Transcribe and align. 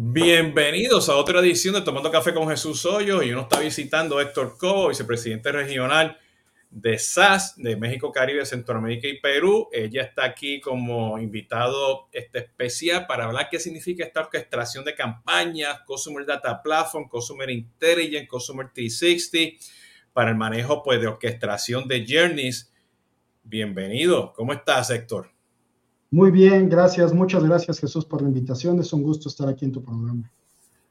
Bienvenidos 0.00 1.08
a 1.08 1.16
otra 1.16 1.40
edición 1.40 1.74
de 1.74 1.80
Tomando 1.80 2.12
Café 2.12 2.32
con 2.32 2.48
Jesús 2.48 2.86
Hoyo 2.86 3.20
y 3.20 3.32
uno 3.32 3.40
está 3.42 3.58
visitando 3.58 4.20
Héctor 4.20 4.56
Cobo, 4.56 4.90
vicepresidente 4.90 5.50
regional 5.50 6.16
de 6.70 7.00
SAS 7.00 7.56
de 7.56 7.74
México, 7.74 8.12
Caribe, 8.12 8.46
Centroamérica 8.46 9.08
y 9.08 9.18
Perú. 9.18 9.68
Ella 9.72 10.02
está 10.02 10.24
aquí 10.24 10.60
como 10.60 11.18
invitado 11.18 12.06
este 12.12 12.38
especial 12.38 13.08
para 13.08 13.24
hablar 13.24 13.48
qué 13.50 13.58
significa 13.58 14.04
esta 14.04 14.20
orquestación 14.20 14.84
de 14.84 14.94
campañas, 14.94 15.80
Consumer 15.84 16.24
Data 16.24 16.62
Platform, 16.62 17.08
Consumer 17.08 17.50
Intelligence, 17.50 18.28
Consumer 18.28 18.70
360, 18.72 19.66
para 20.12 20.30
el 20.30 20.36
manejo 20.36 20.80
pues, 20.84 21.00
de 21.00 21.08
orquestación 21.08 21.88
de 21.88 22.06
journeys. 22.08 22.72
Bienvenido. 23.42 24.32
¿Cómo 24.32 24.52
estás, 24.52 24.90
Héctor? 24.90 25.37
Muy 26.10 26.30
bien, 26.30 26.68
gracias. 26.68 27.12
Muchas 27.12 27.44
gracias 27.44 27.80
Jesús 27.80 28.04
por 28.04 28.22
la 28.22 28.28
invitación. 28.28 28.80
Es 28.80 28.92
un 28.92 29.02
gusto 29.02 29.28
estar 29.28 29.48
aquí 29.48 29.64
en 29.64 29.72
tu 29.72 29.82
programa. 29.82 30.30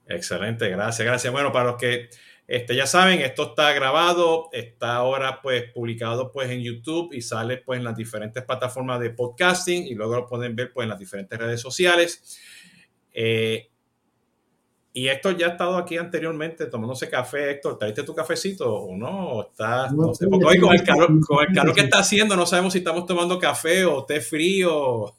Excelente, 0.06 0.70
gracias, 0.70 1.06
gracias. 1.06 1.34
Bueno, 1.34 1.52
para 1.52 1.72
los 1.72 1.78
que 1.78 2.10
este, 2.48 2.76
ya 2.76 2.88
saben, 2.88 3.20
esto 3.20 3.50
está 3.50 3.74
grabado, 3.74 4.50
está 4.54 4.96
ahora 4.96 5.42
pues 5.42 5.66
publicado 5.74 6.32
pues 6.32 6.50
en 6.50 6.62
YouTube 6.62 7.12
y 7.14 7.22
sale 7.22 7.58
pues 7.58 7.80
en 7.80 7.84
las 7.84 7.98
diferentes 7.98 8.42
plataformas 8.44 9.02
de 9.02 9.10
podcasting 9.10 9.86
y 9.86 9.96
luego 9.96 10.16
lo 10.16 10.28
pueden 10.28 10.56
ver 10.56 10.72
pues 10.72 10.86
en 10.86 10.90
las 10.90 11.00
diferentes 11.00 11.38
redes 11.38 11.60
sociales. 11.60 12.40
Eh, 13.12 13.70
y 14.98 15.10
Héctor 15.10 15.38
ya 15.38 15.46
ha 15.46 15.50
estado 15.52 15.78
aquí 15.78 15.96
anteriormente 15.96 16.66
tomándose 16.66 17.08
café. 17.08 17.52
Héctor, 17.52 17.78
¿traiste 17.78 18.02
tu 18.02 18.16
cafecito 18.16 18.74
o 18.74 18.98
no? 18.98 19.44
¿Estás, 19.44 19.94
no, 19.94 20.12
sé, 20.16 20.28
porque 20.28 20.44
hoy 20.44 20.58
con 20.60 20.74
el, 20.74 20.82
calor, 20.82 21.24
con 21.24 21.46
el 21.48 21.54
calor 21.54 21.76
que 21.76 21.82
está 21.82 22.00
haciendo 22.00 22.36
no 22.36 22.48
sabemos 22.48 22.74
si 22.74 22.80
estamos 22.80 23.06
tomando 23.06 23.38
café 23.38 23.86
o 23.86 24.04
té 24.06 24.22
frío. 24.22 25.14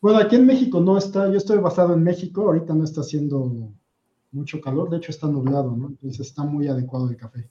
Bueno, 0.00 0.18
aquí 0.18 0.34
en 0.34 0.46
México 0.46 0.80
no 0.80 0.98
está, 0.98 1.30
yo 1.30 1.36
estoy 1.36 1.58
basado 1.58 1.94
en 1.94 2.02
México, 2.02 2.42
ahorita 2.42 2.74
no 2.74 2.82
está 2.82 3.02
haciendo 3.02 3.70
mucho 4.32 4.60
calor, 4.60 4.90
de 4.90 4.96
hecho 4.96 5.12
está 5.12 5.28
nublado, 5.28 5.76
¿no? 5.76 5.86
Entonces 5.86 6.26
está 6.26 6.42
muy 6.42 6.66
adecuado 6.66 7.08
el 7.08 7.16
café. 7.16 7.48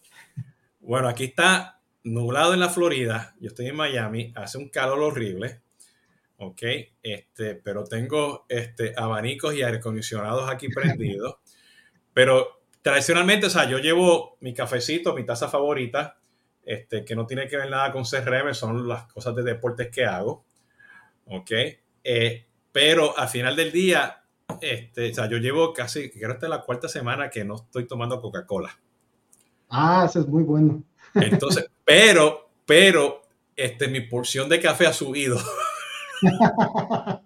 Bueno, 0.82 1.08
aquí 1.08 1.24
está 1.24 1.80
nublado 2.04 2.54
en 2.54 2.60
la 2.60 2.68
Florida, 2.68 3.36
yo 3.40 3.48
estoy 3.48 3.68
en 3.68 3.78
Miami, 3.78 4.34
hace 4.36 4.58
un 4.58 4.68
calor 4.68 5.00
horrible. 5.00 5.62
¿Ok? 6.38 6.62
Este, 7.02 7.56
pero 7.56 7.84
tengo 7.84 8.46
este, 8.50 8.94
abanicos 8.98 9.54
y 9.54 9.64
aire 9.64 9.78
acondicionados 9.78 10.50
aquí 10.50 10.70
prendidos. 10.70 11.36
pero 12.14 12.62
tradicionalmente, 12.82 13.48
o 13.48 13.50
sea, 13.50 13.68
yo 13.70 13.80
llevo 13.80 14.38
mi 14.42 14.54
cafecito, 14.54 15.14
mi 15.14 15.26
taza 15.26 15.50
favorita, 15.50 16.18
este, 16.64 17.04
que 17.04 17.16
no 17.16 17.26
tiene 17.26 17.48
que 17.48 17.58
ver 17.58 17.70
nada 17.70 17.92
con 17.92 18.04
CRM, 18.04 18.54
son 18.54 18.88
las 18.88 19.06
cosas 19.12 19.36
de 19.36 19.44
deportes 19.44 19.90
que 19.90 20.06
hago, 20.06 20.46
¿ok? 21.26 21.52
Eh, 22.04 22.46
pero 22.72 23.18
al 23.18 23.28
final 23.28 23.56
del 23.56 23.72
día, 23.72 24.24
este, 24.62 25.12
o 25.12 25.14
sea, 25.14 25.30
yo 25.30 25.38
llevo 25.38 25.74
casi, 25.74 26.10
creo 26.10 26.30
que 26.30 26.34
esta 26.34 26.46
es 26.46 26.50
la 26.50 26.62
cuarta 26.62 26.88
semana 26.88 27.30
que 27.30 27.44
no 27.44 27.56
estoy 27.56 27.88
tomando 27.88 28.22
Coca-Cola. 28.22 28.78
Ah, 29.70 30.06
eso 30.08 30.20
es 30.20 30.28
muy 30.28 30.44
bueno. 30.44 30.84
Entonces, 31.16 31.70
pero, 31.84 32.50
pero, 32.66 33.22
este, 33.56 33.88
mi 33.88 34.02
porción 34.02 34.50
de 34.50 34.60
café 34.60 34.88
ha 34.88 34.94
subido. 34.94 35.38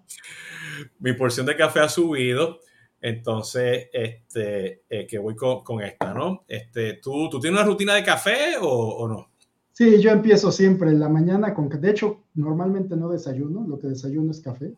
Mi 0.98 1.12
porción 1.12 1.46
de 1.46 1.56
café 1.56 1.80
ha 1.80 1.88
subido. 1.88 2.60
Entonces, 3.00 3.88
este, 3.92 4.82
eh, 4.88 5.06
que 5.06 5.18
voy 5.18 5.34
con, 5.34 5.80
esta, 5.82 6.12
¿no? 6.12 6.44
Este, 6.46 6.94
¿tú, 6.94 7.30
¿Tú 7.30 7.40
tienes 7.40 7.58
una 7.58 7.68
rutina 7.68 7.94
de 7.94 8.04
café 8.04 8.56
o, 8.60 9.08
no? 9.08 9.30
Sí, 9.72 10.00
yo 10.00 10.10
empiezo 10.10 10.52
siempre 10.52 10.90
en 10.90 11.00
la 11.00 11.08
mañana 11.08 11.54
con 11.54 11.70
de 11.70 11.90
hecho, 11.90 12.24
normalmente 12.34 12.96
no 12.96 13.08
desayuno, 13.08 13.66
lo 13.66 13.78
que 13.78 13.86
desayuno 13.86 14.30
es 14.30 14.40
café. 14.40 14.74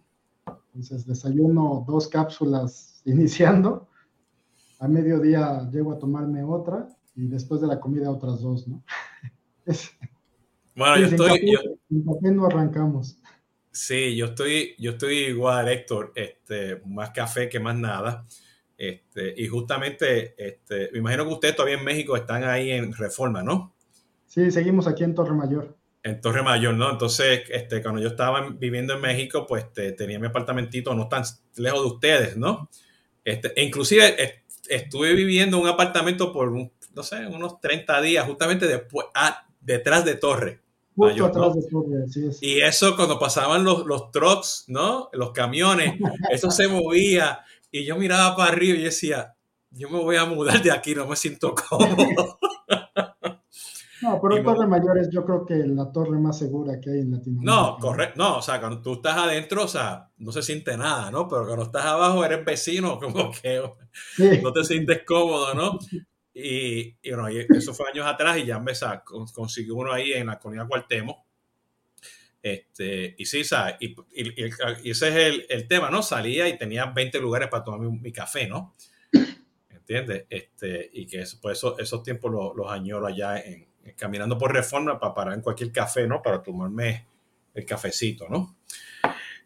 Entonces, 0.46 1.04
desayuno 1.04 1.84
dos 1.86 2.06
cápsulas 2.08 3.02
iniciando. 3.04 3.88
A 4.78 4.88
mediodía 4.88 5.68
llego 5.72 5.92
a 5.92 5.98
tomarme 5.98 6.44
otra 6.44 6.88
y 7.16 7.26
después 7.26 7.60
de 7.60 7.66
la 7.66 7.80
comida 7.80 8.10
otras 8.10 8.40
dos, 8.40 8.68
¿no? 8.68 8.82
bueno, 10.76 10.98
yo 10.98 11.06
estoy... 11.06 11.56
En 11.90 12.04
café 12.04 12.30
no 12.30 12.46
arrancamos. 12.46 13.18
Sí, 13.72 14.14
yo 14.14 14.26
estoy, 14.26 14.74
yo 14.78 14.92
estoy 14.92 15.16
igual, 15.24 15.66
Héctor, 15.68 16.12
este, 16.14 16.82
más 16.84 17.10
café 17.10 17.48
que 17.48 17.58
más 17.58 17.74
nada. 17.74 18.26
Este, 18.76 19.32
y 19.36 19.48
justamente, 19.48 20.34
este, 20.36 20.90
me 20.92 20.98
imagino 20.98 21.26
que 21.26 21.32
ustedes 21.32 21.56
todavía 21.56 21.78
en 21.78 21.84
México 21.84 22.14
están 22.14 22.44
ahí 22.44 22.70
en 22.70 22.92
reforma, 22.92 23.42
¿no? 23.42 23.74
Sí, 24.26 24.50
seguimos 24.50 24.86
aquí 24.86 25.04
en 25.04 25.14
Torre 25.14 25.34
Mayor. 25.34 25.74
En 26.02 26.20
Torre 26.20 26.42
Mayor, 26.42 26.74
¿no? 26.74 26.90
Entonces, 26.90 27.44
este, 27.48 27.80
cuando 27.80 28.00
yo 28.02 28.08
estaba 28.08 28.50
viviendo 28.50 28.94
en 28.94 29.00
México, 29.00 29.46
pues 29.46 29.64
este, 29.64 29.92
tenía 29.92 30.18
mi 30.18 30.26
apartamentito 30.26 30.94
no 30.94 31.08
tan 31.08 31.22
lejos 31.56 31.80
de 31.80 31.86
ustedes, 31.86 32.36
¿no? 32.36 32.68
Este, 33.24 33.52
e 33.58 33.64
inclusive 33.64 34.42
estuve 34.68 35.14
viviendo 35.14 35.56
en 35.56 35.62
un 35.62 35.68
apartamento 35.68 36.30
por, 36.30 36.52
no 36.52 37.02
sé, 37.02 37.26
unos 37.26 37.58
30 37.60 38.02
días, 38.02 38.26
justamente 38.26 38.66
después, 38.66 39.06
ah, 39.14 39.46
detrás 39.60 40.04
de 40.04 40.16
Torre. 40.16 40.60
Y 42.40 42.60
eso 42.60 42.96
cuando 42.96 43.18
pasaban 43.18 43.64
los, 43.64 43.86
los 43.86 44.10
trucks, 44.10 44.64
¿no? 44.68 45.08
Los 45.12 45.32
camiones, 45.32 45.98
eso 46.30 46.50
se 46.50 46.68
movía. 46.68 47.40
Y 47.70 47.84
yo 47.84 47.96
miraba 47.96 48.36
para 48.36 48.52
arriba 48.52 48.78
y 48.78 48.82
decía, 48.82 49.34
yo 49.70 49.88
me 49.88 49.98
voy 49.98 50.16
a 50.16 50.26
mudar 50.26 50.62
de 50.62 50.70
aquí, 50.70 50.94
no 50.94 51.06
me 51.06 51.16
siento 51.16 51.54
cómodo. 51.68 52.38
No, 54.02 54.20
pero 54.20 54.42
Torre 54.42 54.66
Mayores 54.66 55.08
yo 55.12 55.24
creo 55.24 55.46
que 55.46 55.54
la 55.54 55.92
torre 55.92 56.18
más 56.18 56.36
segura 56.36 56.80
que 56.80 56.90
hay 56.90 57.00
en 57.00 57.12
Latinoamérica. 57.12 57.52
No, 57.52 57.76
correcto. 57.78 58.14
No, 58.16 58.38
o 58.38 58.42
sea, 58.42 58.58
cuando 58.58 58.82
tú 58.82 58.94
estás 58.94 59.16
adentro, 59.16 59.62
o 59.64 59.68
sea, 59.68 60.10
no 60.18 60.32
se 60.32 60.42
siente 60.42 60.76
nada, 60.76 61.10
¿no? 61.12 61.28
Pero 61.28 61.46
cuando 61.46 61.64
estás 61.64 61.84
abajo 61.84 62.24
eres 62.24 62.44
vecino, 62.44 62.98
como 63.00 63.30
que 63.30 63.62
no 64.42 64.52
te 64.52 64.64
sientes 64.64 65.02
cómodo, 65.06 65.54
¿no? 65.54 65.78
Y, 66.34 66.96
bueno, 67.10 67.28
eso 67.28 67.74
fue 67.74 67.90
años 67.90 68.06
atrás 68.06 68.38
y 68.38 68.46
ya 68.46 68.58
me 68.58 68.72
consiguió 69.32 69.74
uno 69.74 69.92
ahí 69.92 70.12
en 70.12 70.26
la 70.26 70.38
colonia 70.38 70.66
Cuartemo. 70.66 71.26
Este, 72.42 73.14
y 73.16 73.24
sí, 73.24 73.44
¿sabes? 73.44 73.76
Y, 73.80 73.94
ese 74.90 75.08
es 75.08 75.14
el, 75.14 75.46
el, 75.48 75.68
tema, 75.68 75.90
¿no? 75.90 76.02
Salía 76.02 76.48
y 76.48 76.58
tenía 76.58 76.86
20 76.86 77.20
lugares 77.20 77.48
para 77.48 77.62
tomar 77.62 77.80
mi, 77.80 78.12
café, 78.12 78.48
¿no? 78.48 78.74
¿Entiendes? 79.70 80.26
Este, 80.28 80.90
y 80.92 81.06
que 81.06 81.20
eso, 81.20 81.38
pues 81.40 81.58
eso, 81.58 81.78
esos 81.78 82.02
tiempos 82.02 82.32
los, 82.32 82.56
los 82.56 82.70
añoro 82.70 83.06
allá 83.06 83.38
en, 83.38 83.66
caminando 83.96 84.38
por 84.38 84.52
reforma 84.52 84.98
para 84.98 85.14
parar 85.14 85.34
en 85.34 85.40
cualquier 85.40 85.70
café, 85.70 86.06
¿no? 86.06 86.22
Para 86.22 86.42
tomarme 86.42 87.06
el 87.54 87.64
cafecito, 87.64 88.28
¿no? 88.28 88.56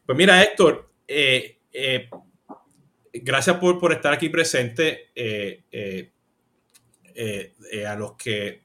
Pues 0.05 0.17
mira, 0.17 0.43
Héctor, 0.43 0.91
eh, 1.07 1.59
eh, 1.73 2.09
gracias 3.13 3.57
por, 3.57 3.79
por, 3.79 3.93
estar 3.93 4.13
aquí 4.13 4.29
presente. 4.29 5.11
Eh, 5.15 6.13
eh, 7.17 7.55
eh, 7.73 7.87
a 7.87 7.97
los 7.97 8.13
que 8.13 8.63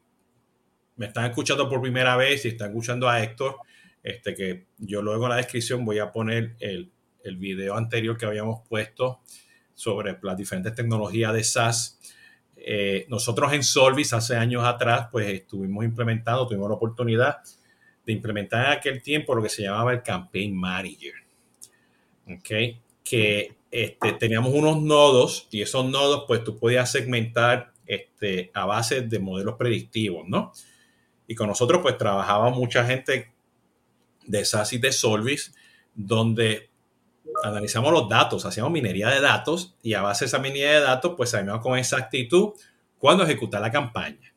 me 0.97 1.07
están 1.07 1.25
escuchando 1.25 1.69
por 1.69 1.81
primera 1.81 2.15
vez 2.17 2.45
y 2.45 2.49
están 2.49 2.69
escuchando 2.69 3.09
a 3.09 3.23
Héctor, 3.23 3.55
este, 4.03 4.35
que 4.35 4.65
yo 4.77 5.01
luego 5.01 5.25
en 5.25 5.29
la 5.29 5.37
descripción 5.37 5.85
voy 5.85 5.99
a 5.99 6.11
poner 6.11 6.55
el, 6.59 6.91
el 7.23 7.37
video 7.37 7.75
anterior 7.75 8.17
que 8.17 8.25
habíamos 8.25 8.67
puesto 8.67 9.21
sobre 9.73 10.17
las 10.21 10.37
diferentes 10.37 10.75
tecnologías 10.75 11.33
de 11.33 11.43
SaaS. 11.43 11.99
Eh, 12.55 13.05
nosotros 13.09 13.51
en 13.53 13.63
Solvis 13.63 14.13
hace 14.13 14.35
años 14.35 14.63
atrás, 14.63 15.07
pues 15.11 15.27
estuvimos 15.27 15.83
implementando, 15.83 16.47
tuvimos 16.47 16.69
la 16.69 16.75
oportunidad 16.75 17.37
de 18.05 18.13
implementar 18.13 18.65
en 18.65 18.71
aquel 18.73 19.01
tiempo 19.01 19.33
lo 19.33 19.41
que 19.41 19.49
se 19.49 19.63
llamaba 19.63 19.93
el 19.93 20.03
Campaign 20.03 20.55
Manager. 20.55 21.13
¿Ok? 22.27 22.79
Que 23.03 23.55
este, 23.71 24.13
teníamos 24.13 24.53
unos 24.53 24.81
nodos 24.81 25.47
y 25.49 25.61
esos 25.61 25.85
nodos, 25.85 26.25
pues 26.27 26.43
tú 26.43 26.59
podías 26.59 26.91
segmentar 26.91 27.70
este, 27.91 28.51
a 28.53 28.65
base 28.65 29.01
de 29.01 29.19
modelos 29.19 29.55
predictivos, 29.55 30.27
¿no? 30.27 30.53
Y 31.27 31.35
con 31.35 31.47
nosotros 31.47 31.81
pues 31.81 31.97
trabajaba 31.97 32.49
mucha 32.49 32.85
gente 32.85 33.33
de 34.25 34.45
SAS 34.45 34.73
y 34.73 34.77
de 34.77 34.91
Solvis, 34.91 35.53
donde 35.93 36.69
analizamos 37.43 37.91
los 37.91 38.09
datos, 38.09 38.45
hacíamos 38.45 38.71
minería 38.71 39.09
de 39.09 39.21
datos 39.21 39.75
y 39.81 39.93
a 39.93 40.01
base 40.01 40.25
de 40.25 40.27
esa 40.27 40.39
minería 40.39 40.73
de 40.73 40.81
datos 40.81 41.13
pues 41.17 41.29
sabíamos 41.29 41.61
con 41.61 41.77
exactitud 41.77 42.53
cuándo 42.97 43.23
ejecutar 43.23 43.61
la 43.61 43.71
campaña. 43.71 44.33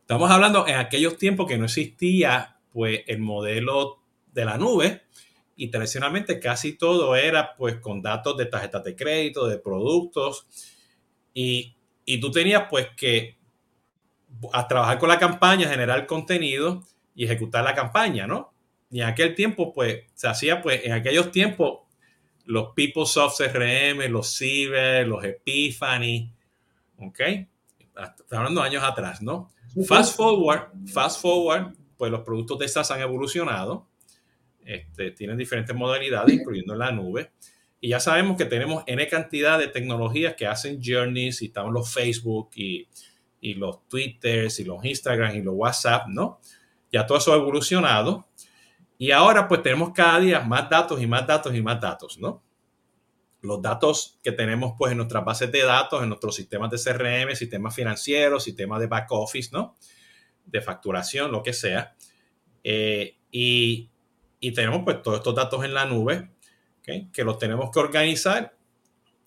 Estamos 0.00 0.30
hablando 0.30 0.66
en 0.66 0.76
aquellos 0.76 1.16
tiempos 1.16 1.46
que 1.46 1.58
no 1.58 1.64
existía 1.64 2.58
pues 2.72 3.00
el 3.06 3.18
modelo 3.18 4.02
de 4.32 4.44
la 4.44 4.56
nube 4.56 5.02
y 5.56 5.68
tradicionalmente 5.68 6.40
casi 6.40 6.76
todo 6.76 7.14
era 7.16 7.54
pues 7.56 7.76
con 7.76 8.02
datos 8.02 8.36
de 8.36 8.46
tarjetas 8.46 8.84
de 8.84 8.96
crédito, 8.96 9.46
de 9.46 9.58
productos 9.58 10.46
y 11.34 11.76
y 12.04 12.20
tú 12.20 12.30
tenías 12.30 12.64
pues 12.68 12.88
que 12.96 13.38
a 14.52 14.66
trabajar 14.66 14.98
con 14.98 15.08
la 15.08 15.18
campaña, 15.18 15.68
generar 15.68 16.06
contenido 16.06 16.82
y 17.14 17.24
ejecutar 17.24 17.64
la 17.64 17.74
campaña, 17.74 18.26
¿no? 18.26 18.52
Y 18.90 19.00
en 19.00 19.06
aquel 19.06 19.34
tiempo, 19.34 19.72
pues, 19.72 20.04
se 20.14 20.28
hacía, 20.28 20.60
pues, 20.60 20.84
en 20.84 20.92
aquellos 20.92 21.30
tiempos, 21.30 21.80
los 22.44 22.72
PeopleSoft 22.74 23.38
CRM, 23.38 24.08
los 24.10 24.36
Ciber, 24.36 25.06
los 25.06 25.24
Epiphany, 25.24 26.32
¿ok? 26.98 27.20
Está 27.78 28.14
hablando 28.32 28.60
de 28.60 28.68
años 28.68 28.82
atrás, 28.82 29.22
¿no? 29.22 29.50
Fast 29.86 30.16
forward, 30.16 30.70
fast 30.86 31.20
forward, 31.20 31.74
pues 31.96 32.10
los 32.10 32.20
productos 32.20 32.58
de 32.58 32.68
SaaS 32.68 32.90
han 32.90 33.00
evolucionado, 33.00 33.88
este, 34.64 35.12
tienen 35.12 35.38
diferentes 35.38 35.74
modalidades, 35.74 36.34
incluyendo 36.34 36.74
la 36.74 36.92
nube, 36.92 37.32
Y 37.84 37.88
ya 37.88 37.98
sabemos 37.98 38.36
que 38.36 38.44
tenemos 38.44 38.84
N 38.86 39.08
cantidad 39.08 39.58
de 39.58 39.66
tecnologías 39.66 40.36
que 40.36 40.46
hacen 40.46 40.80
journeys 40.80 41.42
y 41.42 41.46
están 41.46 41.72
los 41.72 41.92
Facebook 41.92 42.50
y, 42.54 42.86
y 43.40 43.54
los 43.54 43.88
Twitters 43.88 44.60
y 44.60 44.64
los 44.64 44.84
Instagram 44.84 45.34
y 45.34 45.42
los 45.42 45.54
WhatsApp, 45.56 46.06
¿no? 46.06 46.38
Ya 46.92 47.04
todo 47.04 47.18
eso 47.18 47.32
ha 47.32 47.36
evolucionado. 47.36 48.28
Y 48.98 49.10
ahora 49.10 49.48
pues 49.48 49.64
tenemos 49.64 49.90
cada 49.92 50.20
día 50.20 50.38
más 50.42 50.70
datos 50.70 51.02
y 51.02 51.08
más 51.08 51.26
datos 51.26 51.52
y 51.56 51.60
más 51.60 51.80
datos, 51.80 52.18
¿no? 52.18 52.40
Los 53.40 53.60
datos 53.60 54.16
que 54.22 54.30
tenemos 54.30 54.74
pues 54.78 54.92
en 54.92 54.98
nuestras 54.98 55.24
bases 55.24 55.50
de 55.50 55.64
datos, 55.64 56.04
en 56.04 56.08
nuestros 56.08 56.36
sistemas 56.36 56.70
de 56.70 56.78
CRM, 56.78 57.34
sistemas 57.34 57.74
financieros, 57.74 58.44
sistemas 58.44 58.78
de 58.78 58.86
back 58.86 59.10
office, 59.10 59.50
¿no? 59.52 59.74
De 60.46 60.60
facturación, 60.60 61.32
lo 61.32 61.42
que 61.42 61.52
sea. 61.52 61.96
Eh, 62.62 63.16
y, 63.32 63.90
y 64.38 64.52
tenemos 64.52 64.82
pues 64.84 65.02
todos 65.02 65.18
estos 65.18 65.34
datos 65.34 65.64
en 65.64 65.74
la 65.74 65.84
nube 65.84 66.31
que 66.82 67.24
los 67.24 67.38
tenemos 67.38 67.70
que 67.70 67.78
organizar, 67.78 68.54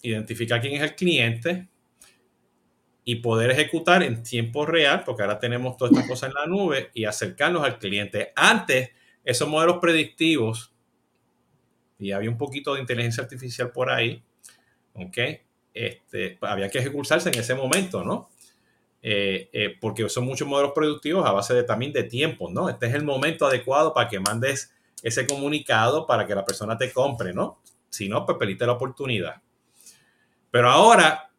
identificar 0.02 0.62
quién 0.62 0.74
es 0.76 0.82
el 0.82 0.96
cliente 0.96 1.70
y 3.04 3.16
poder 3.18 3.52
ejecutar 3.52 4.04
en 4.04 4.24
tiempo 4.24 4.66
real, 4.66 5.04
porque 5.06 5.22
ahora 5.24 5.40
tenemos 5.40 5.78
todas 5.78 5.94
estas 5.94 6.08
cosas 6.08 6.30
en 6.30 6.36
la 6.36 6.48
nube 6.48 6.90
y 6.94 7.06
acercarnos 7.06 7.64
al 7.64 7.78
cliente. 7.78 8.34
Antes, 8.36 8.90
esos 9.24 9.48
modelos 9.48 9.78
predictivos, 9.80 10.74
y 12.00 12.12
había 12.12 12.30
un 12.30 12.38
poquito 12.38 12.74
de 12.74 12.82
inteligencia 12.82 13.24
artificial 13.24 13.72
por 13.72 13.90
ahí, 13.90 14.24
¿ok? 14.94 15.18
Este, 15.74 16.38
había 16.42 16.70
que 16.70 16.80
ejecutarse 16.80 17.30
en 17.30 17.40
ese 17.40 17.56
momento, 17.56 18.04
¿no? 18.04 18.30
Eh, 19.02 19.50
eh, 19.54 19.78
porque 19.80 20.10
son 20.10 20.26
muchos 20.26 20.48
modelos 20.48 20.72
productivos 20.74 21.28
a 21.28 21.32
base 21.32 21.54
de 21.54 21.64
también 21.64 21.94
de 21.94 22.04
tiempo, 22.04 22.50
¿no? 22.50 22.70
Este 22.70 22.88
es 22.88 22.96
el 22.96 23.04
momento 23.04 23.46
adecuado 23.46 23.94
para 23.94 24.10
que 24.10 24.20
mandes 24.20 24.75
ese 25.06 25.28
comunicado 25.28 26.08
para 26.08 26.26
que 26.26 26.34
la 26.34 26.44
persona 26.44 26.76
te 26.76 26.92
compre, 26.92 27.32
¿no? 27.32 27.62
Si 27.90 28.10
no, 28.10 28.26
pues 28.26 28.40
perdiste 28.40 28.66
la 28.66 28.72
oportunidad. 28.72 29.36
Pero 30.50 30.72
ahora, 30.72 31.32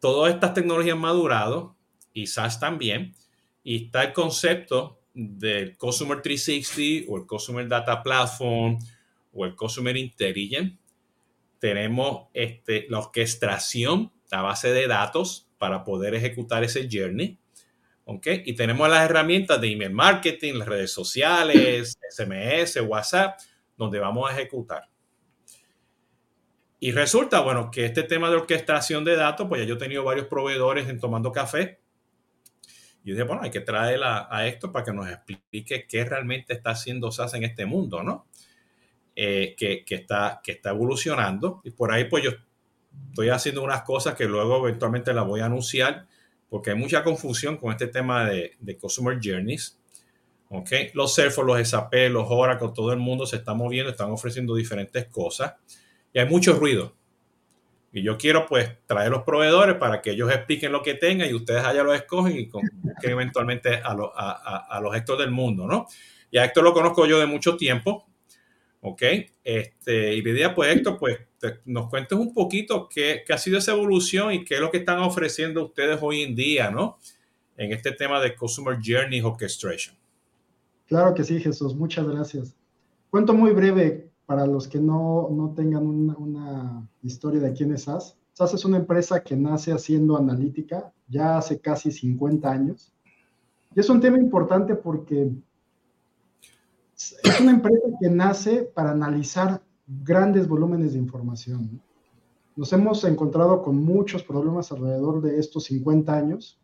todas 0.00 0.32
estas 0.32 0.54
tecnologías 0.54 0.94
han 0.94 1.02
madurado 1.02 1.76
y 2.14 2.26
SaaS 2.26 2.58
también, 2.58 3.14
y 3.62 3.84
está 3.84 4.02
el 4.02 4.14
concepto 4.14 4.98
del 5.12 5.76
Customer 5.76 6.22
360 6.22 7.12
o 7.12 7.18
el 7.18 7.26
Customer 7.26 7.68
Data 7.68 8.02
Platform 8.02 8.78
o 9.34 9.44
el 9.44 9.54
Customer 9.54 9.94
Intelligence. 9.94 10.78
Tenemos 11.58 12.28
este, 12.32 12.86
la 12.88 13.00
orquestación, 13.00 14.10
la 14.30 14.40
base 14.40 14.72
de 14.72 14.86
datos 14.86 15.50
para 15.58 15.84
poder 15.84 16.14
ejecutar 16.14 16.64
ese 16.64 16.88
journey. 16.90 17.38
¿Ok? 18.06 18.26
Y 18.44 18.54
tenemos 18.54 18.88
las 18.88 19.04
herramientas 19.04 19.60
de 19.60 19.72
email 19.72 19.92
marketing, 19.92 20.54
las 20.54 20.68
redes 20.68 20.92
sociales, 20.92 21.98
SMS, 22.10 22.80
WhatsApp, 22.86 23.38
donde 23.76 23.98
vamos 23.98 24.30
a 24.30 24.34
ejecutar. 24.34 24.88
Y 26.78 26.92
resulta, 26.92 27.40
bueno, 27.40 27.70
que 27.70 27.84
este 27.84 28.04
tema 28.04 28.30
de 28.30 28.36
orquestación 28.36 29.04
de 29.04 29.16
datos, 29.16 29.48
pues 29.48 29.60
ya 29.60 29.66
yo 29.66 29.74
he 29.74 29.78
tenido 29.78 30.04
varios 30.04 30.26
proveedores 30.26 30.88
en 30.88 31.00
Tomando 31.00 31.32
Café. 31.32 31.80
Y 33.02 33.10
dije, 33.10 33.24
bueno, 33.24 33.42
hay 33.42 33.50
que 33.50 33.60
traer 33.60 34.00
a, 34.04 34.46
esto 34.46 34.72
para 34.72 34.84
que 34.84 34.92
nos 34.92 35.08
explique 35.08 35.86
qué 35.88 36.04
realmente 36.04 36.52
está 36.52 36.70
haciendo 36.70 37.10
SAS 37.10 37.34
en 37.34 37.44
este 37.44 37.66
mundo, 37.66 38.02
¿no? 38.02 38.26
Eh, 39.16 39.54
que, 39.56 39.84
que, 39.84 39.94
está, 39.96 40.40
que 40.42 40.52
está 40.52 40.70
evolucionando. 40.70 41.60
Y 41.64 41.70
por 41.70 41.92
ahí, 41.92 42.04
pues 42.04 42.24
yo 42.24 42.30
estoy 43.08 43.30
haciendo 43.30 43.62
unas 43.62 43.82
cosas 43.82 44.14
que 44.14 44.26
luego 44.26 44.68
eventualmente 44.68 45.14
las 45.14 45.26
voy 45.26 45.40
a 45.40 45.46
anunciar 45.46 46.06
porque 46.56 46.70
hay 46.70 46.76
mucha 46.76 47.04
confusión 47.04 47.58
con 47.58 47.70
este 47.70 47.86
tema 47.86 48.24
de, 48.24 48.52
de 48.58 48.78
Customer 48.78 49.18
Journeys. 49.22 49.78
¿okay? 50.48 50.90
Los 50.94 51.14
Salesforce, 51.14 51.46
los 51.46 51.68
SAP, 51.68 51.92
los 52.08 52.24
Oracle, 52.30 52.70
todo 52.74 52.94
el 52.94 52.98
mundo 52.98 53.26
se 53.26 53.36
está 53.36 53.52
moviendo, 53.52 53.90
están 53.90 54.10
ofreciendo 54.10 54.54
diferentes 54.54 55.04
cosas 55.08 55.52
y 56.14 56.18
hay 56.18 56.26
mucho 56.26 56.54
ruido. 56.54 56.96
Y 57.92 58.02
yo 58.02 58.16
quiero 58.16 58.46
pues 58.46 58.70
traer 58.86 59.10
los 59.10 59.22
proveedores 59.22 59.76
para 59.76 60.00
que 60.00 60.12
ellos 60.12 60.32
expliquen 60.32 60.72
lo 60.72 60.82
que 60.82 60.94
tengan 60.94 61.28
y 61.28 61.34
ustedes 61.34 61.62
allá 61.62 61.82
lo 61.82 61.92
escogen 61.92 62.38
y 62.38 62.48
que 63.02 63.10
eventualmente 63.10 63.74
a, 63.74 63.94
a, 64.14 64.66
a, 64.70 64.80
los 64.80 64.96
Héctor 64.96 65.18
del 65.18 65.32
mundo, 65.32 65.66
¿no? 65.66 65.86
Y 66.30 66.38
a 66.38 66.46
Héctor 66.46 66.64
lo 66.64 66.72
conozco 66.72 67.04
yo 67.04 67.20
de 67.20 67.26
mucho 67.26 67.58
tiempo, 67.58 68.06
¿ok? 68.86 69.02
Este, 69.42 70.14
y 70.14 70.18
idea 70.18 70.54
pues 70.54 70.76
Héctor, 70.76 70.96
pues 70.98 71.18
nos 71.64 71.88
cuentes 71.88 72.16
un 72.16 72.32
poquito 72.32 72.88
qué, 72.88 73.22
qué, 73.26 73.32
ha 73.32 73.38
sido 73.38 73.58
esa 73.58 73.72
evolución 73.72 74.32
y 74.32 74.44
qué 74.44 74.54
es 74.54 74.60
lo 74.60 74.70
que 74.70 74.78
están 74.78 75.00
ofreciendo 75.00 75.64
ustedes 75.64 75.98
hoy 76.00 76.22
en 76.22 76.36
día, 76.36 76.70
¿no? 76.70 76.98
En 77.56 77.72
este 77.72 77.90
tema 77.90 78.20
de 78.20 78.36
Customer 78.36 78.78
Journey 78.82 79.20
Orchestration. 79.20 79.96
Claro 80.86 81.14
que 81.14 81.24
sí, 81.24 81.40
Jesús, 81.40 81.74
muchas 81.74 82.06
gracias. 82.06 82.54
Cuento 83.10 83.34
muy 83.34 83.50
breve 83.50 84.08
para 84.24 84.46
los 84.46 84.68
que 84.68 84.78
no, 84.78 85.30
no 85.32 85.52
tengan 85.54 85.84
una, 85.84 86.16
una, 86.16 86.88
historia 87.02 87.40
de 87.40 87.52
quién 87.52 87.72
es 87.72 87.82
SAS. 87.84 88.16
SAS 88.34 88.54
es 88.54 88.64
una 88.64 88.76
empresa 88.76 89.20
que 89.20 89.36
nace 89.36 89.72
haciendo 89.72 90.16
analítica 90.16 90.92
ya 91.08 91.38
hace 91.38 91.60
casi 91.60 91.90
50 91.90 92.48
años. 92.48 92.92
Y 93.74 93.80
es 93.80 93.90
un 93.90 94.00
tema 94.00 94.18
importante 94.18 94.76
porque 94.76 95.32
es 96.96 97.40
una 97.40 97.50
empresa 97.50 97.88
que 98.00 98.08
nace 98.08 98.62
para 98.62 98.92
analizar 98.92 99.62
grandes 99.86 100.48
volúmenes 100.48 100.94
de 100.94 100.98
información. 100.98 101.80
Nos 102.56 102.72
hemos 102.72 103.04
encontrado 103.04 103.62
con 103.62 103.84
muchos 103.84 104.22
problemas 104.22 104.72
alrededor 104.72 105.20
de 105.20 105.38
estos 105.38 105.64
50 105.64 106.12
años 106.14 106.58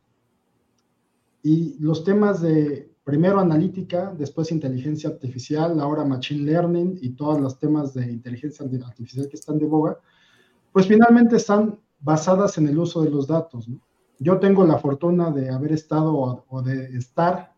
y 1.42 1.76
los 1.78 2.02
temas 2.02 2.40
de 2.40 2.90
primero 3.04 3.40
analítica, 3.40 4.14
después 4.16 4.52
inteligencia 4.52 5.10
artificial, 5.10 5.78
ahora 5.80 6.04
machine 6.04 6.50
learning 6.50 6.98
y 7.02 7.10
todos 7.10 7.38
los 7.38 7.58
temas 7.58 7.92
de 7.92 8.10
inteligencia 8.10 8.64
artificial 8.64 9.28
que 9.28 9.36
están 9.36 9.58
de 9.58 9.66
boga, 9.66 9.98
pues 10.72 10.86
finalmente 10.86 11.36
están 11.36 11.78
basadas 12.00 12.56
en 12.56 12.68
el 12.68 12.78
uso 12.78 13.02
de 13.02 13.10
los 13.10 13.26
datos. 13.26 13.68
Yo 14.18 14.38
tengo 14.38 14.64
la 14.64 14.78
fortuna 14.78 15.30
de 15.30 15.50
haber 15.50 15.72
estado 15.72 16.42
o 16.48 16.62
de 16.62 16.96
estar 16.96 17.51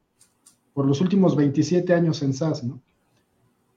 por 0.74 0.86
los 0.86 1.00
últimos 1.00 1.34
27 1.36 1.94
años 1.94 2.22
en 2.22 2.34
SAS, 2.34 2.64
¿no? 2.64 2.82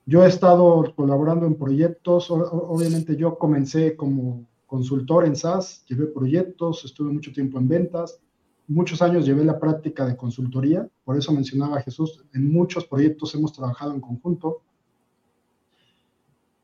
Yo 0.05 0.23
he 0.23 0.27
estado 0.27 0.94
colaborando 0.95 1.45
en 1.45 1.55
proyectos, 1.55 2.31
obviamente 2.31 3.17
yo 3.17 3.38
comencé 3.38 3.95
como 3.97 4.47
consultor 4.65 5.25
en 5.25 5.35
SaaS, 5.35 5.83
llevé 5.85 6.07
proyectos, 6.07 6.85
estuve 6.85 7.11
mucho 7.11 7.33
tiempo 7.33 7.59
en 7.59 7.67
ventas, 7.67 8.21
muchos 8.67 9.01
años 9.01 9.25
llevé 9.25 9.44
la 9.44 9.59
práctica 9.59 10.05
de 10.05 10.15
consultoría, 10.15 10.88
por 11.03 11.17
eso 11.17 11.33
mencionaba 11.33 11.77
a 11.77 11.81
Jesús, 11.81 12.23
en 12.33 12.49
muchos 12.51 12.85
proyectos 12.85 13.35
hemos 13.35 13.51
trabajado 13.51 13.94
en 13.94 13.99
conjunto. 13.99 14.61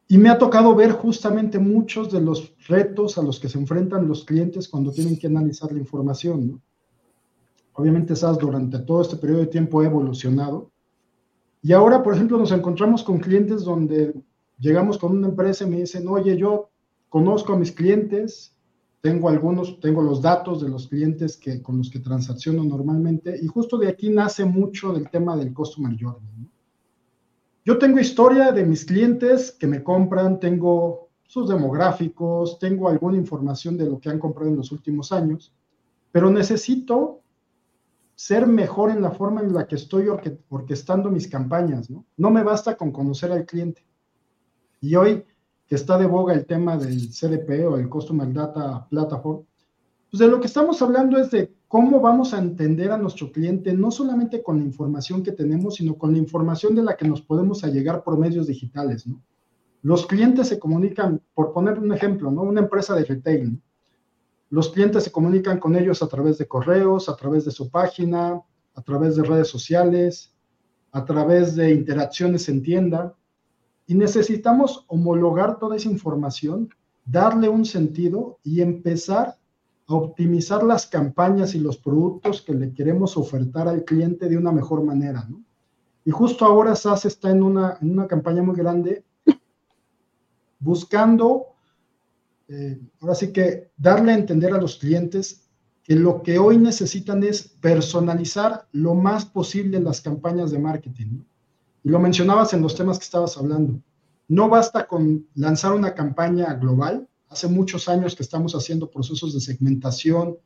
Y 0.07 0.17
me 0.17 0.29
ha 0.29 0.37
tocado 0.37 0.73
ver 0.73 0.91
justamente 0.91 1.59
muchos 1.59 2.11
de 2.11 2.21
los 2.21 2.53
retos 2.67 3.17
a 3.17 3.23
los 3.23 3.41
que 3.41 3.49
se 3.49 3.57
enfrentan 3.57 4.07
los 4.07 4.23
clientes 4.23 4.69
cuando 4.69 4.91
tienen 4.91 5.17
que 5.17 5.27
analizar 5.27 5.71
la 5.71 5.79
información. 5.79 6.61
Obviamente 7.73 8.15
SaaS 8.15 8.37
durante 8.37 8.79
todo 8.79 9.01
este 9.01 9.17
periodo 9.17 9.41
de 9.41 9.47
tiempo 9.47 9.81
ha 9.81 9.85
evolucionado 9.85 10.73
y 11.65 11.71
ahora, 11.71 12.03
por 12.03 12.13
ejemplo, 12.13 12.37
nos 12.37 12.51
encontramos 12.51 13.03
con 13.03 13.19
clientes 13.19 13.63
donde 13.63 14.13
llegamos 14.59 14.97
con 14.97 15.13
una 15.13 15.29
empresa 15.29 15.63
y 15.63 15.69
me 15.69 15.79
dicen, 15.79 16.05
oye, 16.09 16.37
yo 16.37 16.69
conozco 17.07 17.53
a 17.53 17.57
mis 17.57 17.71
clientes, 17.71 18.53
tengo 18.99 19.29
algunos, 19.29 19.79
tengo 19.79 20.01
los 20.01 20.21
datos 20.21 20.61
de 20.61 20.67
los 20.67 20.89
clientes 20.89 21.37
que, 21.37 21.61
con 21.61 21.77
los 21.77 21.89
que 21.89 21.99
transacciono 21.99 22.65
normalmente, 22.65 23.39
y 23.41 23.47
justo 23.47 23.77
de 23.77 23.87
aquí 23.87 24.09
nace 24.09 24.43
mucho 24.43 24.91
del 24.91 25.09
tema 25.09 25.37
del 25.37 25.53
Customer 25.53 25.95
Journey. 25.97 26.49
Yo 27.63 27.77
tengo 27.77 27.97
historia 27.97 28.51
de 28.51 28.65
mis 28.65 28.83
clientes 28.83 29.53
que 29.57 29.67
me 29.67 29.81
compran, 29.81 30.41
tengo 30.41 31.07
sus 31.25 31.47
demográficos, 31.47 32.59
tengo 32.59 32.89
alguna 32.89 33.15
información 33.15 33.77
de 33.77 33.85
lo 33.85 34.01
que 34.01 34.09
han 34.09 34.19
comprado 34.19 34.51
en 34.51 34.57
los 34.57 34.73
últimos 34.73 35.13
años, 35.13 35.55
pero 36.11 36.29
necesito 36.29 37.22
ser 38.15 38.47
mejor 38.47 38.91
en 38.91 39.01
la 39.01 39.11
forma 39.11 39.41
en 39.41 39.53
la 39.53 39.67
que 39.67 39.75
estoy 39.75 40.07
orquestando 40.49 41.09
mis 41.09 41.27
campañas, 41.27 41.89
¿no? 41.89 42.05
No 42.17 42.29
me 42.29 42.43
basta 42.43 42.75
con 42.77 42.91
conocer 42.91 43.31
al 43.31 43.45
cliente. 43.45 43.85
Y 44.81 44.95
hoy 44.95 45.23
que 45.67 45.75
está 45.75 45.97
de 45.97 46.05
boga 46.05 46.33
el 46.33 46.45
tema 46.45 46.77
del 46.77 47.09
CDP 47.09 47.67
o 47.67 47.77
el 47.77 47.89
Customer 47.89 48.31
Data 48.31 48.87
Platform, 48.89 49.43
pues 50.11 50.19
de 50.19 50.27
lo 50.27 50.39
que 50.39 50.47
estamos 50.47 50.81
hablando 50.81 51.17
es 51.17 51.31
de 51.31 51.55
cómo 51.67 51.99
vamos 51.99 52.35
a 52.35 52.37
entender 52.37 52.91
a 52.91 52.97
nuestro 52.97 53.31
cliente, 53.31 53.73
no 53.73 53.89
solamente 53.89 54.43
con 54.43 54.59
la 54.59 54.65
información 54.65 55.23
que 55.23 55.31
tenemos, 55.31 55.75
sino 55.75 55.97
con 55.97 56.11
la 56.11 56.19
información 56.19 56.75
de 56.75 56.83
la 56.83 56.95
que 56.95 57.07
nos 57.07 57.21
podemos 57.21 57.63
allegar 57.63 58.03
por 58.03 58.19
medios 58.19 58.45
digitales. 58.45 59.05
Los 59.81 60.05
clientes 60.05 60.47
se 60.47 60.59
comunican, 60.59 61.19
por 61.33 61.51
poner 61.51 61.79
un 61.79 61.91
ejemplo, 61.91 62.29
¿no? 62.29 62.43
Una 62.43 62.61
empresa 62.61 62.93
de 62.93 63.05
retail. 63.05 63.59
Los 64.53 64.69
clientes 64.69 65.03
se 65.03 65.11
comunican 65.11 65.57
con 65.57 65.75
ellos 65.75 66.03
a 66.03 66.07
través 66.07 66.37
de 66.37 66.47
correos, 66.47 67.09
a 67.09 67.15
través 67.15 67.43
de 67.43 67.49
su 67.49 67.71
página, 67.71 68.39
a 68.75 68.81
través 68.83 69.15
de 69.15 69.23
redes 69.23 69.47
sociales, 69.47 70.31
a 70.91 71.03
través 71.05 71.55
de 71.55 71.71
interacciones 71.71 72.47
en 72.49 72.61
tienda. 72.61 73.15
Y 73.87 73.95
necesitamos 73.95 74.85
homologar 74.89 75.57
toda 75.57 75.75
esa 75.75 75.89
información, 75.89 76.69
darle 77.03 77.49
un 77.49 77.65
sentido 77.65 78.37
y 78.43 78.61
empezar 78.61 79.39
a 79.87 79.95
optimizar 79.95 80.61
las 80.61 80.85
campañas 80.85 81.55
y 81.55 81.59
los 81.59 81.79
productos 81.79 82.43
que 82.43 82.53
le 82.53 82.75
queremos 82.75 83.17
ofertar 83.17 83.67
al 83.67 83.83
cliente 83.83 84.29
de 84.29 84.37
una 84.37 84.51
mejor 84.51 84.83
manera. 84.83 85.27
Y 86.05 86.11
justo 86.11 86.45
ahora 86.45 86.75
SAS 86.75 87.05
está 87.05 87.31
en 87.31 87.41
una, 87.41 87.79
en 87.81 87.89
una 87.89 88.05
campaña 88.05 88.43
muy 88.43 88.55
grande 88.55 89.03
buscando 90.59 91.52
eh, 92.47 92.79
ahora 93.01 93.15
sí 93.15 93.31
que 93.31 93.71
darle 93.77 94.11
a 94.11 94.17
entender 94.17 94.53
a 94.53 94.61
los 94.61 94.77
clientes 94.77 95.49
que 95.83 95.95
lo 95.95 96.23
que 96.23 96.39
hoy 96.39 96.57
necesitan 96.57 97.23
es 97.23 97.47
personalizar 97.47 98.67
lo 98.71 98.95
más 98.95 99.25
posible 99.25 99.79
las 99.79 100.01
campañas 100.01 100.51
de 100.51 100.59
marketing. 100.59 101.23
Y 101.83 101.89
lo 101.89 101.99
mencionabas 101.99 102.53
en 102.53 102.61
los 102.61 102.75
temas 102.75 102.97
que 102.97 103.03
estabas 103.03 103.37
hablando. 103.37 103.81
No 104.29 104.47
basta 104.47 104.87
con 104.87 105.27
lanzar 105.35 105.73
una 105.73 105.93
campaña 105.93 106.53
global. 106.53 107.07
Hace 107.27 107.47
muchos 107.47 107.89
años 107.89 108.15
que 108.15 108.23
estamos 108.23 108.55
haciendo 108.55 108.89
procesos 108.89 109.33
de 109.33 109.41
segmentación 109.41 110.37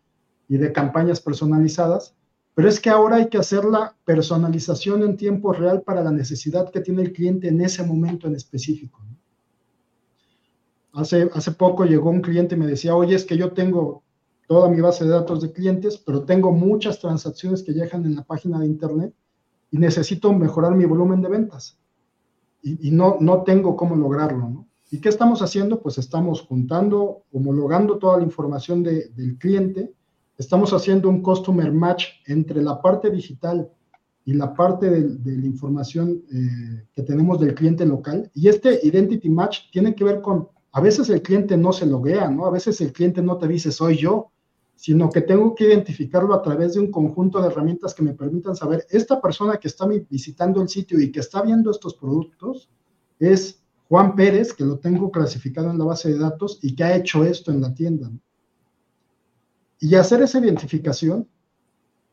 y 0.50 0.58
de 0.58 0.72
campañas 0.72 1.20
personalizadas, 1.20 2.16
pero 2.56 2.70
es 2.70 2.80
que 2.80 2.90
ahora 2.90 3.18
hay 3.18 3.28
que 3.28 3.38
hacer 3.38 3.66
la 3.66 3.96
personalización 4.04 5.04
en 5.04 5.18
tiempo 5.18 5.54
real 5.54 5.84
para 5.84 6.02
la 6.02 6.12
necesidad 6.12 6.72
que 6.72 6.82
tiene 6.82 7.04
el 7.04 7.14
cliente 7.14 7.50
en 7.50 7.62
ese 7.62 7.84
momento 7.84 8.28
en 8.28 8.36
específico. 8.36 9.04
Hace, 10.98 11.30
hace 11.36 11.52
poco 11.52 11.86
llegó 11.86 12.10
un 12.10 12.22
cliente 12.22 12.56
y 12.56 12.58
me 12.58 12.66
decía, 12.66 12.96
oye, 12.96 13.14
es 13.14 13.24
que 13.24 13.38
yo 13.38 13.52
tengo 13.54 14.02
toda 14.48 14.68
mi 14.68 14.82
base 14.82 15.04
de 15.04 15.12
datos 15.12 15.42
de 15.44 15.52
clientes, 15.52 15.96
pero 15.98 16.24
tengo 16.24 16.52
muchas 16.52 17.00
transacciones 17.00 17.62
que 17.62 17.74
llegan 17.74 18.04
en 18.04 18.16
la 18.16 18.24
página 18.24 18.60
de 18.60 18.66
internet 18.66 19.14
y 19.70 19.78
necesito 19.78 20.34
mejorar 20.34 20.74
mi 20.74 20.86
volumen 20.86 21.22
de 21.22 21.30
ventas. 21.30 21.78
Y, 22.64 22.90
no, 22.90 23.18
no 23.20 23.44
tengo 23.44 23.76
cómo 23.76 23.96
lograrlo. 23.96 24.66
¿Y 24.90 25.00
qué 25.00 25.10
estamos 25.10 25.44
haciendo? 25.44 25.80
Pues 25.80 26.00
estamos 26.00 26.42
juntando, 26.42 27.22
homologando 27.32 28.00
toda 28.00 28.18
la 28.18 28.24
información 28.24 28.82
del 28.82 29.38
cliente, 29.38 29.94
estamos 30.36 30.74
haciendo 30.74 31.10
un 31.10 31.22
customer 31.22 31.72
match 31.72 32.08
entre 32.26 32.64
la 32.64 32.82
parte 32.82 33.12
digital 33.12 33.70
y 34.26 34.34
la 34.34 34.52
parte 34.52 34.90
de, 34.90 35.38
la 35.38 35.46
información 35.46 36.24
eh, 36.34 36.88
que 36.96 37.04
tenemos 37.04 37.40
del 37.40 37.54
cliente 37.54 37.86
local. 37.86 38.32
Y 38.34 38.48
este 38.48 38.80
identity 38.82 39.30
match 39.30 39.70
tiene 39.72 39.94
que 39.94 40.04
ver 40.04 40.22
con, 40.22 40.50
a 40.78 40.80
veces 40.80 41.10
el 41.10 41.24
cliente 41.24 41.58
no 41.58 41.74
se 41.74 41.88
loguea, 41.88 42.30
¿no? 42.30 42.46
A 42.46 42.52
veces 42.52 42.80
el 42.82 42.94
cliente 42.94 43.24
no 43.24 43.40
te 43.40 43.48
dice 43.48 43.72
soy 43.72 43.98
yo, 43.98 44.30
sino 44.76 45.10
que 45.10 45.22
tengo 45.22 45.56
que 45.56 45.64
identificarlo 45.64 46.36
a 46.36 46.42
través 46.44 46.76
de 46.76 46.82
un 46.82 46.92
conjunto 46.92 47.42
de 47.42 47.48
herramientas 47.48 47.96
que 47.96 48.04
me 48.04 48.14
permitan 48.14 48.56
saber, 48.56 48.86
esta 48.92 49.20
persona 49.20 49.58
que 49.58 49.70
está 49.70 49.88
visitando 49.88 50.62
el 50.62 50.70
sitio 50.70 51.02
y 51.02 51.12
que 51.12 51.22
está 51.22 51.42
viendo 51.42 51.72
estos 51.72 51.96
productos 51.96 52.70
es 53.18 53.60
Juan 53.90 54.16
Pérez, 54.16 54.54
que 54.54 54.64
lo 54.64 54.78
tengo 54.78 55.10
clasificado 55.10 55.72
en 55.72 55.80
la 55.80 55.86
base 55.86 56.14
de 56.14 56.20
datos 56.20 56.60
y 56.62 56.76
que 56.76 56.84
ha 56.84 56.96
hecho 56.96 57.24
esto 57.26 57.52
en 57.52 57.62
la 57.62 57.74
tienda. 57.74 58.12
Y 59.80 59.96
hacer 59.96 60.22
esa 60.22 60.38
identificación 60.38 61.28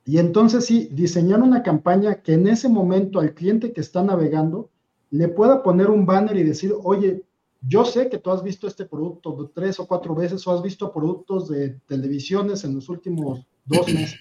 y 0.06 0.16
entonces 0.16 0.64
sí, 0.64 0.88
diseñar 0.90 1.42
una 1.42 1.62
campaña 1.62 2.22
que 2.22 2.32
en 2.32 2.48
ese 2.48 2.70
momento 2.70 3.20
al 3.20 3.34
cliente 3.34 3.74
que 3.74 3.82
está 3.82 4.02
navegando 4.02 4.70
le 5.10 5.28
pueda 5.28 5.62
poner 5.62 5.90
un 5.90 6.06
banner 6.06 6.38
y 6.38 6.44
decir, 6.44 6.72
oye, 6.82 7.24
yo 7.66 7.84
sé 7.84 8.08
que 8.08 8.18
tú 8.18 8.30
has 8.30 8.42
visto 8.42 8.66
este 8.66 8.84
producto 8.84 9.50
tres 9.54 9.80
o 9.80 9.86
cuatro 9.86 10.14
veces 10.14 10.46
o 10.46 10.52
has 10.52 10.62
visto 10.62 10.92
productos 10.92 11.48
de 11.48 11.80
televisiones 11.86 12.64
en 12.64 12.74
los 12.74 12.88
últimos 12.88 13.46
dos 13.64 13.86
meses. 13.92 14.20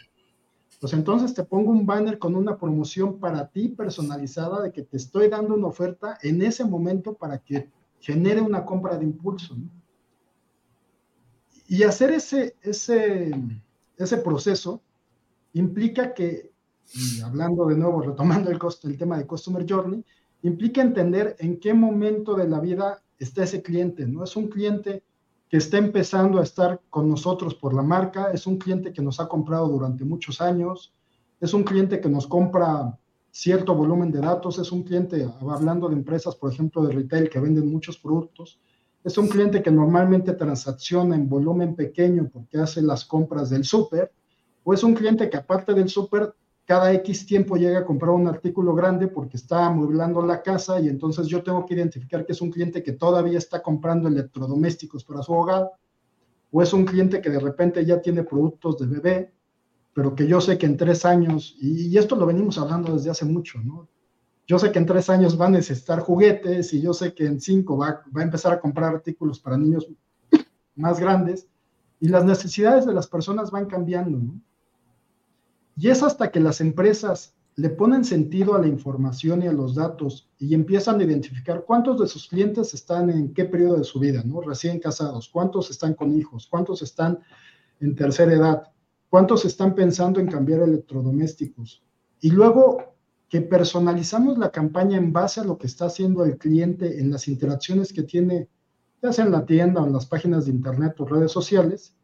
Pues 0.79 0.93
entonces 0.93 1.33
te 1.33 1.43
pongo 1.43 1.71
un 1.71 1.85
banner 1.85 2.19
con 2.19 2.35
una 2.35 2.57
promoción 2.57 3.19
para 3.19 3.47
ti 3.47 3.69
personalizada 3.69 4.61
de 4.61 4.71
que 4.71 4.83
te 4.83 4.97
estoy 4.97 5.29
dando 5.29 5.53
una 5.53 5.67
oferta 5.67 6.17
en 6.21 6.41
ese 6.41 6.65
momento 6.65 7.13
para 7.13 7.37
que 7.37 7.69
genere 7.99 8.41
una 8.41 8.65
compra 8.65 8.97
de 8.97 9.05
impulso. 9.05 9.55
Y 11.67 11.83
hacer 11.83 12.11
ese, 12.11 12.55
ese, 12.61 13.31
ese 13.97 14.17
proceso 14.17 14.81
implica 15.53 16.13
que, 16.13 16.51
hablando 17.23 17.65
de 17.67 17.77
nuevo, 17.77 18.01
retomando 18.01 18.51
el, 18.51 18.59
costo, 18.59 18.87
el 18.87 18.97
tema 18.97 19.17
de 19.17 19.25
Customer 19.25 19.65
Journey, 19.67 20.03
implica 20.41 20.81
entender 20.81 21.37
en 21.39 21.59
qué 21.59 21.73
momento 21.73 22.35
de 22.35 22.49
la 22.49 22.59
vida 22.59 23.01
está 23.19 23.43
ese 23.43 23.61
cliente, 23.61 24.05
¿no? 24.07 24.23
Es 24.23 24.35
un 24.35 24.47
cliente 24.47 25.03
que 25.49 25.57
está 25.57 25.77
empezando 25.77 26.39
a 26.39 26.43
estar 26.43 26.81
con 26.89 27.07
nosotros 27.07 27.53
por 27.53 27.73
la 27.73 27.83
marca, 27.83 28.31
es 28.31 28.47
un 28.47 28.57
cliente 28.57 28.91
que 28.91 29.01
nos 29.01 29.19
ha 29.19 29.27
comprado 29.27 29.67
durante 29.67 30.03
muchos 30.03 30.41
años, 30.41 30.93
es 31.39 31.53
un 31.53 31.63
cliente 31.63 32.01
que 32.01 32.09
nos 32.09 32.25
compra 32.25 32.97
cierto 33.29 33.75
volumen 33.75 34.11
de 34.11 34.19
datos, 34.19 34.59
es 34.59 34.71
un 34.71 34.83
cliente, 34.83 35.27
hablando 35.41 35.89
de 35.89 35.95
empresas, 35.95 36.35
por 36.35 36.51
ejemplo, 36.51 36.83
de 36.83 36.93
retail 36.93 37.29
que 37.29 37.39
venden 37.39 37.71
muchos 37.71 37.97
productos, 37.97 38.59
es 39.03 39.17
un 39.17 39.27
cliente 39.27 39.61
que 39.61 39.71
normalmente 39.71 40.33
transacciona 40.33 41.15
en 41.15 41.27
volumen 41.27 41.75
pequeño 41.75 42.29
porque 42.31 42.57
hace 42.57 42.81
las 42.81 43.05
compras 43.05 43.49
del 43.49 43.63
súper, 43.63 44.11
o 44.63 44.73
es 44.73 44.83
un 44.83 44.93
cliente 44.93 45.29
que 45.29 45.37
aparte 45.37 45.73
del 45.73 45.89
súper 45.89 46.33
cada 46.65 46.93
X 46.93 47.25
tiempo 47.25 47.57
llega 47.57 47.79
a 47.79 47.85
comprar 47.85 48.11
un 48.11 48.27
artículo 48.27 48.73
grande 48.73 49.07
porque 49.07 49.37
está 49.37 49.65
amueblando 49.65 50.25
la 50.25 50.41
casa 50.41 50.79
y 50.79 50.87
entonces 50.87 51.27
yo 51.27 51.43
tengo 51.43 51.65
que 51.65 51.73
identificar 51.73 52.25
que 52.25 52.31
es 52.31 52.41
un 52.41 52.51
cliente 52.51 52.81
que 52.81 52.93
todavía 52.93 53.37
está 53.37 53.61
comprando 53.61 54.07
electrodomésticos 54.07 55.03
para 55.03 55.21
su 55.21 55.33
hogar 55.33 55.71
o 56.51 56.61
es 56.61 56.71
un 56.71 56.85
cliente 56.85 57.19
que 57.19 57.29
de 57.29 57.39
repente 57.39 57.83
ya 57.83 58.01
tiene 58.01 58.23
productos 58.23 58.79
de 58.79 58.85
bebé, 58.85 59.33
pero 59.93 60.15
que 60.15 60.25
yo 60.27 60.39
sé 60.39 60.57
que 60.57 60.65
en 60.65 60.77
tres 60.77 61.03
años, 61.03 61.55
y, 61.59 61.97
esto 61.97 62.15
lo 62.15 62.25
venimos 62.25 62.57
hablando 62.57 62.93
desde 62.93 63.09
hace 63.09 63.25
mucho, 63.25 63.59
¿no? 63.59 63.89
Yo 64.45 64.59
sé 64.59 64.71
que 64.71 64.79
en 64.79 64.85
tres 64.85 65.09
años 65.09 65.37
van 65.37 65.55
a 65.55 65.57
necesitar 65.57 65.99
juguetes 65.99 66.73
y 66.73 66.81
yo 66.81 66.93
sé 66.93 67.13
que 67.13 67.25
en 67.25 67.39
cinco 67.41 67.77
va, 67.77 68.03
va 68.15 68.21
a 68.21 68.25
empezar 68.25 68.53
a 68.53 68.59
comprar 68.59 68.93
artículos 68.93 69.39
para 69.39 69.57
niños 69.57 69.87
más 70.75 70.99
grandes 70.99 71.47
y 71.99 72.07
las 72.07 72.23
necesidades 72.23 72.85
de 72.85 72.93
las 72.93 73.07
personas 73.07 73.51
van 73.51 73.65
cambiando, 73.65 74.17
¿no? 74.17 74.39
Y 75.75 75.89
es 75.89 76.03
hasta 76.03 76.31
que 76.31 76.39
las 76.39 76.61
empresas 76.61 77.35
le 77.55 77.69
ponen 77.69 78.03
sentido 78.03 78.55
a 78.55 78.59
la 78.59 78.67
información 78.67 79.43
y 79.43 79.47
a 79.47 79.51
los 79.51 79.75
datos 79.75 80.29
y 80.39 80.53
empiezan 80.53 80.99
a 80.99 81.03
identificar 81.03 81.63
cuántos 81.65 81.99
de 81.99 82.07
sus 82.07 82.27
clientes 82.27 82.73
están 82.73 83.09
en 83.09 83.33
qué 83.33 83.45
periodo 83.45 83.77
de 83.77 83.83
su 83.83 83.99
vida, 83.99 84.23
¿no? 84.25 84.41
Recién 84.41 84.79
casados, 84.79 85.29
cuántos 85.29 85.69
están 85.69 85.93
con 85.93 86.17
hijos, 86.17 86.47
cuántos 86.47 86.81
están 86.81 87.19
en 87.79 87.95
tercera 87.95 88.33
edad, 88.33 88.63
cuántos 89.09 89.45
están 89.45 89.75
pensando 89.75 90.19
en 90.19 90.27
cambiar 90.27 90.61
electrodomésticos. 90.61 91.83
Y 92.21 92.31
luego 92.31 92.95
que 93.29 93.41
personalizamos 93.41 94.37
la 94.37 94.51
campaña 94.51 94.97
en 94.97 95.11
base 95.11 95.41
a 95.41 95.43
lo 95.43 95.57
que 95.57 95.67
está 95.67 95.85
haciendo 95.85 96.23
el 96.23 96.37
cliente 96.37 96.99
en 96.99 97.11
las 97.11 97.27
interacciones 97.27 97.93
que 97.93 98.03
tiene, 98.03 98.47
ya 99.01 99.11
sea 99.11 99.25
en 99.25 99.31
la 99.31 99.45
tienda 99.45 99.81
o 99.81 99.87
en 99.87 99.93
las 99.93 100.05
páginas 100.05 100.45
de 100.45 100.51
internet 100.51 100.95
o 100.99 101.05
redes 101.05 101.31
sociales, 101.31 101.95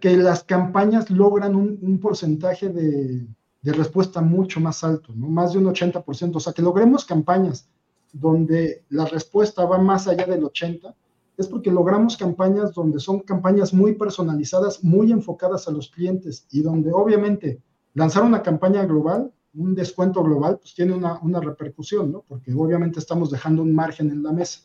que, 0.00 0.16
las 0.16 0.44
campañas 0.44 1.10
logran 1.10 1.54
un, 1.54 1.98
porcentaje 1.98 2.68
de, 2.68 3.26
respuesta 3.62 4.20
mucho 4.20 4.60
más 4.60 4.84
alto, 4.84 5.12
¿no? 5.14 5.28
más 5.28 5.52
de 5.54 5.58
un 5.58 5.64
80%. 5.64 6.36
O 6.36 6.40
sea, 6.40 6.52
que 6.52 6.60
logremos 6.60 7.06
campañas 7.06 7.66
donde 8.12 8.84
la 8.90 9.06
respuesta 9.06 9.64
va 9.64 9.78
más 9.78 10.06
allá 10.06 10.26
del 10.26 10.42
80%, 10.42 10.94
es 11.36 11.48
porque 11.48 11.70
logramos 11.70 12.16
campañas 12.16 12.74
donde 12.74 13.00
son 13.00 13.20
campañas 13.20 13.72
muy 13.72 13.94
personalizadas, 13.94 14.84
muy 14.84 15.10
enfocadas 15.10 15.66
a 15.66 15.72
los 15.72 15.88
clientes 15.88 16.46
y 16.52 16.60
donde 16.60 16.92
obviamente 16.92 17.60
lanzar 17.94 18.22
una 18.22 18.42
campaña 18.42 18.84
global, 18.84 19.32
un 19.54 19.74
descuento 19.74 20.22
global, 20.22 20.58
pues 20.58 20.74
tiene 20.74 20.92
una, 20.92 21.18
una 21.22 21.40
repercusión, 21.40 22.12
¿no? 22.12 22.24
Porque 22.28 22.52
obviamente 22.52 23.00
estamos 23.00 23.30
dejando 23.30 23.62
un 23.62 23.74
margen 23.74 24.10
en 24.10 24.22
la 24.22 24.30
mesa. 24.30 24.60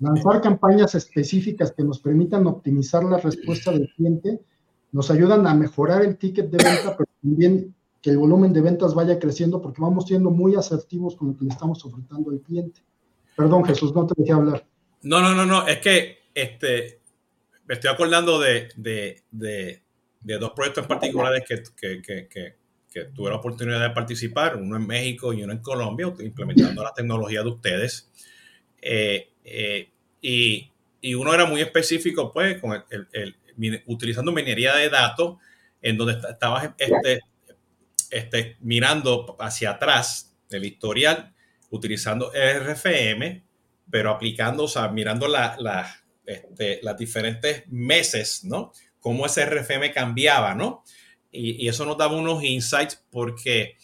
Lanzar 0.00 0.40
campañas 0.40 0.94
específicas 0.94 1.72
que 1.72 1.84
nos 1.84 2.00
permitan 2.00 2.46
optimizar 2.46 3.04
la 3.04 3.18
respuesta 3.18 3.70
del 3.70 3.92
cliente 3.94 4.40
nos 4.92 5.10
ayudan 5.10 5.46
a 5.46 5.54
mejorar 5.54 6.02
el 6.02 6.16
ticket 6.16 6.50
de 6.50 6.56
venta, 6.56 6.96
pero 6.96 7.08
también 7.22 7.74
que 8.02 8.10
el 8.10 8.18
volumen 8.18 8.52
de 8.52 8.62
ventas 8.62 8.94
vaya 8.94 9.18
creciendo 9.18 9.60
porque 9.60 9.80
vamos 9.80 10.06
siendo 10.06 10.30
muy 10.30 10.54
asertivos 10.54 11.16
con 11.16 11.28
lo 11.28 11.36
que 11.36 11.44
le 11.44 11.50
estamos 11.50 11.84
ofertando 11.84 12.30
al 12.30 12.40
cliente. 12.40 12.80
Perdón, 13.36 13.64
Jesús, 13.64 13.94
no 13.94 14.06
te 14.06 14.14
dejé 14.16 14.32
hablar. 14.32 14.66
No, 15.02 15.20
no, 15.20 15.34
no, 15.34 15.46
no, 15.46 15.66
es 15.66 15.78
que 15.78 16.18
este, 16.34 17.00
me 17.66 17.74
estoy 17.74 17.90
acordando 17.90 18.38
de, 18.40 18.68
de, 18.76 19.22
de, 19.30 20.38
dos 20.38 20.52
proyectos 20.52 20.84
en 20.84 20.88
particulares 20.88 21.44
que, 21.46 21.62
que, 21.76 22.02
que, 22.02 22.56
que, 22.90 23.04
tuve 23.14 23.30
la 23.30 23.36
oportunidad 23.36 23.80
de 23.80 23.90
participar, 23.90 24.56
uno 24.56 24.76
en 24.76 24.86
México 24.86 25.32
y 25.32 25.42
uno 25.42 25.52
en 25.52 25.60
Colombia, 25.60 26.12
implementando 26.20 26.82
la 26.82 26.92
tecnología 26.92 27.42
de 27.42 27.48
ustedes. 27.48 28.10
Eh, 28.80 29.32
eh, 29.44 29.90
y, 30.20 30.70
y, 31.00 31.14
uno 31.14 31.34
era 31.34 31.46
muy 31.46 31.60
específico, 31.60 32.32
pues, 32.32 32.60
con 32.60 32.72
el, 32.90 33.36
utilizando 33.86 34.32
minería 34.32 34.74
de 34.74 34.88
datos, 34.88 35.38
en 35.82 35.96
donde 35.96 36.18
estabas 36.28 36.70
este, 36.78 37.20
este, 38.10 38.56
mirando 38.60 39.36
hacia 39.38 39.70
atrás 39.70 40.36
del 40.48 40.64
historial, 40.64 41.34
utilizando 41.70 42.32
RFM, 42.32 43.44
pero 43.90 44.10
aplicando, 44.10 44.64
o 44.64 44.68
sea, 44.68 44.88
mirando 44.88 45.26
la, 45.28 45.56
la, 45.58 46.02
este, 46.26 46.80
las 46.82 46.96
diferentes 46.96 47.64
meses, 47.68 48.44
¿no? 48.44 48.72
Cómo 49.00 49.26
ese 49.26 49.46
RFM 49.46 49.92
cambiaba, 49.92 50.54
¿no? 50.54 50.84
Y, 51.30 51.64
y 51.64 51.68
eso 51.68 51.84
nos 51.84 51.96
daba 51.96 52.16
unos 52.16 52.42
insights 52.42 53.04
porque, 53.10 53.76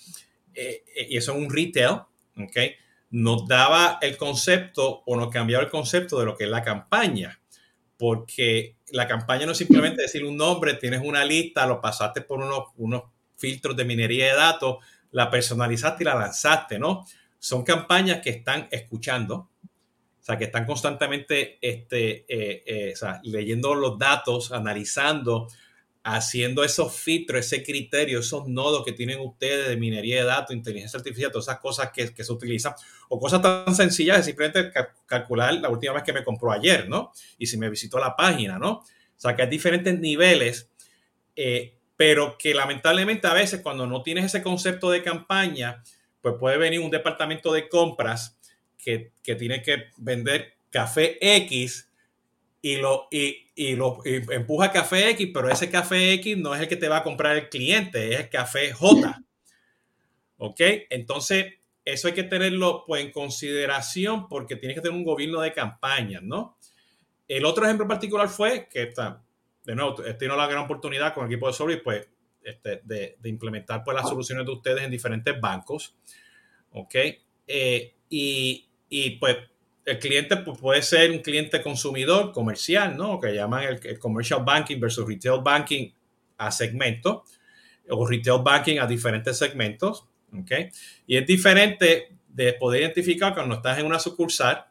eh, 0.54 0.84
y 1.08 1.16
eso 1.16 1.32
es 1.32 1.38
un 1.38 1.50
retail, 1.50 2.00
¿ok? 2.36 2.56
Nos 3.10 3.46
daba 3.46 3.98
el 4.00 4.16
concepto 4.16 5.02
o 5.06 5.16
nos 5.16 5.30
cambiaba 5.30 5.64
el 5.64 5.70
concepto 5.70 6.18
de 6.18 6.26
lo 6.26 6.36
que 6.36 6.44
es 6.44 6.50
la 6.50 6.62
campaña. 6.62 7.40
Porque 7.96 8.76
la 8.90 9.06
campaña 9.08 9.46
no 9.46 9.52
es 9.52 9.58
simplemente 9.58 10.02
decir 10.02 10.24
un 10.24 10.36
nombre, 10.36 10.74
tienes 10.74 11.00
una 11.02 11.24
lista, 11.24 11.66
lo 11.66 11.80
pasaste 11.80 12.20
por 12.20 12.40
unos, 12.40 12.64
unos 12.76 13.04
filtros 13.36 13.76
de 13.76 13.84
minería 13.84 14.26
de 14.26 14.36
datos, 14.36 14.76
la 15.12 15.30
personalizaste 15.30 16.04
y 16.04 16.06
la 16.06 16.14
lanzaste, 16.14 16.78
¿no? 16.78 17.06
Son 17.38 17.62
campañas 17.62 18.20
que 18.22 18.30
están 18.30 18.68
escuchando, 18.70 19.50
sea, 20.26 20.36
que 20.36 20.44
están 20.44 20.66
constantemente 20.66 21.58
este, 21.60 22.24
eh, 22.28 22.64
eh, 22.66 22.94
leyendo 23.22 23.74
los 23.76 23.96
datos, 23.96 24.50
analizando, 24.50 25.46
haciendo 26.08 26.62
esos 26.62 26.94
filtros, 26.94 27.44
ese 27.44 27.64
criterio, 27.64 28.20
esos 28.20 28.46
nodos 28.46 28.84
que 28.84 28.92
tienen 28.92 29.18
ustedes 29.18 29.68
de 29.68 29.76
minería 29.76 30.20
de 30.20 30.24
datos, 30.24 30.54
inteligencia 30.54 30.98
artificial, 30.98 31.32
todas 31.32 31.48
esas 31.48 31.58
cosas 31.58 31.90
que, 31.92 32.22
se 32.22 32.32
utilizan, 32.32 32.74
o 33.08 33.18
cosas 33.18 33.42
tan 33.42 33.74
sencillas 33.74 34.18
de 34.18 34.22
simplemente 34.22 34.70
calcular 35.04 35.54
la 35.54 35.68
última 35.68 35.94
vez 35.94 36.04
que 36.04 36.12
me 36.12 36.22
compró 36.22 36.52
ayer, 36.52 36.88
¿no? 36.88 37.10
Y 37.38 37.48
si 37.48 37.58
me 37.58 37.68
visitó 37.68 37.98
la 37.98 38.14
página, 38.14 38.56
¿no? 38.56 38.70
O 38.70 38.84
sea, 39.16 39.34
que 39.34 39.42
hay 39.42 39.48
diferentes 39.48 39.98
niveles, 39.98 40.70
eh, 41.34 41.74
pero 41.96 42.38
que 42.38 42.54
lamentablemente 42.54 43.26
a 43.26 43.34
veces 43.34 43.60
cuando 43.60 43.88
no 43.88 44.04
tienes 44.04 44.26
ese 44.26 44.44
concepto 44.44 44.92
de 44.92 45.02
campaña, 45.02 45.82
pues 46.20 46.36
puede 46.38 46.56
venir 46.56 46.78
un 46.78 46.90
departamento 46.90 47.52
de 47.52 47.68
compras 47.68 48.38
que, 48.78 49.10
que 49.24 49.34
tiene 49.34 49.60
que 49.60 49.86
vender 49.96 50.54
café 50.70 51.18
X 51.36 51.85
y 52.66 52.78
lo, 52.78 53.06
y, 53.12 53.52
y 53.54 53.76
lo 53.76 54.00
empuja 54.04 54.72
café 54.72 55.10
X, 55.10 55.30
pero 55.32 55.48
ese 55.48 55.70
café 55.70 56.14
X 56.14 56.36
no 56.36 56.52
es 56.52 56.60
el 56.60 56.66
que 56.66 56.74
te 56.74 56.88
va 56.88 56.96
a 56.96 57.02
comprar 57.04 57.36
el 57.36 57.48
cliente, 57.48 58.12
es 58.12 58.18
el 58.22 58.28
café 58.28 58.72
J. 58.72 59.22
¿Ok? 60.38 60.60
Entonces, 60.90 61.60
eso 61.84 62.08
hay 62.08 62.14
que 62.14 62.24
tenerlo 62.24 62.82
pues, 62.84 63.04
en 63.04 63.12
consideración 63.12 64.26
porque 64.26 64.56
tienes 64.56 64.74
que 64.74 64.80
tener 64.80 64.98
un 64.98 65.04
gobierno 65.04 65.42
de 65.42 65.52
campañas, 65.52 66.24
¿no? 66.24 66.58
El 67.28 67.44
otro 67.44 67.64
ejemplo 67.66 67.86
particular 67.86 68.28
fue 68.28 68.68
que, 68.68 68.92
de 69.62 69.74
nuevo, 69.76 69.94
tenido 69.94 70.36
la 70.36 70.48
gran 70.48 70.64
oportunidad 70.64 71.14
con 71.14 71.24
el 71.24 71.32
equipo 71.32 71.46
de 71.46 71.52
Sobri, 71.52 71.76
pues, 71.76 72.08
este, 72.42 72.80
de, 72.82 73.16
de, 73.20 73.28
implementar 73.28 73.84
pues, 73.84 73.96
las 73.96 74.08
soluciones 74.08 74.44
de 74.44 74.50
ustedes 74.50 74.82
en 74.82 74.90
diferentes 74.90 75.40
bancos. 75.40 75.94
¿Ok? 76.72 76.96
Eh, 77.46 77.94
y, 78.10 78.68
y 78.88 79.10
pues 79.18 79.36
el 79.86 80.00
cliente 80.00 80.36
puede 80.36 80.82
ser 80.82 81.12
un 81.12 81.20
cliente 81.20 81.62
consumidor 81.62 82.32
comercial, 82.32 82.96
¿no? 82.96 83.20
Que 83.20 83.32
llaman 83.32 83.62
el, 83.62 83.98
commercial 84.00 84.42
banking 84.44 84.80
versus 84.80 85.06
retail 85.06 85.40
banking 85.42 85.92
a 86.38 86.50
segmentos 86.50 87.22
o 87.88 88.04
retail 88.04 88.42
banking 88.42 88.78
a 88.80 88.86
diferentes 88.86 89.38
segmentos, 89.38 90.04
¿ok? 90.36 90.50
Y 91.06 91.16
es 91.16 91.24
diferente 91.24 92.08
de 92.26 92.52
poder 92.54 92.82
identificar 92.82 93.32
cuando 93.32 93.54
estás 93.54 93.78
en 93.78 93.86
una 93.86 94.00
sucursal, 94.00 94.66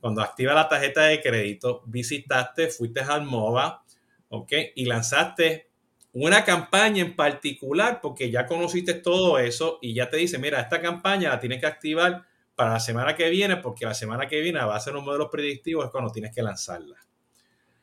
cuando 0.00 0.22
activa 0.22 0.54
la 0.54 0.66
tarjeta 0.66 1.02
de 1.02 1.20
crédito, 1.20 1.82
visitaste, 1.84 2.68
fuiste 2.68 3.00
al 3.00 3.24
MOVA, 3.26 3.84
¿ok? 4.30 4.52
Y 4.76 4.86
lanzaste 4.86 5.68
una 6.14 6.42
campaña 6.42 7.02
en 7.02 7.14
particular 7.14 8.00
porque 8.00 8.30
ya 8.30 8.46
conociste 8.46 8.94
todo 8.94 9.38
eso 9.38 9.78
y 9.82 9.92
ya 9.92 10.08
te 10.08 10.16
dice, 10.16 10.38
mira, 10.38 10.58
esta 10.58 10.80
campaña 10.80 11.28
la 11.28 11.38
tienes 11.38 11.60
que 11.60 11.66
activar 11.66 12.24
para 12.58 12.72
la 12.72 12.80
semana 12.80 13.14
que 13.14 13.30
viene, 13.30 13.58
porque 13.58 13.86
la 13.86 13.94
semana 13.94 14.26
que 14.26 14.40
viene 14.40 14.58
va 14.58 14.74
a 14.74 14.80
ser 14.80 14.96
un 14.96 15.04
modelo 15.04 15.30
predictivo, 15.30 15.84
es 15.84 15.92
cuando 15.92 16.10
tienes 16.10 16.34
que 16.34 16.42
lanzarla. 16.42 16.96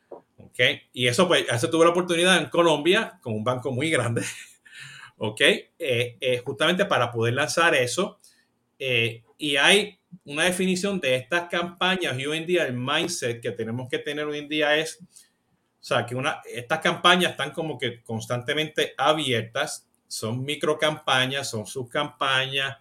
¿Ok? 0.10 0.60
Y 0.92 1.08
eso, 1.08 1.30
pues, 1.30 1.46
eso 1.50 1.70
tuve 1.70 1.86
la 1.86 1.92
oportunidad 1.92 2.38
en 2.38 2.50
Colombia, 2.50 3.18
con 3.22 3.36
un 3.36 3.44
banco 3.46 3.72
muy 3.72 3.90
grande, 3.90 4.22
¿ok? 5.18 5.40
Eh, 5.40 6.18
eh, 6.20 6.42
justamente 6.44 6.84
para 6.84 7.10
poder 7.10 7.36
lanzar 7.36 7.74
eso. 7.74 8.20
Eh, 8.78 9.24
y 9.38 9.56
hay 9.56 9.98
una 10.26 10.44
definición 10.44 11.00
de 11.00 11.16
estas 11.16 11.48
campañas 11.48 12.20
y 12.20 12.26
hoy 12.26 12.40
en 12.40 12.46
día 12.46 12.66
el 12.66 12.74
mindset 12.74 13.42
que 13.42 13.52
tenemos 13.52 13.88
que 13.88 14.00
tener 14.00 14.26
hoy 14.26 14.40
en 14.40 14.50
día 14.50 14.76
es, 14.76 15.00
o 15.02 15.08
sea, 15.80 16.06
que 16.06 16.16
una, 16.16 16.42
estas 16.54 16.80
campañas 16.80 17.32
están 17.32 17.52
como 17.52 17.78
que 17.78 18.04
constantemente 18.04 18.94
abiertas, 18.98 19.88
son 20.10 20.44
micro 20.44 20.78
campañas, 20.78 21.50
son 21.50 21.66
subcampañas, 21.66 22.76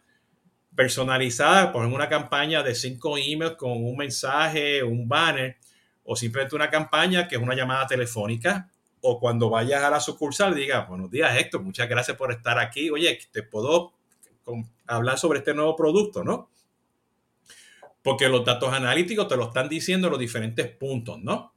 personalizada, 0.75 1.73
por 1.73 1.87
una 1.87 2.09
campaña 2.09 2.62
de 2.62 2.75
cinco 2.75 3.16
emails 3.16 3.57
con 3.57 3.73
un 3.73 3.97
mensaje, 3.97 4.83
un 4.83 5.09
banner, 5.09 5.57
o 6.04 6.16
simplemente 6.16 6.57
una 6.57 6.71
campaña 6.71 7.26
que 7.28 7.37
es 7.37 7.43
una 7.43 7.54
llamada 7.54 7.87
telefónica, 7.87 8.69
o 9.00 9.19
cuando 9.19 9.50
vayas 9.50 9.83
a 9.83 9.90
la 9.90 10.01
sucursal 10.01 10.55
diga, 10.55 10.87
buenos 10.87 11.11
días 11.11 11.37
Héctor, 11.37 11.62
muchas 11.62 11.88
gracias 11.88 12.16
por 12.16 12.33
estar 12.33 12.59
aquí, 12.59 12.90
oye, 12.90 13.18
te 13.31 13.42
puedo 13.42 13.92
hablar 14.87 15.18
sobre 15.18 15.38
este 15.40 15.55
nuevo 15.55 15.77
producto, 15.77 16.25
¿no? 16.25 16.51
Porque 18.03 18.29
los 18.29 18.44
datos 18.44 18.72
analíticos 18.72 19.29
te 19.29 19.37
lo 19.37 19.44
están 19.44 19.68
diciendo 19.68 20.11
los 20.11 20.18
diferentes 20.18 20.68
puntos, 20.68 21.18
¿no? 21.20 21.55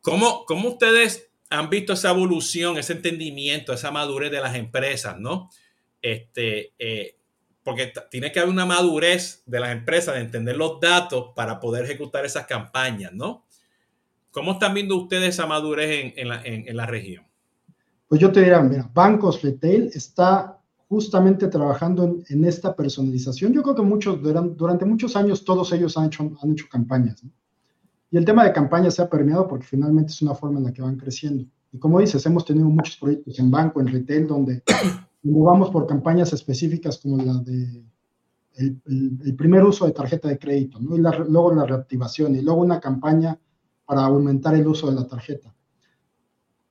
¿Cómo, 0.00 0.44
cómo 0.46 0.70
ustedes 0.70 1.30
han 1.50 1.70
visto 1.70 1.94
esa 1.94 2.10
evolución, 2.10 2.78
ese 2.78 2.92
entendimiento, 2.92 3.72
esa 3.72 3.90
madurez 3.90 4.30
de 4.30 4.40
las 4.40 4.54
empresas, 4.54 5.18
¿no? 5.18 5.50
Este, 6.00 6.74
eh, 6.78 7.17
porque 7.68 7.92
tiene 8.10 8.32
que 8.32 8.40
haber 8.40 8.50
una 8.50 8.64
madurez 8.64 9.42
de 9.44 9.60
las 9.60 9.72
empresas 9.72 10.14
de 10.14 10.22
entender 10.22 10.56
los 10.56 10.80
datos 10.80 11.32
para 11.36 11.60
poder 11.60 11.84
ejecutar 11.84 12.24
esas 12.24 12.46
campañas, 12.46 13.12
¿no? 13.12 13.44
¿Cómo 14.30 14.52
están 14.52 14.72
viendo 14.72 14.96
ustedes 14.96 15.34
esa 15.34 15.44
madurez 15.44 16.14
en, 16.16 16.76
la, 16.78 16.86
región? 16.86 17.26
Pues 18.08 18.22
yo 18.22 18.32
te 18.32 18.40
diría, 18.40 18.62
mira, 18.62 18.90
Bancos 18.94 19.42
Retail 19.42 19.90
está 19.92 20.58
justamente 20.88 21.48
trabajando 21.48 22.16
en, 22.26 22.44
esta 22.46 22.74
personalización. 22.74 23.52
Yo 23.52 23.62
creo 23.62 23.74
que 23.74 23.82
muchos, 23.82 24.18
durante, 24.22 24.86
muchos 24.86 25.14
años 25.14 25.44
todos 25.44 25.70
ellos 25.74 25.94
han 25.98 26.06
hecho, 26.06 26.22
han 26.42 26.52
hecho 26.52 26.64
campañas. 26.70 27.22
¿no? 27.22 27.30
Y 28.10 28.16
el 28.16 28.24
tema 28.24 28.44
de 28.44 28.54
campañas 28.54 28.94
se 28.94 29.02
ha 29.02 29.10
permeado 29.10 29.46
porque 29.46 29.66
finalmente 29.66 30.12
es 30.12 30.22
una 30.22 30.34
forma 30.34 30.58
en 30.58 30.64
la 30.64 30.72
que 30.72 30.80
van 30.80 30.96
creciendo. 30.96 31.44
Y 31.70 31.78
como 31.78 32.00
dices, 32.00 32.24
hemos 32.24 32.46
tenido 32.46 32.70
muchos 32.70 32.96
proyectos 32.96 33.38
en 33.38 33.50
banco, 33.50 33.78
en 33.82 33.88
retail, 33.88 34.26
donde 34.26 34.62
vamos 35.22 35.70
por 35.70 35.86
campañas 35.86 36.32
específicas 36.32 36.98
como 36.98 37.22
la 37.22 37.34
de 37.34 37.84
el, 38.58 39.34
primer 39.36 39.64
uso 39.64 39.86
de 39.86 39.92
tarjeta 39.92 40.28
de 40.28 40.38
crédito, 40.38 40.80
¿no? 40.80 40.96
y 40.96 41.00
luego 41.00 41.54
la 41.54 41.64
reactivación, 41.64 42.34
y 42.34 42.42
luego 42.42 42.60
una 42.60 42.80
campaña 42.80 43.38
para 43.84 44.04
aumentar 44.04 44.54
el 44.54 44.66
uso 44.66 44.88
de 44.88 44.96
la 44.96 45.06
tarjeta. 45.06 45.54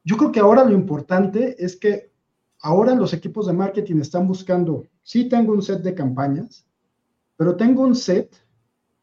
Yo 0.04 0.18
creo 0.18 0.32
que 0.32 0.40
ahora 0.40 0.64
lo 0.66 0.74
importante 0.74 1.56
es 1.64 1.76
que 1.78 2.12
ahora 2.62 2.94
los 2.96 3.14
equipos 3.14 3.48
de 3.48 3.54
marketing 3.54 3.98
están 3.98 4.28
buscando, 4.28 4.86
sí 5.02 5.30
tengo 5.30 5.54
un 5.54 5.62
set 5.62 5.82
de 5.82 5.96
campañas, 5.96 6.66
pero 7.36 7.56
tengo 7.56 7.84
un 7.84 7.96
set 7.96 8.36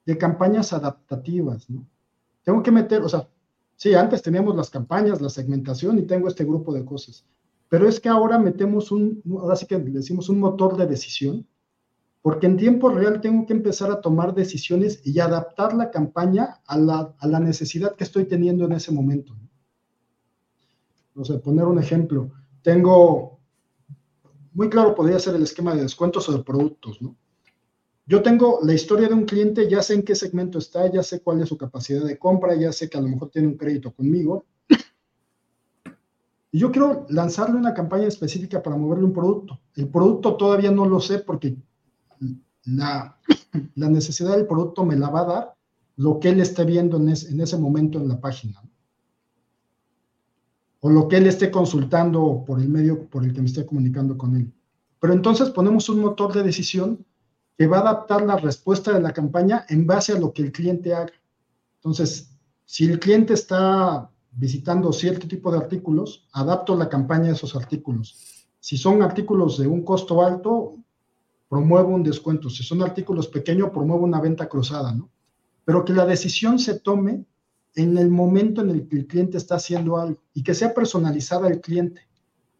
de 0.04 0.18
campañas 0.18 0.72
adaptativas, 0.72 1.68
¿no? 1.70 1.87
Tengo 2.42 2.62
que 2.62 2.70
meter, 2.70 3.00
o 3.00 3.09
sea, 3.09 3.26
sí, 3.76 3.94
antes 3.94 4.20
teníamos 4.20 4.54
las 4.54 4.68
campañas, 4.68 5.22
la 5.22 5.30
segmentación 5.30 5.98
y 5.98 6.02
tengo 6.02 6.28
este 6.28 6.44
grupo 6.44 6.74
de 6.74 6.85
cosas. 6.85 7.24
Pero 7.75 7.89
es 7.89 7.99
que 7.99 8.09
ahora 8.09 8.39
metemos 8.39 8.93
un, 8.93 9.21
ahora 9.37 9.57
sí 9.57 9.67
que 9.67 9.77
decimos 9.77 10.29
un 10.29 10.39
motor 10.39 10.77
de 10.77 10.87
decisión, 10.87 11.45
porque 12.23 12.47
en 12.47 12.57
tiempo 12.57 12.89
real 12.89 13.21
tengo 13.21 13.47
que 13.47 13.53
empezar 13.53 13.91
a 13.91 14.01
tomar 14.01 14.33
decisiones 14.33 15.01
y 15.05 15.19
adaptar 15.19 15.75
la 15.75 15.91
campaña 15.91 16.61
a 16.69 16.79
la, 16.79 17.17
a 17.19 17.27
la 17.27 17.41
necesidad 17.41 17.97
que 17.97 18.05
estoy 18.05 18.27
teniendo 18.27 18.65
en 18.65 18.75
ese 18.75 18.93
momento. 18.93 19.37
No 21.17 21.25
sé, 21.25 21.37
poner 21.41 21.65
un 21.65 21.81
ejemplo. 21.81 22.31
Tengo, 22.63 23.41
muy 24.53 24.71
claro 24.71 24.95
podría 24.95 25.19
ser 25.19 25.35
el 25.35 25.43
esquema 25.43 25.75
de 25.75 25.83
descuentos 25.83 26.29
o 26.29 26.33
de 26.33 26.45
productos, 26.45 27.03
¿no? 27.03 27.17
Yo 28.07 28.23
tengo 28.23 28.61
la 28.63 28.73
historia 28.73 29.09
de 29.09 29.15
un 29.15 29.25
cliente, 29.25 29.69
ya 29.69 29.83
sé 29.83 29.95
en 29.95 30.05
qué 30.05 30.15
segmento 30.15 30.59
está, 30.59 30.89
ya 30.93 31.03
sé 31.03 31.23
cuál 31.23 31.41
es 31.41 31.49
su 31.49 31.59
capacidad 31.59 32.05
de 32.05 32.19
compra, 32.21 32.55
ya 32.55 32.71
sé 32.71 32.89
que 32.89 32.99
a 32.99 33.01
lo 33.01 33.09
mejor 33.09 33.31
tiene 33.31 33.49
un 33.49 33.57
crédito 33.57 33.93
conmigo, 33.93 34.45
y 36.55 36.61
yo 36.61 36.71
quiero 36.71 37.05
lanzarle 37.09 37.57
una 37.57 37.75
campaña 37.75 38.07
específica 38.07 38.62
para 38.62 38.77
moverle 38.77 39.07
un 39.07 39.12
producto. 39.12 39.59
El 39.75 39.88
producto 39.88 40.37
todavía 40.37 40.71
no 40.71 40.87
lo 40.87 41.01
sé 41.01 41.19
porque 41.19 41.57
la, 42.67 43.19
la 43.75 43.88
necesidad 43.88 44.37
del 44.37 44.47
producto 44.47 44.85
me 44.85 44.95
la 44.95 45.11
va 45.11 45.23
a 45.23 45.25
dar 45.25 45.55
lo 45.97 46.21
que 46.21 46.29
él 46.29 46.40
esté 46.40 46.64
viendo 46.64 46.97
en, 46.97 47.09
en 47.09 47.40
ese 47.40 47.59
momento 47.59 47.99
en 47.99 48.07
la 48.07 48.21
página. 48.21 48.62
O 50.79 50.90
lo 50.90 51.09
que 51.09 51.17
él 51.17 51.27
esté 51.27 51.51
consultando 51.51 52.45
por 52.47 52.61
el 52.61 52.69
medio 52.69 53.09
por 53.09 53.25
el 53.25 53.33
que 53.33 53.40
me 53.40 53.49
esté 53.49 53.67
comunicando 53.67 54.17
con 54.17 54.37
él. 54.37 54.53
Pero 55.01 55.12
entonces 55.12 55.51
ponemos 55.51 55.88
un 55.88 56.03
motor 56.03 56.33
de 56.33 56.45
decisión 56.45 57.05
que 57.59 57.67
va 57.67 57.79
a 57.79 57.81
adaptar 57.81 58.23
la 58.23 58.37
respuesta 58.37 58.93
de 58.93 59.01
la 59.01 59.12
campaña 59.12 59.67
en 59.69 59.88
base 59.88 60.12
a 60.12 60.21
lo 60.21 60.33
que 60.33 60.43
el 60.43 60.53
cliente 60.53 60.95
haga. 60.95 61.14
Entonces, 61.79 62.31
si 62.64 62.85
el 62.85 63.01
cliente 63.01 63.35
está 63.35 64.09
visitando 64.37 64.92
cierto 64.92 65.29
tipo 65.29 65.51
de 65.51 65.59
artículos, 65.59 66.27
adapto 66.33 66.77
la 66.77 66.88
campaña 66.88 67.31
a 67.31 67.33
esos 67.35 67.55
artículos. 67.55 68.47
Si 68.61 68.77
son 68.77 69.03
artículos 69.03 69.59
de 69.59 69.66
un 69.66 69.83
costo 69.83 70.23
alto, 70.23 70.77
promuevo 71.49 71.94
un 71.94 72.03
descuento. 72.03 72.51
Si 72.51 72.62
son 72.62 72.83
artículos 72.83 73.29
pequeños, 73.29 73.70
promuevo 73.70 74.05
una 74.05 74.20
venta 74.20 74.49
cruzada, 74.49 74.92
¿no? 74.92 75.11
Pero 75.64 75.85
que 75.85 75.92
la 75.92 76.07
decisión 76.07 76.59
se 76.59 76.81
tome 76.81 77.25
en 77.75 77.99
el 77.99 78.11
momento 78.11 78.61
en 78.62 78.70
el 78.70 78.88
que 78.88 78.97
el 78.97 79.07
cliente 79.07 79.37
está 79.37 79.57
haciendo 79.57 79.97
algo 79.97 80.20
y 80.33 80.42
que 80.42 80.55
sea 80.55 80.75
personalizada 80.75 81.47
al 81.47 81.61
cliente, 81.61 82.03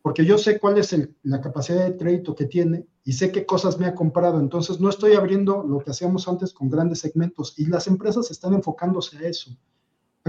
porque 0.03 0.25
yo 0.25 0.39
sé 0.39 0.59
cuál 0.59 0.79
es 0.79 0.97
la 1.23 1.41
capacidad 1.41 1.85
de 1.85 1.97
crédito 1.97 2.35
que 2.35 2.47
tiene 2.47 2.87
y 3.05 3.13
sé 3.13 3.31
qué 3.31 3.47
cosas 3.47 3.79
me 3.79 3.87
ha 3.87 3.95
comprado. 3.95 4.41
Entonces, 4.41 4.81
no 4.81 4.89
estoy 4.89 5.15
abriendo 5.15 5.63
lo 5.63 5.79
que 5.79 5.91
hacíamos 5.91 6.27
antes 6.29 6.53
con 6.53 6.69
grandes 6.69 7.01
segmentos 7.01 7.55
y 7.59 7.67
las 7.67 7.87
empresas 7.87 8.31
están 8.31 8.55
enfocándose 8.55 9.19
a 9.19 9.29
eso 9.29 9.57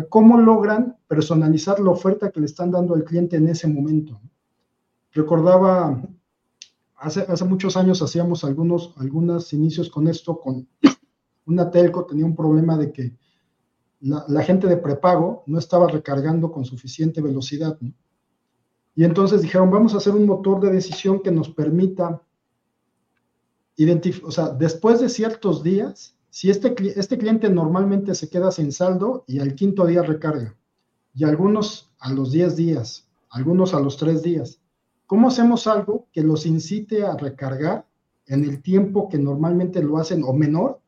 cómo 0.10 0.38
logran 0.38 0.97
personalizar 1.08 1.79
la 1.79 1.91
oferta 1.91 2.31
que 2.31 2.39
le 2.39 2.45
están 2.45 2.71
dando 2.71 2.93
al 2.93 3.03
cliente 3.03 3.38
en 3.38 3.47
ese 3.47 3.67
momento. 3.67 4.19
Recordaba, 5.12 6.01
hace, 6.97 7.45
muchos 7.45 7.77
años 7.77 8.01
hacíamos 8.01 8.43
algunos, 8.43 8.93
algunos 8.97 9.53
inicios 9.53 9.89
con 9.89 10.08
esto, 10.08 10.39
con, 10.39 10.67
una 11.45 11.69
telco 11.71 12.05
tenía 12.05 12.25
un 12.25 12.36
problema 12.36 12.77
de 12.77 12.91
que 12.91 13.15
la, 14.01 14.43
gente 14.43 14.67
de 14.67 14.77
prepago 14.77 15.43
no 15.47 15.58
estaba 15.58 15.88
recargando 15.88 16.51
con 16.51 16.65
suficiente 16.65 17.21
velocidad. 17.21 17.77
Y 18.95 19.03
entonces 19.03 19.41
dijeron, 19.41 19.71
vamos 19.71 19.93
a 19.93 19.97
hacer 19.97 20.13
un 20.13 20.25
motor 20.25 20.60
de 20.60 20.71
decisión 20.71 21.21
que 21.21 21.31
nos 21.31 21.49
permita 21.49 22.21
o 24.23 24.31
sea, 24.31 24.49
después 24.49 25.01
de 25.01 25.10
ciertos 25.10 25.62
días, 25.62 26.15
si 26.36 26.50
este, 26.50 26.76
este 27.00 27.17
cliente 27.17 27.50
normalmente 27.50 28.13
se 28.13 28.28
queda 28.28 28.52
sin 28.52 28.74
saldo 28.74 29.24
y 29.26 29.39
al 29.39 29.56
quinto 29.56 29.86
día 29.86 30.02
recarga, 30.02 30.54
y 31.13 31.24
algunos 31.24 31.93
a 31.98 32.12
los 32.12 32.34
10 32.34 32.58
días, 32.58 33.08
algunos 33.30 33.74
a 33.74 33.80
los 33.80 33.95
3 33.95 34.21
días, 34.21 34.60
¿cómo 35.06 35.30
hacemos 35.30 35.65
algo 35.65 36.08
que 36.12 36.24
los 36.24 36.45
incite 36.45 37.06
a 37.06 37.15
recargar 37.15 37.88
en 38.28 38.43
el 38.43 38.62
tiempo 38.62 39.08
que 39.08 39.17
normalmente 39.17 39.82
lo 39.82 39.98
hacen 39.98 40.26
o 40.26 40.34
menor, 40.34 40.82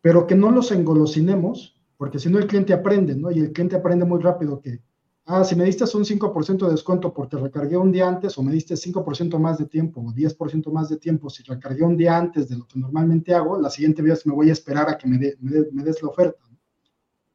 pero 0.00 0.26
que 0.26 0.34
no 0.34 0.50
los 0.50 0.72
engolosinemos 0.72 1.78
porque 1.98 2.18
si 2.18 2.30
no 2.30 2.38
el 2.38 2.46
cliente 2.46 2.72
aprende, 2.72 3.14
¿no? 3.14 3.30
Y 3.30 3.38
el 3.38 3.52
cliente 3.52 3.76
aprende 3.76 4.06
muy 4.06 4.22
rápido 4.22 4.62
que, 4.62 4.80
ah, 5.26 5.44
si 5.44 5.54
me 5.54 5.64
diste 5.64 5.84
un 5.96 6.04
5% 6.04 6.66
de 6.66 6.70
descuento 6.70 7.12
porque 7.12 7.36
recargué 7.36 7.76
un 7.76 7.92
día 7.92 8.08
antes 8.08 8.36
o 8.38 8.42
me 8.42 8.52
diste 8.52 8.74
5% 8.74 9.38
más 9.38 9.58
de 9.58 9.66
tiempo 9.66 10.00
o 10.00 10.12
10% 10.12 10.72
más 10.72 10.88
de 10.88 10.96
tiempo, 10.96 11.30
si 11.30 11.42
recargué 11.42 11.84
un 11.84 11.96
día 11.96 12.16
antes 12.16 12.48
de 12.48 12.56
lo 12.56 12.66
que 12.66 12.78
normalmente 12.78 13.34
hago, 13.34 13.60
la 13.60 13.70
siguiente 13.70 14.02
vez 14.02 14.26
me 14.26 14.34
voy 14.34 14.50
a 14.50 14.52
esperar 14.52 14.88
a 14.88 14.98
que 14.98 15.08
me, 15.08 15.18
me, 15.40 15.82
des 15.82 16.02
la 16.02 16.08
oferta. 16.08 16.40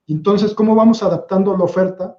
Entonces, 0.08 0.54
¿cómo 0.54 0.76
vamos 0.76 1.04
adaptando 1.04 1.56
la 1.56 1.64
oferta 1.64 2.18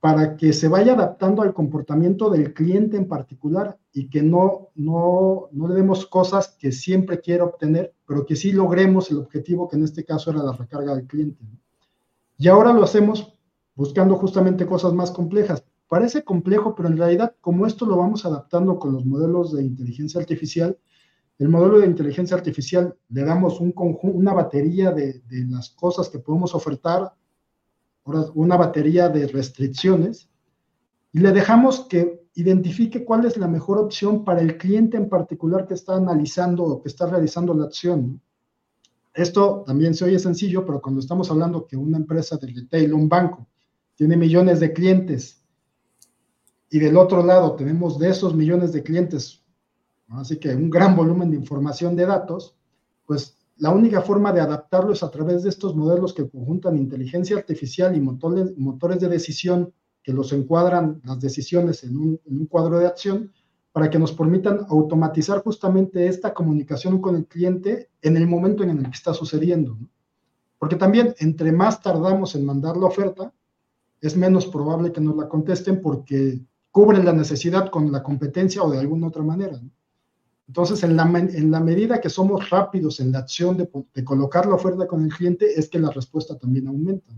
para 0.00 0.36
que 0.36 0.52
se 0.52 0.68
vaya 0.68 0.94
adaptando 0.94 1.42
al 1.42 1.52
comportamiento 1.52 2.30
del 2.30 2.54
cliente 2.54 2.96
en 2.96 3.06
particular 3.06 3.78
y 3.92 4.08
que 4.08 4.22
no, 4.22 4.68
no, 4.74 5.48
no 5.52 5.68
le 5.68 5.74
demos 5.74 6.06
cosas 6.06 6.56
que 6.58 6.72
siempre 6.72 7.20
quiera 7.20 7.44
obtener, 7.44 7.94
pero 8.06 8.24
que 8.24 8.34
sí 8.34 8.52
logremos 8.52 9.10
el 9.10 9.18
objetivo 9.18 9.68
que 9.68 9.76
en 9.76 9.84
este 9.84 10.04
caso 10.04 10.30
era 10.30 10.42
la 10.42 10.52
recarga 10.52 10.94
del 10.94 11.06
cliente. 11.06 11.44
Y 12.38 12.48
ahora 12.48 12.72
lo 12.72 12.82
hacemos 12.84 13.34
buscando 13.80 14.16
justamente 14.16 14.66
cosas 14.66 14.92
más 14.92 15.10
complejas. 15.10 15.64
Parece 15.88 16.22
complejo, 16.22 16.74
pero 16.74 16.90
en 16.90 16.98
realidad 16.98 17.34
como 17.40 17.66
esto 17.66 17.86
lo 17.86 17.96
vamos 17.96 18.26
adaptando 18.26 18.78
con 18.78 18.92
los 18.92 19.06
modelos 19.06 19.54
de 19.54 19.62
inteligencia 19.64 20.20
artificial, 20.20 20.76
el 21.38 21.48
modelo 21.48 21.78
de 21.78 21.86
inteligencia 21.86 22.36
artificial 22.36 22.94
le 23.08 23.24
damos 23.24 23.58
un 23.58 23.72
una 24.02 24.34
batería 24.34 24.90
de, 24.90 25.20
de 25.20 25.46
las 25.48 25.70
cosas 25.70 26.10
que 26.10 26.18
podemos 26.18 26.54
ofertar, 26.54 27.14
una 28.34 28.58
batería 28.58 29.08
de 29.08 29.26
restricciones, 29.28 30.28
y 31.10 31.20
le 31.20 31.32
dejamos 31.32 31.86
que 31.88 32.28
identifique 32.34 33.02
cuál 33.02 33.24
es 33.24 33.38
la 33.38 33.48
mejor 33.48 33.78
opción 33.78 34.26
para 34.26 34.42
el 34.42 34.58
cliente 34.58 34.98
en 34.98 35.08
particular 35.08 35.66
que 35.66 35.72
está 35.72 35.94
analizando 35.94 36.64
o 36.64 36.82
que 36.82 36.90
está 36.90 37.06
realizando 37.06 37.54
la 37.54 37.64
acción. 37.64 38.20
Esto 39.14 39.64
también 39.66 39.94
se 39.94 40.04
oye 40.04 40.18
sencillo, 40.18 40.66
pero 40.66 40.82
cuando 40.82 41.00
estamos 41.00 41.30
hablando 41.30 41.66
que 41.66 41.78
una 41.78 41.96
empresa 41.96 42.36
de 42.36 42.46
retail, 42.48 42.92
un 42.92 43.08
banco, 43.08 43.49
tiene 44.00 44.16
millones 44.16 44.60
de 44.60 44.72
clientes 44.72 45.44
y 46.70 46.78
del 46.78 46.96
otro 46.96 47.22
lado 47.22 47.54
tenemos 47.54 47.98
de 47.98 48.08
esos 48.08 48.34
millones 48.34 48.72
de 48.72 48.82
clientes, 48.82 49.44
así 50.08 50.38
que 50.38 50.56
un 50.56 50.70
gran 50.70 50.96
volumen 50.96 51.30
de 51.30 51.36
información 51.36 51.94
de 51.96 52.06
datos, 52.06 52.56
pues 53.04 53.36
la 53.58 53.68
única 53.68 54.00
forma 54.00 54.32
de 54.32 54.40
adaptarlo 54.40 54.94
es 54.94 55.02
a 55.02 55.10
través 55.10 55.42
de 55.42 55.50
estos 55.50 55.76
modelos 55.76 56.14
que 56.14 56.26
conjuntan 56.26 56.78
inteligencia 56.78 57.36
artificial 57.36 57.94
y 57.94 58.00
motores, 58.00 58.56
motores 58.56 59.00
de 59.00 59.08
decisión 59.08 59.70
que 60.02 60.14
los 60.14 60.32
encuadran 60.32 61.02
las 61.04 61.20
decisiones 61.20 61.84
en 61.84 61.98
un, 61.98 62.20
en 62.24 62.38
un 62.38 62.46
cuadro 62.46 62.78
de 62.78 62.86
acción 62.86 63.30
para 63.70 63.90
que 63.90 63.98
nos 63.98 64.12
permitan 64.12 64.60
automatizar 64.70 65.42
justamente 65.42 66.06
esta 66.06 66.32
comunicación 66.32 67.02
con 67.02 67.16
el 67.16 67.26
cliente 67.26 67.90
en 68.00 68.16
el 68.16 68.26
momento 68.26 68.62
en 68.62 68.70
el 68.70 68.82
que 68.82 68.96
está 68.96 69.12
sucediendo. 69.12 69.76
Porque 70.58 70.76
también, 70.76 71.14
entre 71.18 71.52
más 71.52 71.82
tardamos 71.82 72.34
en 72.34 72.46
mandar 72.46 72.78
la 72.78 72.86
oferta, 72.86 73.34
es 74.00 74.16
menos 74.16 74.46
probable 74.46 74.92
que 74.92 75.00
nos 75.00 75.16
la 75.16 75.28
contesten 75.28 75.80
porque 75.80 76.40
cubren 76.70 77.04
la 77.04 77.12
necesidad 77.12 77.68
con 77.70 77.90
la 77.90 78.02
competencia 78.02 78.62
o 78.62 78.70
de 78.70 78.78
alguna 78.78 79.08
otra 79.08 79.22
manera. 79.22 79.60
Entonces, 80.46 80.82
en 80.82 80.96
la, 80.96 81.04
en 81.04 81.50
la 81.50 81.60
medida 81.60 82.00
que 82.00 82.10
somos 82.10 82.50
rápidos 82.50 82.98
en 83.00 83.12
la 83.12 83.20
acción 83.20 83.56
de, 83.56 83.68
de, 83.94 84.04
colocar 84.04 84.46
la 84.46 84.56
oferta 84.56 84.86
con 84.86 85.04
el 85.04 85.12
cliente, 85.12 85.46
es 85.58 85.68
que 85.68 85.78
la 85.78 85.90
respuesta 85.90 86.36
también 86.36 86.66
aumenta. 86.66 87.12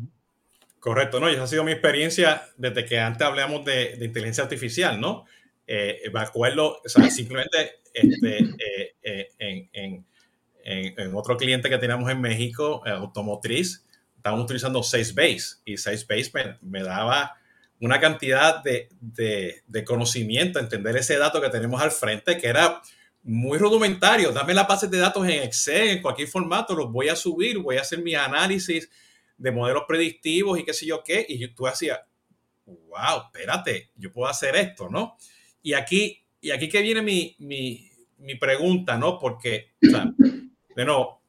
Correcto, 0.80 1.18
¿no? 1.18 1.30
Y 1.30 1.34
esa 1.34 1.44
ha 1.44 1.46
sido 1.46 1.64
mi 1.64 1.72
experiencia 1.72 2.42
desde 2.58 2.84
que 2.84 2.98
antes 2.98 3.26
hablamos 3.26 3.64
de, 3.64 3.96
de 3.96 4.04
inteligencia 4.04 4.44
artificial, 4.44 5.00
¿no? 5.00 5.24
eh, 5.66 6.10
me 6.12 6.20
acuerdo, 6.20 6.80
o 6.84 6.88
sea, 6.88 7.08
simplemente 7.10 7.80
este, 7.92 8.38
eh, 8.38 8.94
eh, 9.02 9.28
en, 9.38 9.68
en, 9.72 10.94
en, 10.96 11.14
otro 11.14 11.36
cliente 11.36 11.68
que 11.68 11.78
teníamos 11.78 12.10
en 12.10 12.20
México, 12.20 12.82
eh, 12.86 12.90
automotriz, 12.90 13.84
estábamos 14.22 14.44
utilizando 14.44 14.80
Base 14.80 15.56
y 15.64 15.76
Salesbase 15.76 16.30
me, 16.32 16.58
me 16.62 16.84
daba 16.84 17.36
una 17.80 17.98
cantidad 17.98 18.62
de, 18.62 18.88
de, 19.00 19.64
de, 19.66 19.84
conocimiento, 19.84 20.60
entender 20.60 20.96
ese 20.96 21.18
dato 21.18 21.40
que 21.40 21.48
tenemos 21.48 21.82
al 21.82 21.90
frente, 21.90 22.38
que 22.38 22.46
era 22.46 22.80
muy 23.24 23.58
rudimentario. 23.58 24.30
Dame 24.30 24.54
la 24.54 24.62
base 24.62 24.86
de 24.86 24.98
datos 24.98 25.24
en 25.24 25.42
Excel, 25.42 25.88
en 25.88 26.02
cualquier 26.02 26.28
formato, 26.28 26.76
los 26.76 26.92
voy 26.92 27.08
a 27.08 27.16
subir, 27.16 27.58
voy 27.58 27.78
a 27.78 27.80
hacer 27.80 28.00
mi 28.00 28.14
análisis 28.14 28.88
de 29.36 29.50
modelos 29.50 29.82
predictivos 29.88 30.56
y 30.56 30.64
qué 30.64 30.72
sé 30.72 30.86
yo 30.86 31.02
qué. 31.02 31.26
Y 31.28 31.48
tú 31.48 31.66
hacías, 31.66 31.98
wow, 32.64 33.24
espérate, 33.24 33.90
yo 33.96 34.12
puedo 34.12 34.30
hacer 34.30 34.54
esto, 34.54 34.88
¿no? 34.88 35.16
Y 35.62 35.72
aquí, 35.72 36.24
y 36.40 36.52
aquí 36.52 36.68
que 36.68 36.80
viene 36.80 37.02
mi, 37.02 37.34
mi, 37.40 37.90
mi 38.18 38.36
pregunta, 38.36 38.96
¿no? 38.96 39.18
Porque, 39.18 39.72
o 39.84 39.90
sea, 39.90 40.12
bueno, 40.76 41.20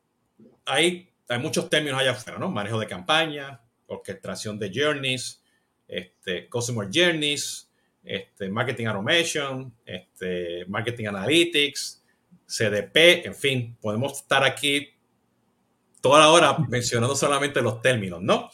hay, 0.65 1.12
hay 1.33 1.39
muchos 1.39 1.69
términos 1.69 1.99
allá 1.99 2.11
afuera, 2.11 2.37
¿no? 2.39 2.49
Manejo 2.49 2.79
de 2.79 2.87
campaña, 2.87 3.61
orquestación 3.87 4.57
de 4.59 4.71
journeys, 4.73 5.41
este, 5.87 6.47
customer 6.49 6.87
journeys, 6.93 7.69
este, 8.03 8.49
marketing 8.49 8.87
automation, 8.87 9.73
este, 9.85 10.65
marketing 10.67 11.07
analytics, 11.07 12.03
CDP, 12.45 13.25
en 13.25 13.35
fin, 13.35 13.77
podemos 13.81 14.13
estar 14.13 14.43
aquí 14.43 14.89
toda 16.01 16.19
la 16.19 16.29
hora 16.29 16.57
mencionando 16.69 17.15
solamente 17.15 17.61
los 17.61 17.81
términos, 17.81 18.21
¿no? 18.21 18.49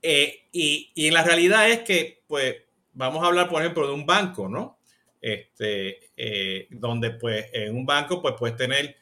Eh, 0.00 0.46
y, 0.52 0.90
y 0.94 1.10
la 1.10 1.22
realidad 1.22 1.70
es 1.70 1.80
que, 1.80 2.22
pues, 2.26 2.56
vamos 2.92 3.22
a 3.22 3.26
hablar, 3.26 3.48
por 3.48 3.62
ejemplo, 3.62 3.86
de 3.86 3.92
un 3.92 4.06
banco, 4.06 4.48
¿no? 4.48 4.78
este, 5.20 6.10
eh, 6.16 6.66
donde 6.70 7.10
pues 7.12 7.46
en 7.52 7.76
un 7.76 7.86
banco 7.86 8.22
pues 8.22 8.34
puedes 8.38 8.56
tener 8.56 8.96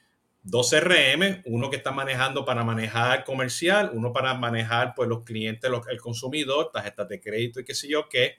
dos 0.46 0.70
CRM, 0.70 1.42
uno 1.46 1.70
que 1.70 1.76
está 1.76 1.90
manejando 1.90 2.44
para 2.44 2.62
manejar 2.62 3.24
comercial, 3.24 3.90
uno 3.92 4.12
para 4.12 4.32
manejar 4.34 4.94
pues 4.94 5.08
los 5.08 5.24
clientes, 5.24 5.68
el 5.90 6.00
consumidor, 6.00 6.70
tarjetas 6.72 7.08
de 7.08 7.20
crédito 7.20 7.58
y 7.58 7.64
qué 7.64 7.74
sé 7.74 7.88
yo 7.88 8.08
qué, 8.08 8.36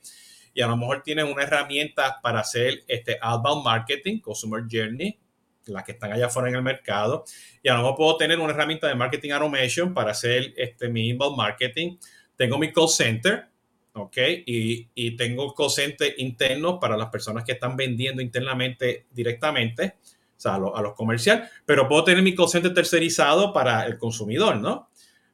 y 0.54 0.62
a 0.62 0.68
lo 0.68 0.78
mejor 0.78 1.04
tienes 1.04 1.26
una 1.26 1.44
herramienta 1.44 2.20
para 2.22 2.40
hacer 2.40 2.84
este 2.88 3.18
outbound 3.22 3.66
marketing, 3.66 4.20
consumer 4.22 4.64
journey, 4.72 5.20
las 5.66 5.84
que 5.84 5.92
están 5.92 6.14
allá 6.14 6.28
afuera 6.28 6.48
en 6.48 6.56
el 6.56 6.64
mercado, 6.64 7.26
y 7.62 7.68
a 7.68 7.74
lo 7.74 7.80
mejor 7.80 7.98
puedo 7.98 8.18
tener 8.18 8.40
una 8.40 8.54
herramienta 8.54 8.88
de 8.88 8.96
marketing 8.96 9.32
automation 9.32 9.94
para 9.94 10.12
hacer 10.12 10.54
este, 10.56 10.88
mi 10.88 11.10
inbound 11.10 11.36
marketing, 11.36 11.98
tengo 12.38 12.58
mi 12.58 12.72
call 12.72 12.88
center, 12.88 13.48
¿ok? 13.92 14.18
Y, 14.46 14.88
y 14.96 15.18
tengo 15.18 15.54
cosente 15.54 16.16
internos 16.20 16.78
para 16.80 16.96
las 16.96 17.10
personas 17.10 17.44
que 17.44 17.52
están 17.52 17.76
vendiendo 17.76 18.22
internamente 18.22 19.08
directamente, 19.12 19.96
o 20.38 20.40
sea, 20.40 20.56
a, 20.56 20.82
los 20.82 20.94
comerciales, 20.94 21.50
pero 21.66 21.88
puedo 21.88 22.04
tener 22.04 22.24
mi 22.24 22.36
cosente 22.36 22.70
tercerizado 22.70 23.52
para 23.52 23.86
el 23.86 23.98
consumidor, 23.98 24.58
¿no? 24.58 24.90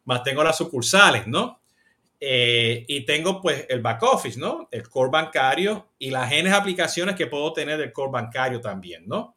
Más 0.05 0.23
tengo 0.23 0.43
las 0.43 0.57
sucursales, 0.57 1.27
¿no? 1.27 1.61
Eh, 2.19 2.85
y 2.87 3.05
tengo 3.05 3.41
pues 3.41 3.65
el 3.69 3.81
back 3.81 4.01
office, 4.03 4.39
¿no? 4.39 4.69
El 4.71 4.87
core 4.87 5.11
bancario 5.11 5.89
y 5.99 6.09
las 6.09 6.29
genes 6.29 6.53
aplicaciones 6.53 7.15
que 7.15 7.27
puedo 7.27 7.51
tener 7.51 7.77
del 7.77 7.91
core 7.91 8.11
bancario 8.11 8.61
también, 8.61 9.05
¿no? 9.05 9.35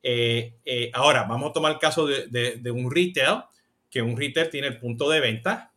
Eh, 0.00 0.54
eh, 0.64 0.90
ahora, 0.94 1.24
vamos 1.24 1.50
a 1.50 1.52
tomar 1.52 1.72
el 1.72 1.78
caso 1.78 2.06
de, 2.06 2.28
de, 2.28 2.58
de 2.58 2.70
un 2.70 2.88
retail, 2.94 3.42
que 3.90 4.00
un 4.00 4.16
retail 4.16 4.48
tiene 4.48 4.68
el 4.68 4.78
punto 4.78 5.10
de 5.10 5.20
venta, 5.20 5.72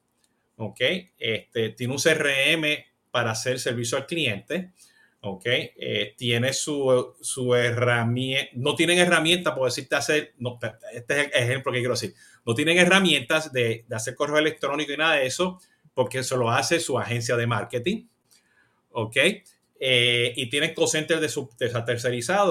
¿ok? 0.57 0.81
Este, 1.17 1.69
tiene 1.69 1.93
un 1.93 1.99
CRM 1.99 2.83
para 3.09 3.31
hacer 3.31 3.59
servicio 3.59 3.97
al 3.97 4.05
cliente, 4.05 4.73
¿ok? 5.29 5.45
Eh, 5.45 6.13
tiene 6.17 6.53
su, 6.53 7.15
su 7.21 7.53
herramienta, 7.55 8.51
no 8.55 8.75
tienen 8.75 8.99
herramientas, 8.99 9.53
por 9.53 9.65
decirte 9.65 9.95
hacer, 9.95 10.33
no, 10.37 10.59
este 10.93 11.21
es 11.21 11.31
el 11.33 11.43
ejemplo 11.43 11.71
que 11.71 11.79
quiero 11.79 11.93
decir, 11.93 12.13
no 12.45 12.53
tienen 12.55 12.77
herramientas 12.77 13.51
de, 13.51 13.85
de 13.87 13.95
hacer 13.95 14.15
correo 14.15 14.37
electrónico 14.37 14.91
y 14.91 14.97
nada 14.97 15.15
de 15.15 15.25
eso, 15.25 15.59
porque 15.93 16.19
eso 16.19 16.37
lo 16.37 16.51
hace 16.51 16.79
su 16.79 16.97
agencia 16.97 17.35
de 17.35 17.47
marketing, 17.47 18.07
¿ok? 18.91 19.17
Eh, 19.79 20.33
y 20.35 20.49
tienen 20.49 20.73
call 20.73 20.87
centers 20.87 21.21
de, 21.21 21.27
de 21.59 21.73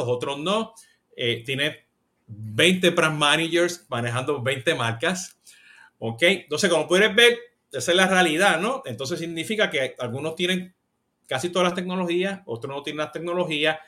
otros 0.06 0.38
no. 0.38 0.74
Eh, 1.16 1.42
tiene 1.44 1.86
20 2.26 2.90
brand 2.90 3.18
managers 3.18 3.86
manejando 3.88 4.42
20 4.42 4.74
marcas, 4.74 5.38
¿ok? 5.98 6.22
Entonces, 6.22 6.70
como 6.70 6.86
puedes 6.86 7.14
ver, 7.14 7.38
esa 7.72 7.90
es 7.90 7.96
la 7.96 8.06
realidad, 8.06 8.60
¿no? 8.60 8.82
Entonces 8.86 9.18
significa 9.18 9.70
que 9.70 9.94
algunos 9.98 10.34
tienen 10.34 10.74
casi 11.28 11.50
todas 11.50 11.68
las 11.68 11.74
tecnologías, 11.74 12.40
otros 12.46 12.74
no 12.74 12.82
tienen 12.82 12.98
las 12.98 13.12
tecnologías, 13.12 13.78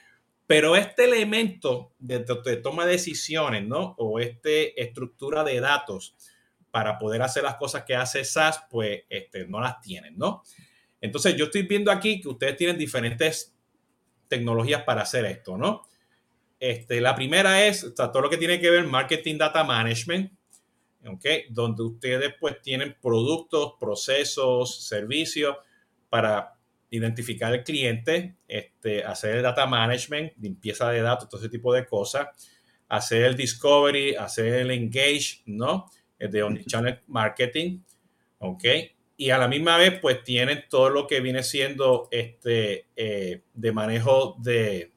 pero 0.46 0.76
este 0.76 1.04
elemento 1.04 1.92
de, 1.98 2.20
toma 2.62 2.86
de 2.86 2.92
decisiones, 2.92 3.66
¿no? 3.66 3.94
O 3.98 4.18
esta 4.18 4.48
estructura 4.76 5.44
de 5.44 5.60
datos 5.60 6.16
para 6.70 6.98
poder 6.98 7.22
hacer 7.22 7.42
las 7.42 7.56
cosas 7.56 7.84
que 7.84 7.94
hace 7.94 8.24
SaaS, 8.24 8.62
pues 8.70 9.02
este, 9.08 9.46
no 9.46 9.60
las 9.60 9.80
tienen, 9.80 10.16
¿no? 10.16 10.42
Entonces 11.00 11.36
yo 11.36 11.46
estoy 11.46 11.62
viendo 11.62 11.90
aquí 11.90 12.20
que 12.20 12.28
ustedes 12.28 12.56
tienen 12.56 12.78
diferentes 12.78 13.54
tecnologías 14.26 14.82
para 14.82 15.02
hacer 15.02 15.24
esto, 15.26 15.56
¿no? 15.56 15.82
Este, 16.60 17.00
la 17.00 17.14
primera 17.14 17.66
es 17.66 17.94
todo 17.94 18.20
lo 18.20 18.30
que 18.30 18.36
tiene 18.36 18.60
que 18.60 18.70
ver 18.70 18.84
marketing 18.84 19.38
data 19.38 19.62
management, 19.64 20.32
¿ok? 21.06 21.24
Donde 21.50 21.82
ustedes 21.82 22.34
pues 22.40 22.60
tienen 22.62 22.96
productos, 23.00 23.74
procesos, 23.78 24.86
servicios 24.86 25.56
para 26.08 26.57
identificar 26.90 27.54
el 27.54 27.64
cliente, 27.64 28.36
este, 28.46 29.04
hacer 29.04 29.36
el 29.36 29.42
data 29.42 29.66
management, 29.66 30.32
limpieza 30.38 30.90
de 30.90 31.02
datos, 31.02 31.28
todo 31.28 31.40
ese 31.40 31.50
tipo 31.50 31.72
de 31.72 31.86
cosas, 31.86 32.28
hacer 32.88 33.22
el 33.24 33.36
discovery, 33.36 34.14
hacer 34.14 34.54
el 34.54 34.70
engage, 34.70 35.42
¿no? 35.46 35.86
El 36.18 36.30
de 36.30 36.42
omnichannel 36.42 37.00
marketing, 37.06 37.80
¿ok? 38.38 38.64
Y 39.16 39.30
a 39.30 39.38
la 39.38 39.48
misma 39.48 39.76
vez, 39.76 39.98
pues 40.00 40.22
tienen 40.22 40.64
todo 40.70 40.90
lo 40.90 41.06
que 41.06 41.20
viene 41.20 41.42
siendo 41.42 42.08
este, 42.10 42.86
eh, 42.96 43.42
de 43.52 43.72
manejo 43.72 44.36
de, 44.38 44.92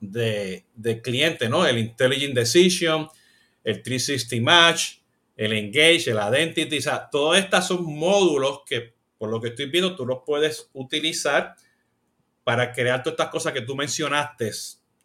de, 0.00 0.66
de, 0.74 1.02
cliente, 1.02 1.48
¿no? 1.48 1.66
El 1.66 1.78
intelligent 1.78 2.34
decision, 2.34 3.08
el 3.64 3.82
360 3.82 4.44
match, 4.44 4.98
el 5.36 5.52
engage, 5.52 6.10
el 6.10 6.18
identity, 6.18 6.78
o 6.78 6.82
sea, 6.82 7.08
todas 7.10 7.40
estas 7.42 7.66
son 7.68 7.84
módulos 7.84 8.60
que 8.66 8.97
por 9.18 9.30
lo 9.30 9.40
que 9.40 9.48
estoy 9.48 9.68
viendo, 9.70 9.96
tú 9.96 10.06
los 10.06 10.20
puedes 10.24 10.70
utilizar 10.72 11.54
para 12.44 12.72
crear 12.72 13.02
todas 13.02 13.14
estas 13.18 13.28
cosas 13.30 13.52
que 13.52 13.62
tú 13.62 13.74
mencionaste. 13.74 14.50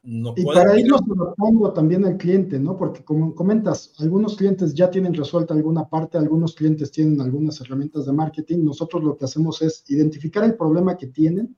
y 0.03 0.45
para 0.45 0.75
ello 0.75 0.97
se 0.97 1.15
lo 1.15 1.33
pongo 1.35 1.73
también 1.73 2.05
al 2.05 2.17
cliente, 2.17 2.59
¿no? 2.59 2.77
Porque 2.77 3.03
como 3.03 3.33
comentas, 3.33 3.93
algunos 3.99 4.37
clientes 4.37 4.73
ya 4.73 4.89
tienen 4.89 5.13
resuelta 5.13 5.53
alguna 5.53 5.89
parte, 5.89 6.17
algunos 6.17 6.55
clientes 6.55 6.91
tienen 6.91 7.19
algunas 7.19 7.59
herramientas 7.59 8.05
de 8.05 8.13
marketing. 8.13 8.63
Nosotros 8.63 9.03
lo 9.03 9.17
que 9.17 9.25
hacemos 9.25 9.61
es 9.61 9.83
identificar 9.87 10.43
el 10.43 10.55
problema 10.55 10.95
que 10.95 11.07
tienen 11.07 11.55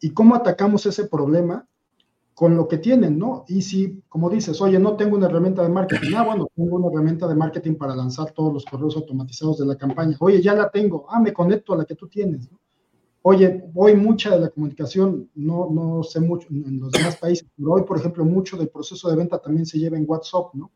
y 0.00 0.10
cómo 0.10 0.34
atacamos 0.34 0.86
ese 0.86 1.06
problema 1.06 1.68
con 2.34 2.56
lo 2.56 2.66
que 2.66 2.78
tienen, 2.78 3.18
¿no? 3.18 3.44
Y 3.48 3.62
si, 3.62 4.02
como 4.08 4.30
dices, 4.30 4.60
oye, 4.60 4.78
no 4.78 4.96
tengo 4.96 5.16
una 5.16 5.26
herramienta 5.26 5.62
de 5.62 5.68
marketing, 5.68 6.14
ah, 6.16 6.24
bueno, 6.24 6.48
tengo 6.54 6.76
una 6.76 6.88
herramienta 6.88 7.28
de 7.28 7.34
marketing 7.34 7.74
para 7.74 7.94
lanzar 7.94 8.32
todos 8.32 8.52
los 8.52 8.64
correos 8.64 8.96
automatizados 8.96 9.58
de 9.58 9.66
la 9.66 9.76
campaña. 9.76 10.16
Oye, 10.20 10.40
ya 10.40 10.54
la 10.54 10.70
tengo, 10.70 11.06
ah, 11.08 11.20
me 11.20 11.32
conecto 11.32 11.74
a 11.74 11.76
la 11.76 11.84
que 11.84 11.94
tú 11.94 12.08
tienes, 12.08 12.50
¿no? 12.50 12.58
Oye, 13.24 13.70
hoy 13.74 13.94
mucha 13.94 14.30
de 14.30 14.40
la 14.40 14.48
comunicación, 14.48 15.30
no, 15.36 15.68
no 15.70 16.02
sé 16.02 16.18
mucho 16.18 16.48
en 16.50 16.80
los 16.80 16.90
demás 16.90 17.16
países, 17.18 17.46
pero 17.56 17.70
hoy, 17.70 17.82
por 17.82 17.96
ejemplo, 17.96 18.24
mucho 18.24 18.56
del 18.56 18.68
proceso 18.68 19.08
de 19.08 19.16
venta 19.16 19.38
también 19.38 19.64
se 19.64 19.78
lleva 19.78 19.96
en 19.96 20.04
WhatsApp, 20.08 20.54
¿no? 20.54 20.72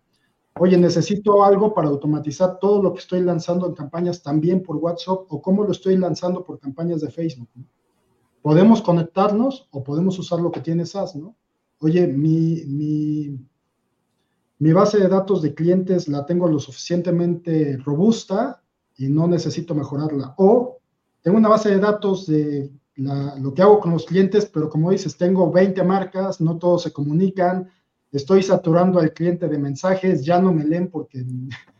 Oye, 0.59 0.79
necesito 0.79 1.45
algo 1.45 1.75
para 1.75 1.89
automatizar 1.89 2.59
todo 2.59 2.83
lo 2.83 2.95
que 2.95 3.01
estoy 3.01 3.21
lanzando 3.21 3.67
en 3.67 3.75
campañas 3.75 4.23
también 4.23 4.63
por 4.63 4.77
WhatsApp 4.77 5.27
o 5.29 5.43
cómo 5.43 5.65
lo 5.65 5.73
estoy 5.73 5.97
lanzando 5.99 6.45
por 6.45 6.59
campañas 6.59 7.03
de 7.03 7.11
Facebook. 7.11 7.49
¿no? 7.55 7.65
Podemos 8.41 8.81
conectarnos 8.81 9.69
o 9.71 9.85
podemos 9.85 10.19
usar 10.19 10.41
lo 10.41 10.51
que 10.51 10.61
tiene 10.61 10.87
SaaS, 10.87 11.15
¿no? 11.15 11.37
Oye, 11.81 12.07
mi, 12.07 12.63
mi, 14.59 14.73
base 14.73 14.99
de 14.99 15.09
datos 15.09 15.43
de 15.43 15.55
clientes 15.55 16.09
la 16.09 16.25
tengo 16.27 16.49
lo 16.49 16.59
suficientemente 16.59 17.77
robusta 17.79 18.63
y 18.97 19.09
no 19.09 19.27
necesito 19.27 19.75
mejorarla. 19.75 20.35
O 20.39 20.79
tengo 21.23 21.39
una 21.39 21.49
base 21.49 21.71
de 21.71 21.79
datos 21.79 22.27
de 22.27 22.71
lo 22.97 23.53
que 23.53 23.63
hago 23.63 23.81
con 23.81 23.93
los 23.93 24.07
clientes, 24.07 24.47
pero 24.47 24.71
como 24.71 24.91
dices, 24.91 25.17
tengo 25.17 25.51
20 25.51 25.83
marcas, 25.83 26.41
no 26.41 26.57
todos 26.57 26.85
se 26.85 26.93
comunican, 26.93 27.71
estoy 28.11 28.43
saturando 28.43 28.99
al 28.99 29.13
cliente 29.13 29.49
de 29.49 29.59
mensajes, 29.59 30.25
ya 30.25 30.41
no 30.41 30.53
me 30.53 30.65
leen 30.65 30.91
porque... 30.91 31.25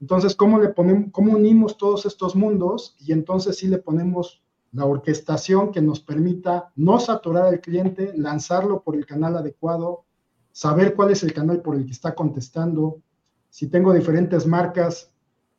Entonces, 0.00 0.36
¿cómo, 0.36 0.60
le 0.60 0.68
ponemos, 0.68 1.10
¿cómo 1.10 1.32
unimos 1.32 1.76
todos 1.76 2.06
estos 2.06 2.36
mundos? 2.36 2.94
Y 3.00 3.10
entonces 3.10 3.56
sí 3.56 3.66
le 3.66 3.78
ponemos 3.78 4.44
la 4.72 4.84
orquestación 4.84 5.72
que 5.72 5.80
nos 5.80 6.00
permita 6.00 6.72
no 6.76 7.00
saturar 7.00 7.46
al 7.46 7.60
cliente, 7.60 8.12
lanzarlo 8.16 8.82
por 8.82 8.96
el 8.96 9.06
canal 9.06 9.36
adecuado, 9.36 10.04
saber 10.52 10.94
cuál 10.94 11.10
es 11.10 11.22
el 11.22 11.32
canal 11.32 11.62
por 11.62 11.76
el 11.76 11.86
que 11.86 11.92
está 11.92 12.14
contestando, 12.14 13.00
si 13.48 13.68
tengo 13.68 13.92
diferentes 13.92 14.46
marcas, 14.46 15.10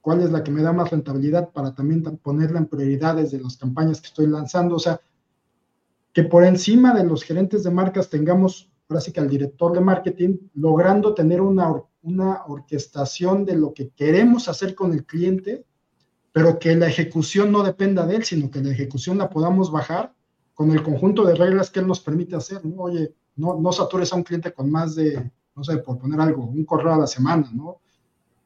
cuál 0.01 0.21
es 0.21 0.31
la 0.31 0.43
que 0.43 0.51
me 0.51 0.61
da 0.61 0.71
más 0.71 0.91
rentabilidad 0.91 1.49
para 1.49 1.73
también 1.73 2.03
ponerla 2.17 2.59
en 2.59 2.67
prioridades 2.67 3.31
de 3.31 3.39
las 3.39 3.57
campañas 3.57 3.99
que 3.99 4.07
estoy 4.07 4.27
lanzando. 4.27 4.75
O 4.75 4.79
sea, 4.79 5.01
que 6.13 6.23
por 6.23 6.43
encima 6.43 6.93
de 6.93 7.03
los 7.03 7.23
gerentes 7.23 7.63
de 7.63 7.71
marcas 7.71 8.09
tengamos, 8.09 8.71
ahora 8.87 9.01
sí 9.01 9.11
que 9.11 9.19
al 9.19 9.29
director 9.29 9.73
de 9.73 9.81
marketing, 9.81 10.37
logrando 10.53 11.13
tener 11.13 11.41
una, 11.41 11.73
una 12.01 12.45
orquestación 12.45 13.45
de 13.45 13.55
lo 13.55 13.73
que 13.73 13.89
queremos 13.89 14.47
hacer 14.47 14.75
con 14.75 14.93
el 14.93 15.05
cliente 15.05 15.65
pero 16.31 16.59
que 16.59 16.75
la 16.75 16.87
ejecución 16.87 17.51
no 17.51 17.63
dependa 17.63 18.05
de 18.05 18.17
él, 18.17 18.23
sino 18.23 18.49
que 18.51 18.61
la 18.61 18.71
ejecución 18.71 19.17
la 19.17 19.29
podamos 19.29 19.71
bajar 19.71 20.13
con 20.53 20.71
el 20.71 20.83
conjunto 20.83 21.23
de 21.25 21.35
reglas 21.35 21.69
que 21.69 21.79
él 21.79 21.87
nos 21.87 22.01
permite 22.01 22.35
hacer, 22.35 22.65
¿no? 22.65 22.83
Oye, 22.83 23.13
no, 23.35 23.59
no 23.59 23.71
satures 23.71 24.11
a 24.11 24.17
un 24.17 24.23
cliente 24.23 24.53
con 24.53 24.69
más 24.69 24.95
de, 24.95 25.31
no 25.55 25.63
sé, 25.63 25.77
por 25.77 25.97
poner 25.97 26.19
algo, 26.19 26.45
un 26.45 26.65
correo 26.65 26.93
a 26.93 26.97
la 26.99 27.07
semana, 27.07 27.49
¿no? 27.53 27.79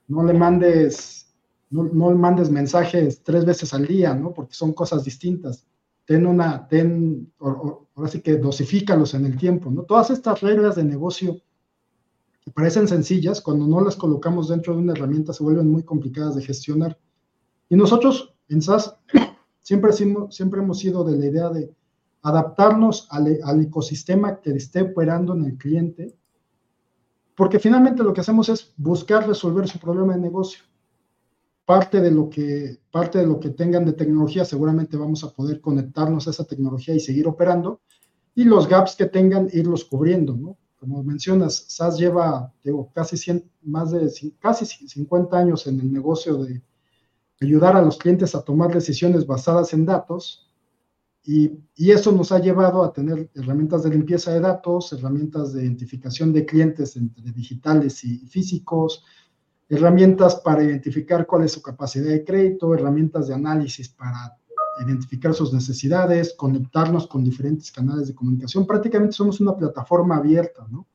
No 0.08 0.24
le 0.24 0.34
mandes, 0.34 1.34
no, 1.70 1.84
no 1.84 2.12
le 2.12 2.18
mandes 2.18 2.50
mensajes 2.52 3.24
tres 3.24 3.46
veces 3.46 3.74
al 3.74 3.88
día, 3.88 4.14
¿no? 4.14 4.34
Porque 4.34 4.54
son 4.54 4.74
cosas 4.74 5.04
distintas. 5.04 5.66
Ten 6.06 6.26
una, 6.26 6.68
ten, 6.68 7.32
ahora 7.40 8.10
sí 8.10 8.22
que 8.22 8.38
dosifícalos 8.38 9.14
en 9.14 9.26
el 9.26 9.38
tiempo, 9.38 9.72
¿no? 9.72 9.84
Todas 9.84 10.10
estas 10.12 10.42
reglas 10.42 10.76
de 10.76 10.84
negocio 10.84 11.38
que 12.42 12.52
parecen 12.52 12.88
sencillas, 12.88 13.42
cuando 13.42 13.66
no 13.66 13.82
las 13.82 13.96
colocamos 13.96 14.50
dentro 14.50 14.76
de 14.76 14.82
una 14.82 14.94
herramienta 14.94 15.34
se 15.34 15.44
vuelven 15.44 15.72
muy 15.72 15.84
complicadas 15.84 16.36
de 16.36 16.44
gestionar. 16.44 17.00
Y 17.74 17.76
nosotros 17.76 18.36
en 18.50 18.62
SAS 18.62 18.96
siempre, 19.60 19.92
siempre 19.94 20.62
hemos 20.62 20.78
sido 20.78 21.04
de 21.04 21.18
la 21.18 21.26
idea 21.26 21.50
de 21.50 21.74
adaptarnos 22.22 23.08
al, 23.10 23.40
al, 23.44 23.62
ecosistema 23.64 24.42
que 24.42 24.52
esté 24.52 24.84
operando 24.84 25.34
en 25.34 25.46
el 25.46 25.58
cliente, 25.58 26.16
porque 27.36 27.58
finalmente 27.58 28.04
lo 28.04 28.14
que 28.14 28.22
hacemos 28.22 28.48
es 28.50 28.76
buscar 28.78 29.28
resolver 29.28 29.68
su 29.68 29.80
problema 29.80 30.14
de 30.14 30.22
negocio. 30.22 30.62
Parte 31.66 32.00
de 32.00 32.12
lo 32.12 32.30
que, 32.30 32.78
parte 32.92 33.18
de 33.18 33.26
lo 33.26 33.40
que 33.40 33.50
tengan 33.50 33.86
de 33.86 33.94
tecnología, 33.94 34.46
seguramente 34.46 34.96
vamos 34.96 35.24
a 35.24 35.32
poder 35.32 35.60
conectarnos 35.60 36.28
a 36.28 36.30
esa 36.30 36.44
tecnología 36.44 36.94
y 36.94 37.00
seguir 37.00 37.28
operando, 37.28 37.82
y 38.36 38.44
los 38.44 38.70
gaps 38.70 38.96
que 38.96 39.08
tengan, 39.08 39.50
irlos 39.52 39.84
cubriendo, 39.84 40.38
¿no? 40.38 40.58
Como 40.80 41.02
mencionas, 41.02 41.66
SAS 41.70 41.98
lleva, 41.98 42.54
digo, 42.64 42.92
casi 42.94 43.18
100, 43.18 43.50
más 43.64 43.90
de 43.90 44.12
casi 44.38 44.64
50 44.68 45.36
años 45.36 45.66
en 45.66 45.80
el 45.80 45.92
negocio 45.92 46.38
de, 46.38 46.62
ayudar 47.44 47.76
a 47.76 47.82
los 47.82 47.98
clientes 47.98 48.36
a 48.36 48.42
tomar 48.42 48.74
decisiones 48.74 49.26
basadas 49.26 49.74
en 49.74 49.86
datos 49.86 50.50
y, 51.24 51.52
y, 51.76 51.92
eso 51.92 52.12
nos 52.12 52.32
ha 52.34 52.40
llevado 52.40 52.84
a 52.84 52.92
tener 52.92 53.30
herramientas 53.34 53.84
de 53.84 53.92
limpieza 53.92 54.34
de 54.34 54.42
datos, 54.42 54.92
herramientas 54.92 55.54
de 55.54 55.64
identificación 55.64 56.34
de 56.34 56.46
clientes 56.46 56.98
entre 56.98 57.32
digitales 57.32 58.04
y 58.04 58.28
físicos, 58.28 59.06
herramientas 59.70 60.36
para 60.36 60.64
identificar 60.64 61.26
cuál 61.26 61.46
es 61.46 61.54
su 61.54 61.62
capacidad 61.62 62.10
de 62.10 62.26
crédito, 62.26 62.74
herramientas 62.74 63.28
de 63.28 63.36
análisis 63.36 63.88
para 63.88 64.38
identificar 64.82 65.34
sus 65.34 65.54
necesidades, 65.54 66.34
conectarnos 66.34 67.08
con 67.08 67.24
diferentes 67.24 67.72
canales 67.72 68.08
de 68.08 68.16
comunicación. 68.16 68.66
Prácticamente 68.66 69.14
somos 69.14 69.40
una 69.40 69.56
plataforma 69.56 70.18
abierta, 70.18 70.68
¿no? 70.70 70.88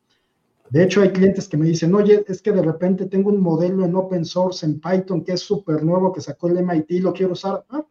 De 0.70 0.82
hecho, 0.82 1.00
hay 1.00 1.10
clientes 1.10 1.48
que 1.48 1.56
me 1.56 1.66
dicen, 1.66 1.94
oye, 1.94 2.24
es 2.28 2.42
que 2.42 2.52
de 2.52 2.62
repente 2.62 3.06
tengo 3.06 3.30
un 3.30 3.40
modelo 3.40 3.84
en 3.84 3.94
open 3.94 4.24
source, 4.24 4.66
en 4.66 4.80
Python, 4.80 5.24
que 5.24 5.32
es 5.32 5.40
súper 5.40 5.82
nuevo, 5.82 6.12
que 6.12 6.20
sacó 6.20 6.48
el 6.48 6.58
MIT 6.58 7.02
lo 7.02 7.12
quiero 7.12 7.32
usar. 7.32 7.64
Ah, 7.70 7.84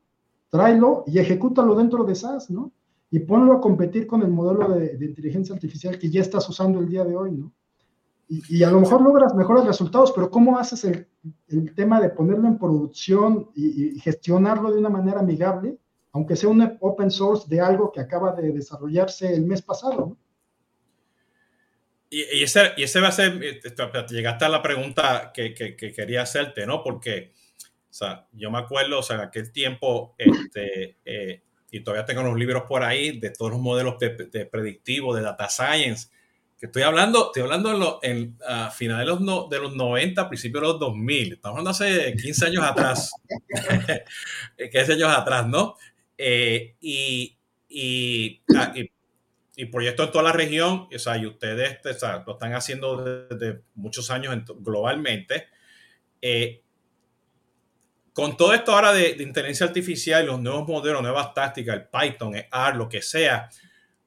tráelo 0.49 1.03
y 1.07 1.17
ejecútalo 1.17 1.75
dentro 1.75 2.03
de 2.03 2.13
SAS, 2.13 2.49
¿no? 2.49 2.71
Y 3.09 3.19
ponlo 3.19 3.53
a 3.53 3.61
competir 3.61 4.05
con 4.05 4.21
el 4.21 4.29
modelo 4.29 4.69
de, 4.69 4.97
inteligencia 5.05 5.55
artificial 5.55 5.97
que 5.97 6.09
ya 6.09 6.21
estás 6.21 6.47
usando 6.49 6.79
el 6.79 6.87
día 6.87 7.03
de 7.03 7.15
hoy, 7.15 7.31
¿no? 7.31 7.51
Y, 8.29 8.61
a 8.61 8.69
lo 8.69 8.81
mejor 8.81 9.01
logras 9.01 9.33
mejores 9.33 9.63
resultados, 9.63 10.11
pero 10.11 10.29
¿cómo 10.29 10.59
haces 10.59 10.83
el, 10.83 11.07
tema 11.75 12.01
de 12.01 12.09
ponerlo 12.09 12.45
en 12.47 12.57
producción 12.57 13.49
y, 13.55 13.95
y, 13.95 13.99
gestionarlo 14.01 14.69
de 14.69 14.79
una 14.79 14.89
manera 14.89 15.21
amigable, 15.21 15.79
aunque 16.11 16.35
sea 16.35 16.49
un 16.49 16.77
open 16.81 17.09
source 17.09 17.47
de 17.47 17.61
algo 17.61 17.89
que 17.89 18.01
acaba 18.01 18.33
de 18.33 18.51
desarrollarse 18.51 19.33
el 19.33 19.45
mes 19.45 19.61
pasado, 19.61 19.97
¿no? 19.97 20.17
Y, 22.09 22.43
ese, 22.43 22.71
y 22.77 22.83
ese 22.83 23.01
va 23.01 23.09
a 23.09 23.11
ser, 23.11 23.43
eh, 23.43 23.59
llegaste 24.09 24.45
a 24.45 24.49
la 24.49 24.61
pregunta 24.61 25.31
que, 25.33 25.53
que, 25.53 25.75
quería 25.75 26.21
hacerte, 26.21 26.65
¿no? 26.65 26.81
Porque, 26.81 27.33
o 27.89 27.93
sea, 27.93 28.27
yo 28.31 28.49
me 28.49 28.59
acuerdo, 28.59 28.99
o 28.99 29.03
sea, 29.03 29.17
en 29.17 29.21
aquel 29.23 29.51
tiempo, 29.51 30.15
este, 30.17 30.97
eh, 31.03 31.41
y 31.69 31.81
todavía 31.81 32.05
tengo 32.05 32.23
los 32.23 32.37
libros 32.37 32.63
por 32.63 32.83
ahí 32.83 33.19
de 33.19 33.31
todos 33.31 33.51
los 33.51 33.59
modelos 33.59 33.99
de, 33.99 34.09
de 34.31 34.45
predictivos, 34.45 35.17
de 35.17 35.23
data 35.23 35.49
science, 35.49 36.07
que 36.57 36.65
estoy 36.65 36.81
hablando, 36.81 37.27
estoy 37.27 37.43
hablando 37.43 37.99
en, 38.01 38.35
a 38.47 38.71
finales 38.71 39.05
de 39.05 39.25
los, 39.25 39.49
de 39.49 39.59
los 39.59 39.75
90, 39.75 40.27
principios 40.27 40.61
de 40.61 40.67
los 40.67 40.79
2000, 40.79 41.33
estamos 41.33 41.59
hablando 41.59 41.69
hace 41.69 42.15
15 42.15 42.45
años 42.47 42.63
atrás, 42.63 43.11
15 44.71 44.93
años 44.93 45.09
atrás, 45.09 45.47
¿no? 45.47 45.75
Eh, 46.17 46.75
y, 46.81 47.37
y, 47.69 48.41
ah, 48.55 48.73
y 48.75 48.89
y 49.59 49.65
proyectos 49.65 50.05
en 50.05 50.11
toda 50.11 50.23
la 50.23 50.31
región, 50.31 50.87
o 50.93 50.99
sea, 50.99 51.17
y 51.17 51.25
ustedes 51.25 51.79
lo 52.25 52.33
están 52.33 52.53
haciendo 52.53 53.03
desde 53.27 53.63
muchos 53.73 54.11
años 54.11 54.35
globalmente. 54.59 55.47
Eh, 56.21 56.61
con 58.13 58.37
todo 58.37 58.53
esto 58.53 58.71
ahora 58.71 58.93
de, 58.93 59.17
inteligencia 59.19 59.65
artificial, 59.65 60.27
los 60.27 60.39
nuevos 60.39 60.67
modelos, 60.67 61.01
nuevas 61.01 61.33
tácticas, 61.33 61.75
el 61.75 61.87
Python, 61.87 62.35
el 62.35 62.45
R, 62.51 62.77
lo 62.77 62.87
que 62.87 63.01
sea, 63.01 63.49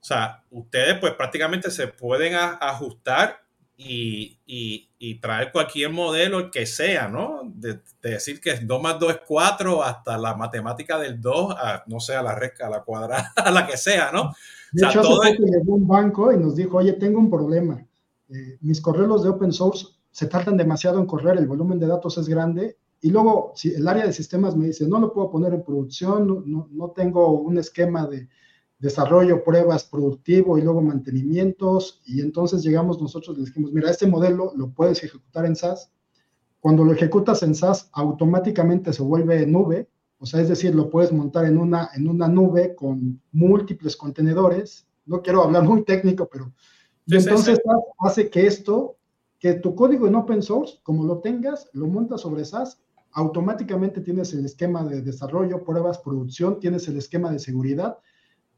o 0.00 0.04
sea, 0.04 0.44
ustedes 0.50 0.98
pues 1.00 1.14
prácticamente 1.14 1.68
se 1.72 1.88
pueden 1.88 2.36
ajustar 2.36 3.44
y, 3.82 5.18
traer 5.20 5.52
cualquier 5.52 5.90
modelo, 5.90 6.38
el 6.38 6.50
que 6.50 6.66
sea, 6.66 7.08
¿no? 7.08 7.40
De, 7.44 7.80
decir 8.02 8.40
que 8.40 8.56
2 8.56 8.82
más 8.82 8.98
2 8.98 9.10
es 9.10 9.20
4 9.26 9.82
hasta 9.82 10.18
la 10.18 10.34
matemática 10.34 10.98
del 10.98 11.20
2, 11.20 11.54
a, 11.56 11.84
no 11.86 12.00
sé, 12.00 12.14
a 12.14 12.22
la 12.22 12.34
resca, 12.34 12.66
a 12.66 12.70
la 12.70 12.82
cuadrada, 12.82 13.32
a 13.36 13.50
la 13.50 13.66
que 13.66 13.76
sea, 13.76 14.10
¿no? 14.12 14.32
De 14.72 14.86
hecho, 14.86 15.02
todo 15.02 15.22
hace 15.22 15.38
llegó 15.38 15.74
un 15.74 15.86
banco 15.86 16.32
y 16.32 16.36
nos 16.36 16.54
dijo, 16.54 16.78
oye, 16.78 16.92
tengo 16.94 17.18
un 17.18 17.30
problema. 17.30 17.84
Eh, 18.28 18.58
mis 18.60 18.80
correos 18.80 19.24
de 19.24 19.30
open 19.30 19.52
source 19.52 19.86
se 20.10 20.26
tardan 20.26 20.56
demasiado 20.56 21.00
en 21.00 21.06
correr, 21.06 21.38
el 21.38 21.46
volumen 21.46 21.78
de 21.78 21.86
datos 21.86 22.18
es 22.18 22.28
grande 22.28 22.76
y 23.02 23.10
luego, 23.10 23.52
si 23.54 23.72
el 23.74 23.88
área 23.88 24.04
de 24.04 24.12
sistemas 24.12 24.56
me 24.56 24.66
dice, 24.66 24.86
no 24.86 24.98
lo 25.00 25.12
puedo 25.12 25.30
poner 25.30 25.54
en 25.54 25.64
producción, 25.64 26.44
no, 26.46 26.68
no, 26.70 26.90
tengo 26.90 27.32
un 27.40 27.56
esquema 27.56 28.06
de 28.06 28.28
desarrollo, 28.80 29.44
pruebas, 29.44 29.84
productivo 29.84 30.58
y 30.58 30.62
luego 30.62 30.80
mantenimientos. 30.80 32.02
Y 32.06 32.20
entonces 32.20 32.62
llegamos 32.62 33.00
nosotros 33.00 33.36
y 33.36 33.40
le 33.40 33.46
dijimos, 33.46 33.72
mira, 33.72 33.90
este 33.90 34.06
modelo 34.06 34.52
lo 34.56 34.70
puedes 34.70 35.04
ejecutar 35.04 35.44
en 35.44 35.54
SaaS. 35.54 35.92
Cuando 36.58 36.84
lo 36.84 36.92
ejecutas 36.92 37.42
en 37.42 37.54
SaaS, 37.54 37.90
automáticamente 37.92 38.92
se 38.92 39.02
vuelve 39.02 39.46
nube. 39.46 39.88
O 40.18 40.26
sea, 40.26 40.40
es 40.40 40.48
decir, 40.48 40.74
lo 40.74 40.90
puedes 40.90 41.12
montar 41.12 41.44
en 41.44 41.58
una, 41.58 41.90
en 41.94 42.08
una 42.08 42.26
nube 42.26 42.74
con 42.74 43.20
múltiples 43.32 43.96
contenedores. 43.96 44.86
No 45.06 45.22
quiero 45.22 45.44
hablar 45.44 45.62
muy 45.62 45.84
técnico, 45.84 46.28
pero... 46.30 46.52
entonces 47.06 47.58
hace 48.00 48.28
que 48.30 48.46
esto, 48.46 48.96
que 49.38 49.54
tu 49.54 49.74
código 49.74 50.06
en 50.06 50.14
open 50.14 50.42
source, 50.42 50.78
como 50.82 51.04
lo 51.04 51.18
tengas, 51.18 51.68
lo 51.72 51.86
montas 51.86 52.22
sobre 52.22 52.44
SaaS 52.44 52.78
automáticamente 53.12 54.00
tienes 54.02 54.32
el 54.34 54.44
esquema 54.44 54.84
de 54.84 55.02
desarrollo, 55.02 55.64
pruebas, 55.64 55.98
producción, 55.98 56.60
tienes 56.60 56.86
el 56.86 56.96
esquema 56.96 57.32
de 57.32 57.40
seguridad 57.40 57.98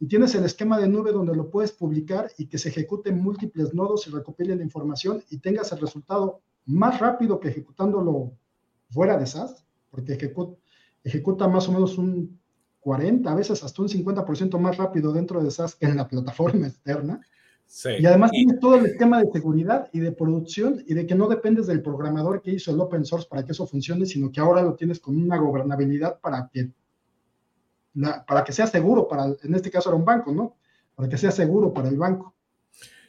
y 0.02 0.08
tienes 0.08 0.34
el 0.34 0.44
esquema 0.44 0.80
de 0.80 0.88
nube 0.88 1.12
donde 1.12 1.32
lo 1.36 1.48
puedes 1.48 1.70
publicar 1.70 2.28
y 2.36 2.46
que 2.46 2.58
se 2.58 2.70
ejecuten 2.70 3.22
múltiples 3.22 3.72
nodos 3.72 4.08
y 4.08 4.10
recopilen 4.10 4.58
la 4.58 4.64
información 4.64 5.22
y 5.30 5.38
tengas 5.38 5.70
el 5.70 5.78
resultado 5.78 6.40
más 6.66 6.98
rápido 6.98 7.38
que 7.38 7.50
ejecutándolo 7.50 8.32
fuera 8.90 9.16
de 9.16 9.26
SaaS, 9.26 9.64
porque 9.92 10.14
ejecuta, 10.14 10.58
ejecuta 11.04 11.46
más 11.46 11.68
o 11.68 11.72
menos 11.72 11.98
un 11.98 12.36
40, 12.80 13.30
a 13.30 13.34
veces 13.36 13.62
hasta 13.62 13.80
un 13.80 13.88
50% 13.88 14.58
más 14.58 14.76
rápido 14.76 15.12
dentro 15.12 15.40
de 15.40 15.52
SaaS 15.52 15.76
que 15.76 15.86
en 15.86 15.96
la 15.96 16.08
plataforma 16.08 16.66
externa. 16.66 17.20
Y 17.96 18.04
además 18.04 18.32
tienes 18.32 18.58
todo 18.58 18.74
el 18.74 18.86
esquema 18.86 19.22
de 19.22 19.30
seguridad 19.30 19.88
y 19.92 20.00
de 20.00 20.10
producción 20.10 20.82
y 20.84 20.94
de 20.94 21.06
que 21.06 21.14
no 21.14 21.28
dependes 21.28 21.68
del 21.68 21.80
programador 21.80 22.42
que 22.42 22.50
hizo 22.50 22.72
el 22.72 22.80
open 22.80 23.04
source 23.04 23.28
para 23.30 23.44
que 23.44 23.52
eso 23.52 23.68
funcione, 23.68 24.04
sino 24.04 24.32
que 24.32 24.40
ahora 24.40 24.62
lo 24.62 24.74
tienes 24.74 24.98
con 24.98 25.16
una 25.16 25.36
gobernabilidad 25.36 26.18
para 26.18 26.50
que, 26.52 26.72
para 28.26 28.44
que 28.44 28.52
sea 28.52 28.66
seguro, 28.66 29.08
para, 29.08 29.24
en 29.24 29.54
este 29.54 29.70
caso 29.70 29.90
era 29.90 29.96
un 29.96 30.04
banco, 30.04 30.32
¿no? 30.32 30.56
Para 30.94 31.08
que 31.08 31.18
sea 31.18 31.30
seguro 31.30 31.72
para 31.72 31.88
el 31.88 31.96
banco. 31.96 32.34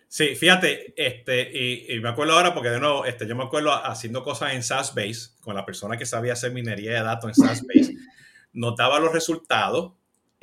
Sí, 0.08 0.36
fíjate, 0.36 0.94
este, 0.96 1.92
y, 1.92 2.00
me 2.00 2.10
acuerdo 2.10 2.34
ahora 2.34 2.54
porque 2.54 2.70
de 2.70 2.80
nuevo, 2.80 3.06
este, 3.06 3.28
yo 3.28 3.36
me 3.36 3.44
acuerdo 3.44 3.72
haciendo 3.72 4.24
cosas 4.24 4.54
en 4.54 4.62
SaaS 4.62 4.94
Base 4.94 5.32
con 5.42 5.56
la 5.56 5.66
persona 5.66 5.98
que 5.98 6.06
sabía 6.06 6.34
hacer 6.34 6.52
minería 6.52 6.92
de 6.92 7.04
datos 7.04 7.30
en 7.30 7.44
SaaS 7.44 7.64
Base, 7.64 7.96
notaba 8.54 9.00
los 9.00 9.12
resultados 9.12 9.94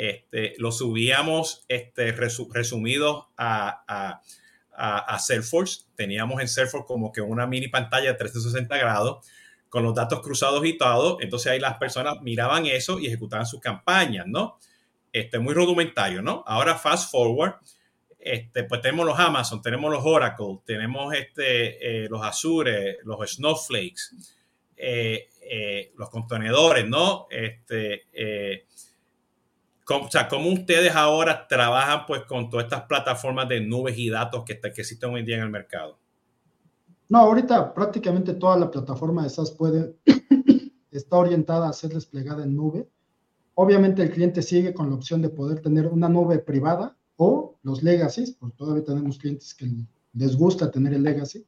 este, 0.00 0.54
lo 0.56 0.72
subíamos 0.72 1.66
este, 1.68 2.12
resumidos 2.12 3.26
a, 3.36 4.22
a, 4.74 5.18
Salesforce. 5.18 5.82
Teníamos 5.94 6.40
en 6.40 6.48
Salesforce 6.48 6.86
como 6.86 7.12
que 7.12 7.20
una 7.20 7.46
mini 7.46 7.68
pantalla 7.68 8.12
de 8.12 8.14
360 8.14 8.78
grados 8.78 9.26
con 9.70 9.84
los 9.84 9.94
datos 9.94 10.20
cruzados 10.20 10.66
y 10.66 10.76
todo. 10.76 11.18
Entonces 11.20 11.52
ahí 11.52 11.60
las 11.60 11.78
personas 11.78 12.20
miraban 12.20 12.66
eso 12.66 12.98
y 12.98 13.06
ejecutaban 13.06 13.46
sus 13.46 13.60
campañas, 13.60 14.26
¿no? 14.26 14.58
Este, 15.12 15.38
muy 15.38 15.54
rudimentario, 15.54 16.20
¿no? 16.20 16.44
Ahora 16.46 16.76
fast 16.76 17.10
forward, 17.10 17.54
este, 18.18 18.64
pues 18.64 18.82
tenemos 18.82 19.06
los 19.06 19.18
Amazon, 19.18 19.62
tenemos 19.62 19.90
los 19.90 20.04
Oracle, 20.04 20.58
tenemos 20.66 21.14
este, 21.14 22.04
eh, 22.04 22.08
los 22.08 22.22
Azure, 22.22 22.98
los 23.04 23.30
Snowflakes, 23.30 24.10
eh, 24.76 25.28
eh, 25.40 25.92
los 25.96 26.10
contenedores, 26.10 26.86
¿no? 26.86 27.26
Este, 27.30 28.06
¿Cómo, 29.84 30.06
o 30.06 30.10
sea, 30.10 30.28
¿cómo 30.28 30.50
ustedes 30.50 30.94
ahora 30.94 31.48
trabajan 31.48 32.06
pues 32.06 32.22
con 32.22 32.50
todas 32.50 32.66
estas 32.66 32.82
plataformas 32.82 33.48
de 33.48 33.60
nubes 33.60 33.96
y 33.98 34.10
datos 34.10 34.44
que, 34.44 34.60
que 34.60 34.68
existen 34.68 35.10
hoy 35.10 35.20
en 35.20 35.26
día 35.26 35.36
en 35.36 35.42
el 35.42 35.50
mercado? 35.50 35.98
No, 37.10 37.18
ahorita 37.18 37.74
prácticamente 37.74 38.34
toda 38.34 38.56
la 38.56 38.70
plataforma 38.70 39.24
de 39.24 39.30
SaaS 39.30 39.50
puede, 39.50 39.96
está 40.92 41.16
orientada 41.16 41.68
a 41.68 41.72
ser 41.72 41.92
desplegada 41.92 42.44
en 42.44 42.54
nube. 42.54 42.88
Obviamente 43.54 44.00
el 44.00 44.12
cliente 44.12 44.42
sigue 44.42 44.72
con 44.72 44.88
la 44.88 44.94
opción 44.94 45.20
de 45.20 45.28
poder 45.28 45.60
tener 45.60 45.88
una 45.88 46.08
nube 46.08 46.38
privada 46.38 46.96
o 47.16 47.56
los 47.64 47.82
legacies, 47.82 48.30
porque 48.30 48.56
todavía 48.56 48.84
tenemos 48.84 49.18
clientes 49.18 49.52
que 49.54 49.68
les 50.12 50.36
gusta 50.36 50.70
tener 50.70 50.94
el 50.94 51.02
legacy, 51.02 51.44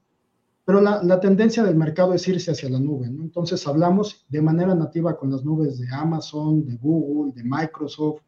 pero 0.64 0.80
la, 0.80 1.00
la, 1.04 1.20
tendencia 1.20 1.62
del 1.62 1.76
mercado 1.76 2.12
es 2.12 2.26
irse 2.26 2.50
hacia 2.50 2.68
la 2.68 2.80
nube. 2.80 3.06
Entonces 3.06 3.64
hablamos 3.64 4.26
de 4.28 4.42
manera 4.42 4.74
nativa 4.74 5.16
con 5.16 5.30
las 5.30 5.44
nubes 5.44 5.78
de 5.78 5.86
Amazon, 5.94 6.66
de 6.66 6.76
Google, 6.76 7.32
de 7.34 7.44
Microsoft, 7.44 8.22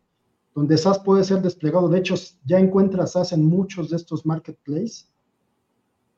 donde 0.54 0.78
SaaS 0.78 1.00
puede 1.00 1.24
ser 1.24 1.42
desplegado. 1.42 1.88
De 1.88 1.98
hecho, 1.98 2.14
ya 2.44 2.60
encuentras 2.60 3.12
SaaS 3.12 3.32
en 3.32 3.44
muchos 3.44 3.90
de 3.90 3.96
estos 3.96 4.24
marketplaces 4.24 5.13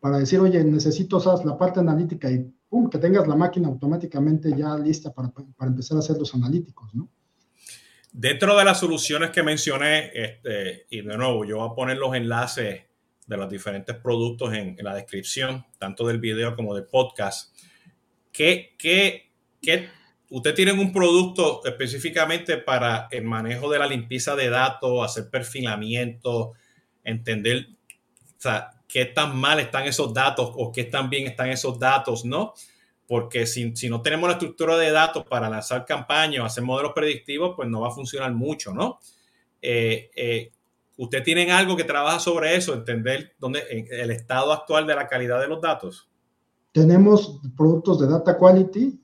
para 0.00 0.18
decir, 0.18 0.38
oye, 0.40 0.62
necesito 0.64 1.20
SaaS, 1.20 1.44
la 1.44 1.56
parte 1.56 1.80
analítica 1.80 2.30
y 2.30 2.50
pum, 2.68 2.90
que 2.90 2.98
tengas 2.98 3.26
la 3.26 3.36
máquina 3.36 3.68
automáticamente 3.68 4.50
ya 4.56 4.76
lista 4.76 5.12
para, 5.12 5.30
para 5.30 5.70
empezar 5.70 5.96
a 5.96 6.00
hacer 6.00 6.18
los 6.18 6.34
analíticos, 6.34 6.94
¿no? 6.94 7.08
Dentro 8.12 8.56
de 8.56 8.64
las 8.64 8.80
soluciones 8.80 9.30
que 9.30 9.42
mencioné, 9.42 10.10
este, 10.14 10.86
y 10.88 11.02
de 11.02 11.16
nuevo, 11.18 11.44
yo 11.44 11.58
voy 11.58 11.68
a 11.70 11.74
poner 11.74 11.98
los 11.98 12.14
enlaces 12.14 12.84
de 13.26 13.36
los 13.36 13.50
diferentes 13.50 13.94
productos 13.96 14.54
en, 14.54 14.74
en 14.78 14.84
la 14.84 14.94
descripción, 14.94 15.66
tanto 15.78 16.06
del 16.06 16.18
video 16.18 16.56
como 16.56 16.74
del 16.74 16.86
podcast. 16.86 17.54
¿Qué, 18.32 18.74
qué, 18.78 19.32
qué 19.60 19.88
usted 20.30 20.54
tiene 20.54 20.72
un 20.72 20.92
producto 20.92 21.60
específicamente 21.64 22.56
para 22.56 23.08
el 23.10 23.24
manejo 23.24 23.70
de 23.70 23.78
la 23.78 23.86
limpieza 23.86 24.34
de 24.34 24.50
datos, 24.50 25.04
hacer 25.04 25.30
perfilamiento, 25.30 26.52
entender 27.04 27.68
qué 28.88 29.04
tan 29.06 29.36
mal 29.36 29.60
están 29.60 29.84
esos 29.84 30.12
datos 30.12 30.50
o 30.54 30.72
qué 30.72 30.84
tan 30.84 31.10
bien 31.10 31.26
están 31.26 31.48
esos 31.48 31.78
datos, 31.78 32.24
¿no? 32.24 32.54
Porque 33.06 33.46
si, 33.46 33.72
no 33.88 34.02
tenemos 34.02 34.28
la 34.28 34.34
estructura 34.34 34.76
de 34.76 34.90
datos 34.90 35.24
para 35.24 35.48
lanzar 35.48 35.84
campañas 35.84 36.42
o 36.42 36.46
hacer 36.46 36.64
modelos 36.64 36.92
predictivos, 36.94 37.54
pues 37.54 37.68
no 37.68 37.80
va 37.80 37.88
a 37.88 37.92
funcionar 37.92 38.32
mucho, 38.32 38.72
¿no? 38.72 38.98
Eh, 39.62 40.10
eh, 40.16 40.52
¿Usted 40.98 41.22
tiene 41.22 41.50
algo 41.52 41.76
que 41.76 41.84
trabaja 41.84 42.18
sobre 42.18 42.56
eso, 42.56 42.72
entender 42.74 43.34
dónde, 43.38 43.62
el 43.68 44.10
estado 44.10 44.52
actual 44.52 44.86
de 44.86 44.94
la 44.94 45.06
calidad 45.06 45.40
de 45.40 45.48
los 45.48 45.60
datos? 45.60 46.08
Tenemos 46.72 47.40
productos 47.56 48.00
de 48.00 48.08
data 48.08 48.36
quality 48.38 48.98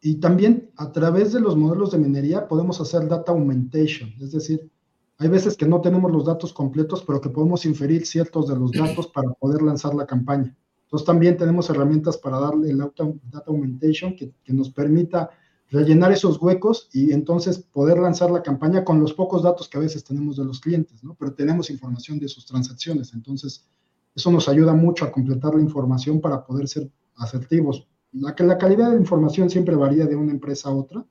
y 0.00 0.20
también 0.20 0.70
a 0.76 0.92
través 0.92 1.32
de 1.32 1.40
los 1.40 1.56
modelos 1.56 1.92
de 1.92 1.98
minería 1.98 2.48
podemos 2.48 2.80
hacer 2.80 3.08
data 3.08 3.32
augmentation, 3.32 4.12
es 4.20 4.32
decir, 4.32 4.70
hay 5.18 5.28
veces 5.28 5.56
que 5.56 5.66
no 5.66 5.80
tenemos 5.80 6.10
los 6.12 6.24
datos 6.24 6.52
completos, 6.52 7.02
pero 7.06 7.20
que 7.20 7.30
podemos 7.30 7.64
inferir 7.64 8.06
ciertos 8.06 8.48
de 8.48 8.56
los 8.56 8.72
datos 8.72 9.08
para 9.08 9.30
poder 9.30 9.62
lanzar 9.62 9.94
la 9.94 10.06
campaña. 10.06 10.54
Entonces 10.84 11.06
también 11.06 11.36
tenemos 11.36 11.68
herramientas 11.70 12.16
para 12.16 12.38
darle 12.38 12.70
el 12.70 12.78
data 12.78 13.44
augmentation 13.46 14.14
que, 14.14 14.32
nos 14.52 14.70
permita 14.70 15.30
rellenar 15.70 16.12
esos 16.12 16.40
huecos 16.40 16.88
y 16.92 17.12
entonces 17.12 17.58
poder 17.58 17.98
lanzar 17.98 18.30
la 18.30 18.42
campaña 18.42 18.84
con 18.84 19.00
los 19.00 19.12
pocos 19.12 19.42
datos 19.42 19.68
que 19.68 19.78
a 19.78 19.80
veces 19.80 20.04
tenemos 20.04 20.36
de 20.36 20.44
los 20.44 20.60
clientes, 20.60 21.02
¿no? 21.02 21.16
Pero 21.18 21.34
tenemos 21.34 21.70
información 21.70 22.20
de 22.20 22.28
sus 22.28 22.46
transacciones, 22.46 23.12
entonces 23.14 23.66
eso 24.14 24.30
nos 24.30 24.48
ayuda 24.48 24.74
mucho 24.74 25.04
a 25.04 25.10
completar 25.10 25.54
la 25.54 25.62
información 25.62 26.20
para 26.20 26.44
poder 26.44 26.68
ser 26.68 26.88
asertivos 27.16 27.88
la, 28.20 28.34
la 28.38 28.58
calidad 28.58 28.90
de 28.90 28.96
información 28.96 29.50
siempre 29.50 29.74
varía 29.74 30.06
de 30.06 30.16
una 30.16 30.32
empresa 30.32 30.68
a 30.68 30.74
otra, 30.74 31.04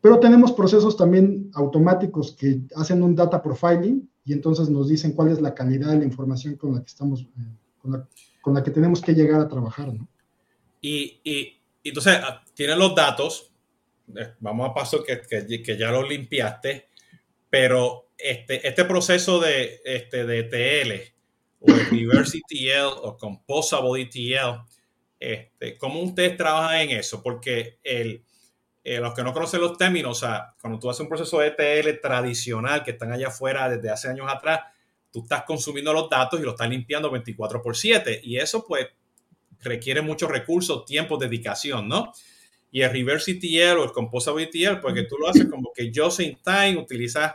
pero 0.00 0.20
tenemos 0.20 0.52
procesos 0.52 0.96
también 0.96 1.50
automáticos 1.54 2.32
que 2.32 2.60
hacen 2.76 3.02
un 3.02 3.14
data 3.14 3.42
profiling 3.42 4.08
y 4.24 4.32
entonces 4.32 4.68
nos 4.68 4.88
dicen 4.88 5.12
cuál 5.12 5.30
es 5.30 5.40
la 5.40 5.54
calidad 5.54 5.90
de 5.90 5.98
la 5.98 6.04
información 6.04 6.56
con 6.56 6.74
la 6.74 6.80
que 6.80 6.86
estamos, 6.86 7.22
eh, 7.22 8.06
con, 8.42 8.54
la, 8.54 8.62
que 8.62 8.70
tenemos 8.70 9.00
que 9.00 9.14
llegar 9.14 9.40
a 9.40 9.48
trabajar. 9.48 9.92
¿no? 9.92 10.08
Y, 10.80 11.20
y, 11.24 11.56
entonces 11.84 12.18
ah, 12.22 12.42
tienen 12.54 12.78
los 12.78 12.94
datos, 12.94 13.50
eh, 14.14 14.34
vamos 14.40 14.70
a 14.70 14.74
paso 14.74 15.02
que, 15.02 15.20
que, 15.20 15.62
que 15.62 15.76
ya 15.76 15.90
los 15.90 16.08
limpiaste, 16.08 16.88
pero 17.48 18.08
este, 18.18 18.66
este 18.66 18.84
proceso 18.84 19.40
de, 19.40 19.80
este, 19.84 20.24
de 20.24 20.38
ETL 20.40 20.92
o 21.60 21.72
de 21.72 21.84
reverse 21.84 22.38
ETL 22.38 22.86
o 23.02 23.16
composable 23.16 24.02
ETL, 24.02 24.62
este, 25.18 25.78
¿Cómo 25.78 26.02
ustedes 26.02 26.36
trabajan 26.36 26.80
en 26.82 26.98
eso? 26.98 27.22
Porque 27.22 27.78
el, 27.82 28.24
eh, 28.88 29.00
los 29.00 29.14
que 29.14 29.24
no 29.24 29.32
conocen 29.32 29.60
los 29.60 29.76
términos, 29.76 30.16
o 30.16 30.26
sea, 30.26 30.54
cuando 30.60 30.78
tú 30.78 30.88
haces 30.88 31.00
un 31.00 31.08
proceso 31.08 31.42
ETL 31.42 32.00
tradicional 32.00 32.84
que 32.84 32.92
están 32.92 33.10
allá 33.10 33.26
afuera 33.26 33.68
desde 33.68 33.90
hace 33.90 34.08
años 34.08 34.28
atrás, 34.32 34.60
tú 35.10 35.22
estás 35.24 35.42
consumiendo 35.42 35.92
los 35.92 36.08
datos 36.08 36.38
y 36.38 36.44
los 36.44 36.52
estás 36.52 36.70
limpiando 36.70 37.10
24 37.10 37.60
por 37.60 37.76
7 37.76 38.20
y 38.22 38.36
eso 38.36 38.64
pues 38.64 38.86
requiere 39.58 40.02
muchos 40.02 40.30
recursos, 40.30 40.84
tiempo, 40.84 41.16
dedicación, 41.16 41.88
¿no? 41.88 42.12
Y 42.70 42.82
el 42.82 42.92
reverse 42.92 43.32
ETL 43.32 43.80
o 43.80 43.84
el 43.86 43.90
composable 43.90 44.44
ETL, 44.44 44.78
porque 44.80 45.02
tú 45.02 45.16
lo 45.18 45.30
haces 45.30 45.46
como 45.50 45.72
que 45.74 45.90
just 45.92 46.20
in 46.20 46.38
time, 46.44 46.76
utilizas 46.76 47.34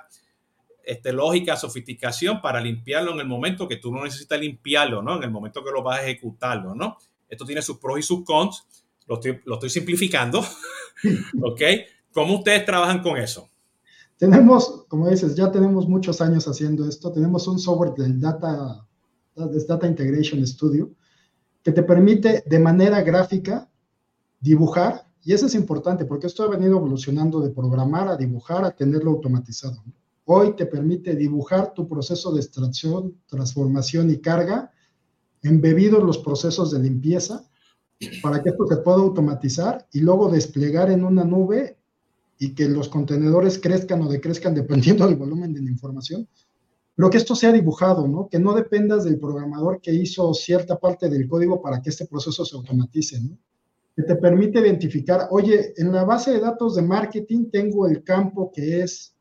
este, 0.85 1.11
lógica, 1.11 1.57
sofisticación 1.57 2.41
para 2.41 2.61
limpiarlo 2.61 3.11
en 3.11 3.19
el 3.19 3.27
momento 3.27 3.67
que 3.67 3.75
tú 3.75 3.91
no 3.91 4.05
necesitas 4.05 4.39
limpiarlo, 4.39 5.01
¿no? 5.01 5.17
En 5.17 5.23
el 5.23 5.31
momento 5.31 5.65
que 5.65 5.71
lo 5.71 5.83
vas 5.83 5.99
a 5.99 6.03
ejecutarlo, 6.03 6.73
¿no? 6.75 6.97
Esto 7.27 7.43
tiene 7.43 7.61
sus 7.61 7.77
pros 7.77 7.99
y 7.99 8.03
sus 8.03 8.23
cons. 8.23 8.65
Lo 9.05 9.19
lo 9.43 9.55
estoy 9.55 9.69
simplificando, 9.69 10.41
¿ok? 11.43 11.61
¿Cómo 12.13 12.37
ustedes 12.37 12.65
trabajan 12.65 13.01
con 13.01 13.17
eso? 13.17 13.49
Tenemos, 14.17 14.85
como 14.87 15.09
dices, 15.09 15.35
ya 15.35 15.51
tenemos 15.51 15.87
muchos 15.87 16.21
años 16.21 16.47
haciendo 16.47 16.87
esto. 16.87 17.11
Tenemos 17.11 17.47
un 17.47 17.57
software 17.57 17.93
del 17.93 18.19
Data, 18.19 18.85
Data 19.35 19.87
Integration 19.87 20.45
Studio 20.45 20.91
que 21.63 21.71
te 21.71 21.83
permite 21.83 22.43
de 22.45 22.59
manera 22.59 23.01
gráfica 23.01 23.69
dibujar, 24.39 25.07
y 25.23 25.33
eso 25.33 25.45
es 25.45 25.55
importante 25.55 26.05
porque 26.05 26.27
esto 26.27 26.43
ha 26.43 26.49
venido 26.49 26.77
evolucionando 26.77 27.39
de 27.41 27.51
programar 27.51 28.07
a 28.07 28.17
dibujar 28.17 28.65
a 28.65 28.75
tenerlo 28.75 29.11
automatizado. 29.11 29.83
Hoy 30.25 30.55
te 30.55 30.65
permite 30.65 31.15
dibujar 31.15 31.73
tu 31.73 31.87
proceso 31.87 32.31
de 32.31 32.41
extracción, 32.41 33.15
transformación 33.27 34.09
y 34.09 34.17
carga, 34.17 34.71
embebidos 35.43 36.03
los 36.03 36.17
procesos 36.17 36.71
de 36.71 36.79
limpieza, 36.79 37.49
para 38.21 38.41
que 38.41 38.49
esto 38.49 38.65
se 38.67 38.77
pueda 38.77 38.97
automatizar 38.97 39.87
y 39.91 39.99
luego 40.01 40.29
desplegar 40.29 40.89
en 40.89 41.03
una 41.03 41.23
nube 41.23 41.77
y 42.39 42.55
que 42.55 42.67
los 42.67 42.89
contenedores 42.89 43.59
crezcan 43.59 44.01
o 44.01 44.09
decrezcan 44.09 44.55
dependiendo 44.55 45.05
del 45.05 45.15
volumen 45.15 45.53
de 45.53 45.61
la 45.61 45.69
información, 45.69 46.27
pero 46.95 47.09
que 47.09 47.17
esto 47.17 47.35
sea 47.35 47.51
dibujado, 47.51 48.07
¿no? 48.07 48.27
Que 48.27 48.39
no 48.39 48.53
dependas 48.53 49.03
del 49.03 49.19
programador 49.19 49.79
que 49.79 49.93
hizo 49.93 50.33
cierta 50.33 50.79
parte 50.79 51.09
del 51.09 51.27
código 51.27 51.61
para 51.61 51.81
que 51.81 51.89
este 51.89 52.05
proceso 52.05 52.43
se 52.43 52.55
automatice. 52.55 53.19
Que 53.95 54.03
te 54.03 54.15
permite 54.15 54.59
identificar, 54.59 55.27
oye, 55.31 55.73
en 55.77 55.91
la 55.91 56.03
base 56.03 56.31
de 56.31 56.39
datos 56.39 56.75
de 56.75 56.81
marketing 56.81 57.49
tengo 57.51 57.87
el 57.87 58.03
campo 58.03 58.51
que 58.53 58.81
es 58.81 59.15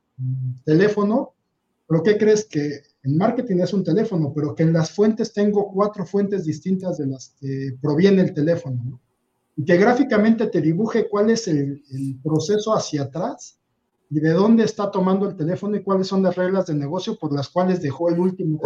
teléfono, 0.64 1.34
pero 1.90 2.04
¿qué 2.04 2.16
crees 2.16 2.44
que 2.44 2.82
en 3.02 3.18
marketing 3.18 3.56
es 3.56 3.72
un 3.72 3.82
teléfono, 3.82 4.32
pero 4.32 4.54
que 4.54 4.62
en 4.62 4.72
las 4.72 4.92
fuentes 4.92 5.32
tengo 5.32 5.72
cuatro 5.72 6.06
fuentes 6.06 6.44
distintas 6.44 6.98
de 6.98 7.08
las 7.08 7.34
que 7.40 7.72
proviene 7.82 8.22
el 8.22 8.32
teléfono, 8.32 8.80
¿no? 8.84 9.00
Y 9.56 9.64
que 9.64 9.76
gráficamente 9.76 10.46
te 10.46 10.60
dibuje 10.60 11.08
cuál 11.08 11.30
es 11.30 11.48
el, 11.48 11.82
el 11.90 12.16
proceso 12.22 12.72
hacia 12.76 13.02
atrás 13.02 13.58
y 14.08 14.20
de 14.20 14.30
dónde 14.30 14.62
está 14.62 14.88
tomando 14.88 15.28
el 15.28 15.36
teléfono 15.36 15.76
y 15.76 15.82
cuáles 15.82 16.06
son 16.06 16.22
las 16.22 16.36
reglas 16.36 16.66
de 16.66 16.74
negocio 16.74 17.18
por 17.18 17.32
las 17.32 17.48
cuales 17.48 17.82
dejó 17.82 18.08
el 18.08 18.20
último. 18.20 18.60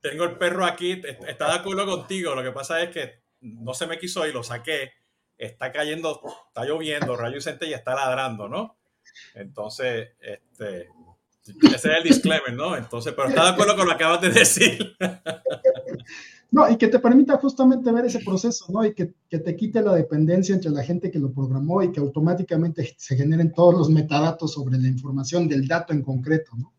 Tengo, 0.00 0.24
el 0.24 0.38
perro 0.38 0.64
aquí, 0.64 1.02
está 1.28 1.48
de 1.48 1.58
acuerdo 1.58 1.84
contigo, 1.84 2.34
lo 2.34 2.42
que 2.42 2.52
pasa 2.52 2.82
es 2.82 2.88
que 2.88 3.10
no 3.42 3.74
se 3.74 3.86
me 3.86 3.98
quiso 3.98 4.26
y 4.26 4.32
lo 4.32 4.42
saqué, 4.42 4.92
está 5.36 5.70
cayendo, 5.70 6.18
está 6.48 6.64
lloviendo, 6.64 7.14
rayo 7.14 7.36
y 7.36 7.42
centella 7.42 7.76
está 7.76 7.94
ladrando, 7.94 8.48
¿no? 8.48 8.78
Entonces, 9.34 10.10
este, 10.20 10.88
ese 11.46 11.74
es 11.74 11.84
el 11.84 12.02
disclaimer, 12.04 12.54
¿no? 12.54 12.76
Entonces, 12.76 13.12
pero 13.14 13.28
está 13.28 13.44
de 13.44 13.50
acuerdo 13.50 13.76
con 13.76 13.86
lo 13.86 13.90
que 13.90 14.04
acabas 14.04 14.20
de 14.20 14.30
decir. 14.30 14.96
No, 16.50 16.70
y 16.70 16.76
que 16.76 16.86
te 16.86 17.00
permita 17.00 17.36
justamente 17.36 17.90
ver 17.90 18.04
ese 18.04 18.20
proceso, 18.20 18.66
¿no? 18.68 18.84
Y 18.84 18.94
que, 18.94 19.12
que, 19.28 19.40
te 19.40 19.56
quite 19.56 19.82
la 19.82 19.92
dependencia 19.92 20.54
entre 20.54 20.70
la 20.70 20.84
gente 20.84 21.10
que 21.10 21.18
lo 21.18 21.32
programó 21.32 21.82
y 21.82 21.90
que 21.90 21.98
automáticamente 21.98 22.94
se 22.96 23.16
generen 23.16 23.52
todos 23.52 23.74
los 23.74 23.90
metadatos 23.90 24.52
sobre 24.52 24.78
la 24.78 24.86
información 24.86 25.48
del 25.48 25.66
dato 25.66 25.92
en 25.92 26.02
concreto, 26.02 26.52
¿no? 26.56 26.72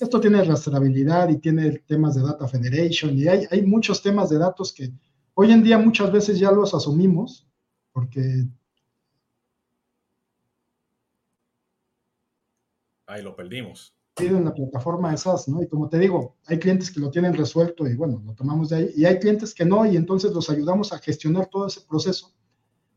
Esto 0.00 0.18
tiene 0.18 0.42
rastreabilidad 0.44 1.28
y 1.28 1.38
tiene 1.38 1.72
temas 1.86 2.14
de 2.14 2.22
data 2.22 2.48
federation 2.48 3.18
y 3.18 3.28
hay, 3.28 3.46
hay 3.50 3.62
muchos 3.66 4.00
temas 4.00 4.30
de 4.30 4.38
datos 4.38 4.72
que 4.72 4.92
hoy 5.34 5.52
en 5.52 5.62
día 5.62 5.76
muchas 5.76 6.10
veces 6.10 6.38
ya 6.38 6.50
los 6.50 6.72
asumimos 6.72 7.46
porque... 7.92 8.46
Ahí 13.08 13.22
lo 13.22 13.34
perdimos 13.34 13.98
en 14.26 14.44
la 14.44 14.54
plataforma 14.54 15.10
de 15.10 15.16
SaaS, 15.16 15.48
¿no? 15.48 15.62
Y 15.62 15.68
como 15.68 15.88
te 15.88 15.98
digo, 15.98 16.36
hay 16.46 16.58
clientes 16.58 16.90
que 16.90 17.00
lo 17.00 17.10
tienen 17.10 17.34
resuelto 17.34 17.86
y 17.86 17.94
bueno, 17.94 18.22
lo 18.24 18.34
tomamos 18.34 18.70
de 18.70 18.76
ahí, 18.76 18.92
y 18.96 19.04
hay 19.04 19.18
clientes 19.18 19.54
que 19.54 19.64
no, 19.64 19.86
y 19.86 19.96
entonces 19.96 20.32
los 20.32 20.50
ayudamos 20.50 20.92
a 20.92 20.98
gestionar 20.98 21.46
todo 21.46 21.66
ese 21.66 21.82
proceso. 21.82 22.32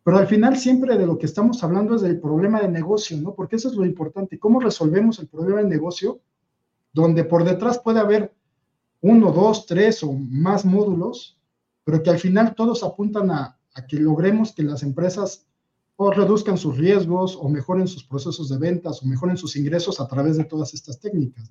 Pero 0.04 0.18
al 0.18 0.28
final 0.28 0.58
siempre 0.58 0.98
de 0.98 1.06
lo 1.06 1.18
que 1.18 1.28
estamos 1.28 1.64
hablando 1.64 1.96
es 1.96 2.02
del 2.02 2.20
problema 2.20 2.62
de 2.62 2.70
negocio, 2.70 3.18
¿no? 3.18 3.36
Porque 3.36 3.58
eso 3.58 3.70
es 3.70 3.76
lo 3.76 3.86
importante, 3.86 4.40
cómo 4.40 4.60
resolvemos 4.60 5.20
el 5.20 5.28
problema 5.28 5.62
de 5.62 5.70
negocio, 5.70 6.22
donde 6.92 7.24
por 7.24 7.44
detrás 7.44 7.80
puede 7.80 8.00
haber 8.00 8.34
uno, 9.02 9.32
dos, 9.32 9.66
tres 9.66 10.04
o 10.04 10.12
más 10.12 10.66
módulos, 10.66 11.38
pero 11.84 12.02
que 12.04 12.10
al 12.10 12.20
final 12.20 12.56
todos 12.56 12.84
apuntan 12.84 13.32
a, 13.32 13.60
a 13.74 13.88
que 13.88 13.98
logremos 13.98 14.54
que 14.54 14.64
las 14.64 14.84
empresas 14.84 15.48
o 16.04 16.10
reduzcan 16.10 16.58
sus 16.58 16.76
riesgos 16.80 17.38
o 17.40 17.48
mejoren 17.48 17.88
sus 17.88 18.04
procesos 18.04 18.50
de 18.50 18.58
ventas 18.58 19.04
o 19.04 19.06
mejoren 19.06 19.38
sus 19.38 19.56
ingresos 19.56 20.02
a 20.02 20.08
través 20.08 20.36
de 20.36 20.46
todas 20.46 20.74
estas 20.74 21.00
técnicas. 21.00 21.48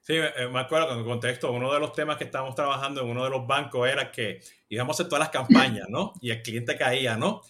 Sí, 0.00 0.14
eh, 0.14 0.48
me 0.52 0.58
acuerdo 0.58 0.94
en 0.94 0.98
el 0.98 1.04
contexto, 1.04 1.52
uno 1.52 1.72
de 1.72 1.78
los 1.78 1.92
temas 1.92 2.16
que 2.16 2.24
estábamos 2.24 2.56
trabajando 2.56 3.02
en 3.02 3.06
uno 3.08 3.22
de 3.22 3.30
los 3.30 3.46
bancos 3.46 3.88
era 3.88 4.10
que 4.10 4.40
íbamos 4.68 4.94
a 4.94 4.96
hacer 4.96 5.08
todas 5.08 5.20
las 5.20 5.28
campañas, 5.28 5.86
¿no? 5.88 6.12
Y 6.20 6.30
el 6.30 6.42
cliente 6.42 6.76
caía, 6.76 7.16
¿no? 7.16 7.40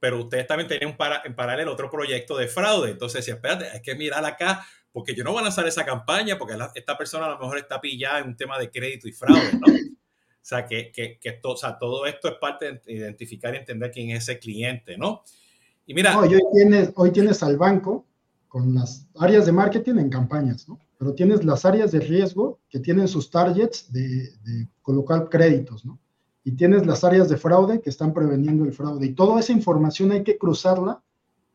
Pero 0.00 0.20
ustedes 0.20 0.46
también 0.46 0.68
tenían 0.68 0.96
para, 0.96 1.20
en 1.22 1.34
paralelo 1.34 1.74
otro 1.74 1.90
proyecto 1.90 2.34
de 2.38 2.48
fraude. 2.48 2.92
Entonces 2.92 3.20
decía, 3.20 3.34
espérate, 3.34 3.68
hay 3.68 3.82
que 3.82 3.94
mirar 3.94 4.24
acá, 4.24 4.66
porque 4.90 5.14
yo 5.14 5.22
no 5.22 5.32
voy 5.32 5.40
a 5.40 5.42
lanzar 5.42 5.66
esa 5.66 5.84
campaña, 5.84 6.38
porque 6.38 6.56
esta 6.76 6.96
persona 6.96 7.26
a 7.26 7.30
lo 7.30 7.38
mejor 7.38 7.58
está 7.58 7.78
pillada 7.78 8.20
en 8.20 8.28
un 8.28 8.36
tema 8.36 8.58
de 8.58 8.70
crédito 8.70 9.06
y 9.06 9.12
fraude, 9.12 9.52
¿no? 9.52 9.70
O 9.70 10.46
sea, 10.46 10.64
que, 10.64 10.90
que, 10.92 11.18
que 11.18 11.40
o 11.42 11.56
sea, 11.58 11.78
todo 11.78 12.06
esto 12.06 12.28
es 12.28 12.34
parte 12.36 12.72
de 12.72 12.92
identificar 12.94 13.54
y 13.54 13.58
entender 13.58 13.90
quién 13.90 14.10
es 14.12 14.22
ese 14.22 14.38
cliente, 14.38 14.96
¿no? 14.96 15.24
Y 15.86 15.94
mira. 15.94 16.18
hoy, 16.18 16.38
tienes, 16.52 16.92
hoy 16.96 17.10
tienes 17.10 17.42
al 17.42 17.56
banco 17.56 18.06
con 18.48 18.72
las 18.72 19.06
áreas 19.18 19.46
de 19.46 19.52
marketing 19.52 19.96
en 19.96 20.10
campañas, 20.10 20.68
¿no? 20.68 20.78
Pero 20.96 21.12
tienes 21.14 21.44
las 21.44 21.64
áreas 21.64 21.90
de 21.92 22.00
riesgo 22.00 22.60
que 22.68 22.78
tienen 22.78 23.08
sus 23.08 23.28
targets 23.28 23.92
de, 23.92 24.30
colocar 24.80 25.28
créditos, 25.28 25.84
¿no? 25.84 25.98
Y 26.44 26.52
tienes 26.52 26.86
las 26.86 27.04
áreas 27.04 27.28
de 27.28 27.36
fraude 27.36 27.80
que 27.80 27.90
están 27.90 28.14
preveniendo 28.14 28.64
el 28.64 28.72
fraude. 28.72 29.06
Y 29.06 29.14
toda 29.14 29.40
esa 29.40 29.52
información 29.52 30.12
hay 30.12 30.22
que 30.22 30.38
cruzarla 30.38 31.02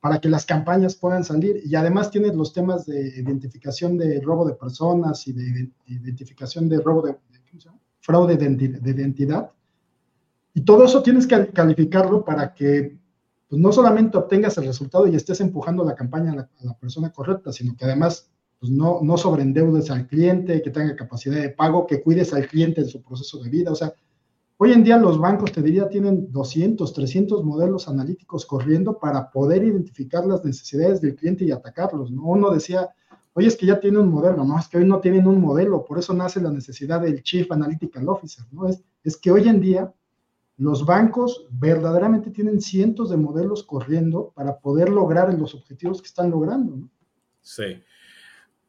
para 0.02 0.20
que 0.20 0.30
las 0.30 0.46
campañas 0.46 0.96
puedan 0.96 1.24
salir. 1.24 1.62
Y 1.64 1.76
además 1.76 2.12
tienes 2.12 2.36
los 2.36 2.54
temas 2.54 2.86
de 2.86 3.00
identificación 3.18 3.98
de 3.98 4.20
robo 4.20 4.46
de 4.46 4.56
personas 4.56 5.28
y 5.28 5.34
de 5.34 5.72
identificación 5.88 6.68
de 6.68 6.82
robo 6.82 7.04
de, 7.04 7.16
fraude 8.02 8.36
de, 8.36 8.92
identidad. 8.92 9.52
Y 10.54 10.62
todo 10.62 10.84
eso 10.84 11.02
tienes 11.02 11.26
que 11.28 11.48
calificarlo 11.48 12.26
para 12.26 12.54
que 12.54 12.99
pues 13.50 13.60
no 13.60 13.72
solamente 13.72 14.18
obtengas 14.18 14.58
el 14.60 14.68
resultado 14.68 15.08
y 15.08 15.16
estés 15.16 15.42
empujando 15.42 15.84
la 15.84 15.96
campaña 15.96 16.34
a 16.34 16.66
la, 16.66 16.74
persona 16.76 17.12
correcta, 17.12 17.52
sino 17.52 17.76
que 17.76 17.84
además 17.84 18.30
pues 18.60 18.72
no, 18.72 19.00
no 19.02 19.18
sobreendeudes 19.18 19.90
al 19.90 20.06
cliente, 20.06 20.62
que 20.62 20.70
tenga 20.70 20.96
capacidad 20.96 21.42
de 21.42 21.50
pago, 21.50 21.88
que 21.88 22.02
cuides 22.02 22.32
al 22.34 22.48
cliente 22.48 22.82
en 22.82 22.88
su 22.88 23.02
proceso 23.02 23.42
de 23.42 23.50
vida. 23.50 23.72
O 23.72 23.76
sea, 23.76 23.94
hoy 24.58 24.74
en 24.74 24.84
día 24.84 24.98
los 24.98 25.18
bancos, 25.18 25.52
te 25.52 25.64
diría, 25.64 25.90
tienen 25.90 26.32
200, 26.32 26.94
300 26.94 27.44
modelos 27.44 27.88
analíticos 27.88 28.46
corriendo 28.46 29.00
para 29.00 29.32
poder 29.32 29.64
identificar 29.64 30.26
las 30.28 30.46
necesidades 30.46 31.02
del 31.02 31.16
cliente 31.16 31.46
y 31.46 31.52
atacarlos. 31.52 32.12
¿no? 32.12 32.24
Uno 32.26 32.52
decía, 32.52 32.90
oye, 33.34 33.48
es 33.48 33.56
que 33.56 33.66
ya 33.66 33.80
tiene 33.80 33.98
un 33.98 34.10
modelo, 34.10 34.44
no, 34.44 34.60
es 34.60 34.68
que 34.68 34.78
hoy 34.78 34.86
no 34.86 35.00
tienen 35.00 35.26
un 35.26 35.42
modelo, 35.42 35.86
por 35.86 35.98
eso 35.98 36.14
nace 36.14 36.40
la 36.40 36.52
necesidad 36.52 37.02
del 37.02 37.24
Chief 37.24 37.52
Analytical 37.52 38.10
Officer, 38.10 38.46
¿no? 38.52 38.68
Es, 38.68 38.84
es 39.04 39.18
que 39.18 39.32
hoy 39.32 39.48
en 39.48 39.62
día 39.62 39.92
los 40.60 40.86
bancos 40.86 41.46
verdaderamente 41.50 42.32
tienen 42.32 42.60
cientos 42.60 43.10
de 43.10 43.16
modelos 43.16 43.64
corriendo 43.64 44.34
para 44.36 44.60
poder 44.60 44.90
lograr 44.90 45.34
los 45.34 45.56
objetivos 45.56 46.02
que 46.02 46.08
están 46.10 46.30
logrando. 46.30 46.76
¿no? 46.76 46.90
Sí. 47.42 47.82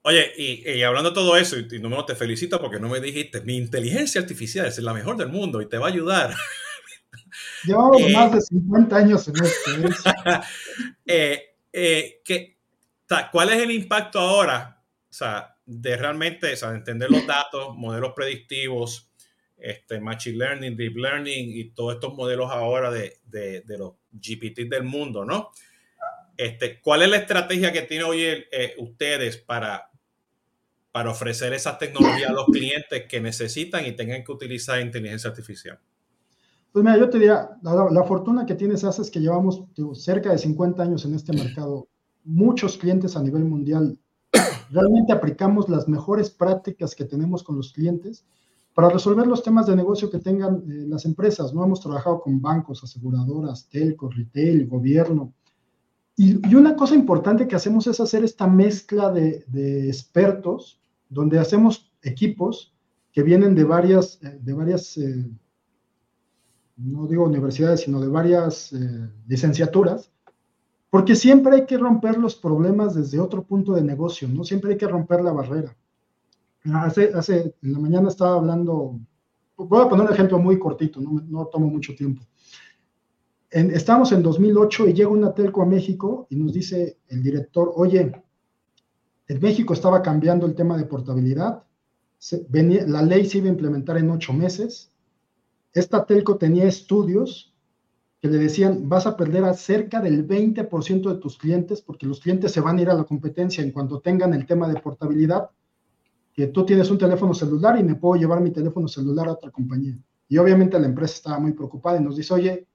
Oye, 0.02 0.32
y, 0.38 0.82
hablando 0.82 1.10
de 1.10 1.14
todo 1.14 1.36
eso, 1.36 1.58
y, 1.58 1.80
no 1.80 1.88
me 1.88 2.00
te 2.04 2.14
felicito 2.14 2.60
porque 2.60 2.78
no 2.78 2.88
me 2.88 3.00
dijiste, 3.00 3.40
mi 3.40 3.56
inteligencia 3.56 4.20
artificial 4.20 4.66
es 4.66 4.78
la 4.78 4.94
mejor 4.94 5.16
del 5.16 5.28
mundo 5.28 5.60
y 5.60 5.68
te 5.68 5.78
va 5.78 5.86
a 5.86 5.90
ayudar. 5.90 6.34
Llevamos 7.64 8.00
eh, 8.02 8.12
más 8.12 8.32
de 8.32 8.40
50 8.40 8.96
años 8.96 9.28
en 9.28 9.44
esto. 9.44 9.70
¿eh? 11.06 11.42
Eh, 11.72 12.20
que, 12.24 12.58
¿Cuál 13.30 13.50
es 13.50 13.62
el 13.62 13.70
impacto 13.70 14.18
ahora? 14.18 14.82
O 15.08 15.12
sea, 15.12 15.56
de 15.64 15.96
realmente 15.96 16.52
o 16.52 16.56
sea, 16.56 16.70
entender 16.70 17.08
los 17.08 17.24
datos, 17.28 17.76
modelos 17.76 18.12
predictivos, 18.12 19.09
este, 19.62 20.00
Machine 20.00 20.38
Learning, 20.38 20.76
Deep 20.76 20.96
Learning 20.96 21.50
y 21.50 21.70
todos 21.70 21.94
estos 21.94 22.14
modelos 22.14 22.50
ahora 22.50 22.90
de, 22.90 23.18
de, 23.24 23.78
los 23.78 23.94
GPT 24.12 24.68
del 24.68 24.84
mundo, 24.84 25.24
¿no? 25.24 25.50
Este, 26.36 26.80
¿Cuál 26.80 27.02
es 27.02 27.10
la 27.10 27.18
estrategia 27.18 27.72
que 27.72 27.82
tienen 27.82 28.06
hoy 28.06 28.22
eh, 28.22 28.74
ustedes 28.78 29.36
para, 29.36 29.90
para 30.90 31.10
ofrecer 31.10 31.52
esas 31.52 31.78
tecnologías 31.78 32.30
a 32.30 32.32
los 32.32 32.46
clientes 32.46 33.04
que 33.08 33.20
necesitan 33.20 33.84
y 33.86 33.92
tengan 33.92 34.24
que 34.24 34.32
utilizar 34.32 34.80
inteligencia 34.80 35.30
artificial? 35.30 35.78
Pues 36.72 36.84
mira, 36.84 36.98
yo 36.98 37.10
te 37.10 37.18
diría, 37.18 37.50
la, 37.62 38.04
fortuna 38.04 38.46
que 38.46 38.54
tienes 38.54 38.84
es 38.84 39.10
que 39.10 39.20
llevamos 39.20 39.64
cerca 39.94 40.30
de 40.30 40.38
50 40.38 40.82
años 40.82 41.04
en 41.04 41.14
este 41.14 41.32
mercado. 41.32 41.88
Muchos 42.22 42.78
clientes 42.78 43.16
a 43.16 43.22
nivel 43.22 43.44
mundial 43.44 43.98
realmente 44.70 45.12
aplicamos 45.12 45.68
las 45.68 45.88
mejores 45.88 46.30
prácticas 46.30 46.94
que 46.94 47.04
tenemos 47.04 47.42
con 47.42 47.56
los 47.56 47.72
clientes 47.72 48.24
para 48.74 48.88
resolver 48.88 49.26
los 49.26 49.42
temas 49.42 49.66
de 49.66 49.76
negocio 49.76 50.10
que 50.10 50.18
tengan 50.18 50.56
eh, 50.56 50.84
las 50.86 51.04
empresas. 51.04 51.52
No 51.52 51.64
hemos 51.64 51.80
trabajado 51.80 52.20
con 52.20 52.40
bancos, 52.40 52.82
aseguradoras, 52.84 53.68
telcos, 53.68 54.16
retail, 54.16 54.66
gobierno. 54.66 55.32
Y, 56.16 56.54
una 56.54 56.76
cosa 56.76 56.94
importante 56.94 57.48
que 57.48 57.56
hacemos 57.56 57.86
es 57.86 58.00
hacer 58.00 58.24
esta 58.24 58.46
mezcla 58.46 59.10
de, 59.10 59.44
de 59.48 59.88
expertos, 59.88 60.80
donde 61.08 61.38
hacemos 61.38 61.90
equipos 62.02 62.74
que 63.12 63.22
vienen 63.22 63.54
de 63.54 63.64
varias, 63.64 64.18
eh, 64.22 64.38
de 64.40 64.52
varias 64.52 64.96
eh, 64.98 65.28
no 66.76 67.06
digo 67.06 67.24
universidades, 67.24 67.82
sino 67.82 68.00
de 68.00 68.08
varias 68.08 68.72
licenciaturas, 69.26 70.10
porque 70.88 71.14
siempre 71.14 71.54
hay 71.54 71.66
que 71.66 71.76
romper 71.76 72.16
los 72.16 72.34
problemas 72.34 72.94
desde 72.94 73.20
otro 73.20 73.42
punto 73.42 73.74
de 73.74 73.82
negocio, 73.82 74.28
¿no? 74.28 74.44
Siempre 74.44 74.72
hay 74.72 74.78
que 74.78 74.88
romper 74.88 75.22
la 75.22 75.32
barrera. 75.32 75.76
Hace, 76.64 77.10
hace, 77.14 77.54
en 77.62 77.72
la 77.72 77.78
mañana 77.78 78.08
estaba 78.08 78.36
hablando, 78.36 79.00
voy 79.56 79.82
a 79.82 79.88
poner 79.88 80.06
un 80.06 80.12
ejemplo 80.12 80.38
muy 80.38 80.58
cortito, 80.58 81.00
no, 81.00 81.22
no 81.26 81.46
tomo 81.46 81.68
mucho 81.68 81.94
tiempo. 81.94 82.22
En, 83.50 83.70
estamos 83.70 84.12
en 84.12 84.22
2008 84.22 84.88
y 84.88 84.92
llega 84.92 85.08
una 85.08 85.32
telco 85.32 85.62
a 85.62 85.66
México 85.66 86.26
y 86.28 86.36
nos 86.36 86.52
dice 86.52 86.98
el 87.08 87.22
director, 87.22 87.72
oye, 87.74 88.12
en 89.26 89.40
México 89.40 89.72
estaba 89.72 90.02
cambiando 90.02 90.46
el 90.46 90.54
tema 90.54 90.76
de 90.76 90.84
portabilidad, 90.84 91.64
se, 92.18 92.46
venía, 92.50 92.86
la 92.86 93.00
ley 93.00 93.24
se 93.24 93.38
iba 93.38 93.46
a 93.46 93.52
implementar 93.52 93.96
en 93.96 94.10
ocho 94.10 94.34
meses, 94.34 94.92
esta 95.72 96.04
telco 96.04 96.36
tenía 96.36 96.64
estudios 96.64 97.54
que 98.20 98.28
le 98.28 98.36
decían, 98.36 98.86
vas 98.86 99.06
a 99.06 99.16
perder 99.16 99.44
a 99.44 99.54
cerca 99.54 100.00
del 100.00 100.28
20% 100.28 101.08
de 101.08 101.20
tus 101.20 101.38
clientes 101.38 101.80
porque 101.80 102.06
los 102.06 102.20
clientes 102.20 102.52
se 102.52 102.60
van 102.60 102.76
a 102.76 102.82
ir 102.82 102.90
a 102.90 102.94
la 102.94 103.04
competencia 103.04 103.64
en 103.64 103.70
cuanto 103.70 104.00
tengan 104.00 104.34
el 104.34 104.44
tema 104.44 104.68
de 104.68 104.78
portabilidad 104.78 105.50
que 106.32 106.48
tú 106.48 106.64
tienes 106.64 106.90
un 106.90 106.98
teléfono 106.98 107.34
celular 107.34 107.78
y 107.78 107.84
me 107.84 107.96
puedo 107.96 108.20
llevar 108.20 108.40
mi 108.40 108.50
teléfono 108.50 108.88
celular 108.88 109.28
a 109.28 109.32
otra 109.32 109.50
compañía. 109.50 109.98
Y 110.28 110.38
obviamente 110.38 110.78
la 110.78 110.86
empresa 110.86 111.14
estaba 111.14 111.38
muy 111.40 111.52
preocupada 111.52 112.00
y 112.00 112.04
nos 112.04 112.16
dice, 112.16 112.32
oye, 112.34 112.66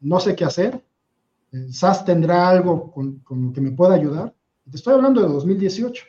no 0.00 0.20
sé 0.20 0.34
qué 0.36 0.44
hacer, 0.44 0.84
eh, 1.52 1.66
SAS 1.72 2.04
tendrá 2.04 2.48
algo 2.48 2.90
con, 2.92 3.18
con 3.20 3.46
lo 3.46 3.52
que 3.52 3.60
me 3.60 3.72
pueda 3.72 3.94
ayudar. 3.94 4.34
Te 4.70 4.76
estoy 4.76 4.94
hablando 4.94 5.20
de 5.20 5.28
2018. 5.28 6.04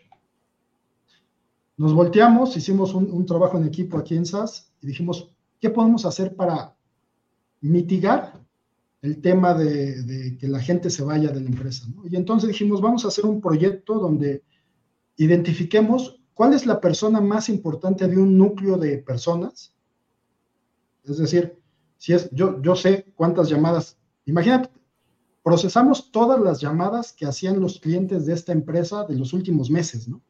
Nos 1.77 1.93
volteamos, 1.93 2.55
hicimos 2.55 2.93
un, 2.93 3.11
un, 3.11 3.25
trabajo 3.25 3.57
en 3.57 3.65
equipo 3.65 3.97
aquí 3.97 4.15
en 4.15 4.25
SAS 4.25 4.71
y 4.81 4.87
dijimos, 4.87 5.31
¿qué 5.59 5.71
podemos 5.71 6.05
hacer 6.05 6.35
para 6.35 6.75
mitigar 7.61 8.39
el 9.01 9.19
tema 9.19 9.55
de, 9.55 10.03
de 10.03 10.37
que 10.37 10.47
la 10.47 10.59
gente 10.59 10.91
se 10.91 11.01
vaya 11.01 11.31
de 11.31 11.41
la 11.41 11.49
empresa? 11.49 11.87
Y 12.07 12.15
entonces 12.15 12.49
dijimos, 12.49 12.81
vamos 12.81 13.03
a 13.03 13.07
hacer 13.07 13.25
un 13.25 13.41
proyecto 13.41 13.97
donde 13.97 14.43
identifiquemos 15.17 16.20
¿Cuál 16.33 16.53
es 16.53 16.65
la 16.65 16.79
persona 16.79 17.21
más 17.21 17.49
importante 17.49 18.07
de 18.07 18.17
un 18.17 18.37
núcleo 18.37 18.77
de 18.77 18.97
personas? 18.97 19.75
Es 21.03 21.17
decir, 21.17 21.59
si 21.97 22.13
es, 22.13 22.29
yo, 22.31 22.61
yo 22.61 22.75
sé 22.75 23.11
cuántas 23.15 23.49
llamadas, 23.49 23.97
imagínate, 24.25 24.69
procesamos 25.43 26.11
todas 26.11 26.39
las 26.39 26.61
llamadas 26.61 27.13
que 27.13 27.25
hacían 27.25 27.59
los 27.59 27.79
clientes 27.79 28.25
de 28.25 28.33
esta 28.33 28.51
empresa 28.51 29.05
de 29.05 29.15
los 29.15 29.33
últimos 29.33 29.69
meses, 29.69 30.07
¿no? 30.07 30.21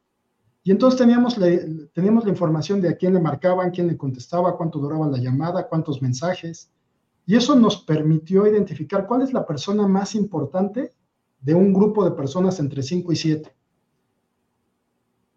Y 0.63 0.71
entonces 0.71 0.99
teníamos 0.99 1.37
la, 1.37 1.47
teníamos 1.93 2.23
la 2.23 2.29
información 2.29 2.81
de 2.81 2.89
a 2.89 2.95
quién 2.95 3.13
le 3.13 3.19
marcaban, 3.19 3.71
quién 3.71 3.87
le 3.87 3.97
contestaba, 3.97 4.57
cuánto 4.57 4.79
duraba 4.79 5.07
la 5.07 5.17
llamada, 5.17 5.67
cuántos 5.67 6.01
mensajes. 6.01 6.71
Y 7.25 7.35
eso 7.35 7.55
nos 7.55 7.77
permitió 7.77 8.45
identificar 8.45 9.07
cuál 9.07 9.23
es 9.23 9.33
la 9.33 9.45
persona 9.45 9.87
más 9.87 10.13
importante 10.13 10.93
de 11.39 11.55
un 11.55 11.73
grupo 11.73 12.05
de 12.05 12.11
personas 12.11 12.59
entre 12.59 12.83
5 12.83 13.11
y 13.11 13.15
7. 13.15 13.55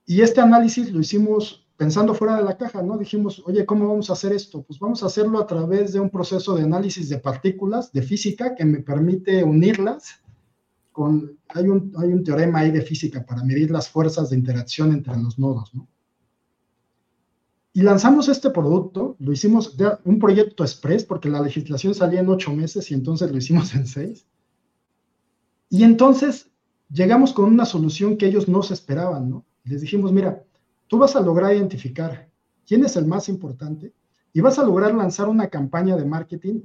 Y 0.07 0.21
este 0.21 0.41
análisis 0.41 0.93
lo 0.93 1.01
hicimos 1.01 1.67
pensando 1.77 2.15
fuera 2.15 2.37
de 2.37 2.45
la 2.45 2.57
caja, 2.57 2.83
¿no? 2.83 2.99
Dijimos, 2.99 3.43
oye, 3.47 3.67
¿cómo 3.67 3.89
vamos 3.89 4.11
a 4.11 4.13
hacer 4.13 4.33
esto? 4.33 4.63
Pues 4.63 4.79
vamos 4.79 5.03
a 5.03 5.07
hacerlo 5.07 5.41
a 5.41 5.47
través 5.47 5.93
de 5.93 6.01
un 6.01 6.11
proceso 6.11 6.55
de 6.55 6.63
análisis 6.63 7.09
de 7.09 7.19
partículas, 7.19 7.93
de 7.93 8.03
física, 8.03 8.55
que 8.55 8.65
me 8.65 8.81
permite 8.81 9.43
unirlas 9.43 10.21
con, 10.93 11.39
hay 11.49 11.65
un, 11.67 12.23
teorema 12.23 12.61
ahí 12.61 12.71
de 12.71 12.83
física 12.83 13.25
para 13.27 13.43
medir 13.43 13.71
las 13.71 13.89
fuerzas 13.89 14.31
de 14.31 14.37
interacción 14.37 14.93
entre 14.93 15.17
los 15.17 15.39
nodos, 15.39 15.75
¿no? 15.75 15.89
Y 17.77 17.83
lanzamos 17.83 18.29
este 18.29 18.51
producto, 18.51 19.17
lo 19.19 19.33
hicimos 19.33 19.77
de 19.77 19.91
un 20.05 20.21
proyecto 20.21 20.63
express, 20.63 21.03
porque 21.03 21.29
la 21.29 21.43
legislación 21.43 21.93
salía 21.93 22.21
en 22.21 22.29
ocho 22.29 22.53
meses 22.53 22.89
y 22.93 22.95
entonces 22.95 23.33
lo 23.33 23.37
hicimos 23.37 23.75
en 23.75 23.89
seis. 23.89 24.29
Y 25.69 25.83
entonces 25.83 26.53
llegamos 26.89 27.33
con 27.33 27.47
una 27.47 27.65
solución 27.65 28.17
que 28.17 28.27
ellos 28.27 28.47
no 28.47 28.63
se 28.63 28.75
esperaban, 28.75 29.29
¿no? 29.29 29.45
Les 29.65 29.81
dijimos, 29.81 30.13
mira, 30.13 30.45
tú 30.87 30.99
vas 30.99 31.17
a 31.17 31.21
lograr 31.21 31.55
identificar 31.55 32.31
quién 32.67 32.85
es 32.85 32.97
el 32.97 33.07
más 33.07 33.29
importante 33.29 33.93
y 34.33 34.41
vas 34.41 34.59
a 34.59 34.65
lograr 34.65 34.95
lanzar 34.95 35.29
una 35.29 35.49
campaña 35.49 35.97
de 35.97 36.05
marketing 36.05 36.63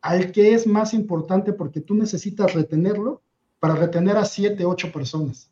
al 0.00 0.32
que 0.32 0.54
es 0.54 0.66
más 0.66 0.94
importante 0.94 1.52
porque 1.52 1.80
tú 1.80 1.94
necesitas 1.94 2.54
retenerlo 2.54 3.22
para 3.58 3.74
retener 3.74 4.16
a 4.16 4.24
siete, 4.24 4.64
ocho 4.64 4.92
personas. 4.92 5.50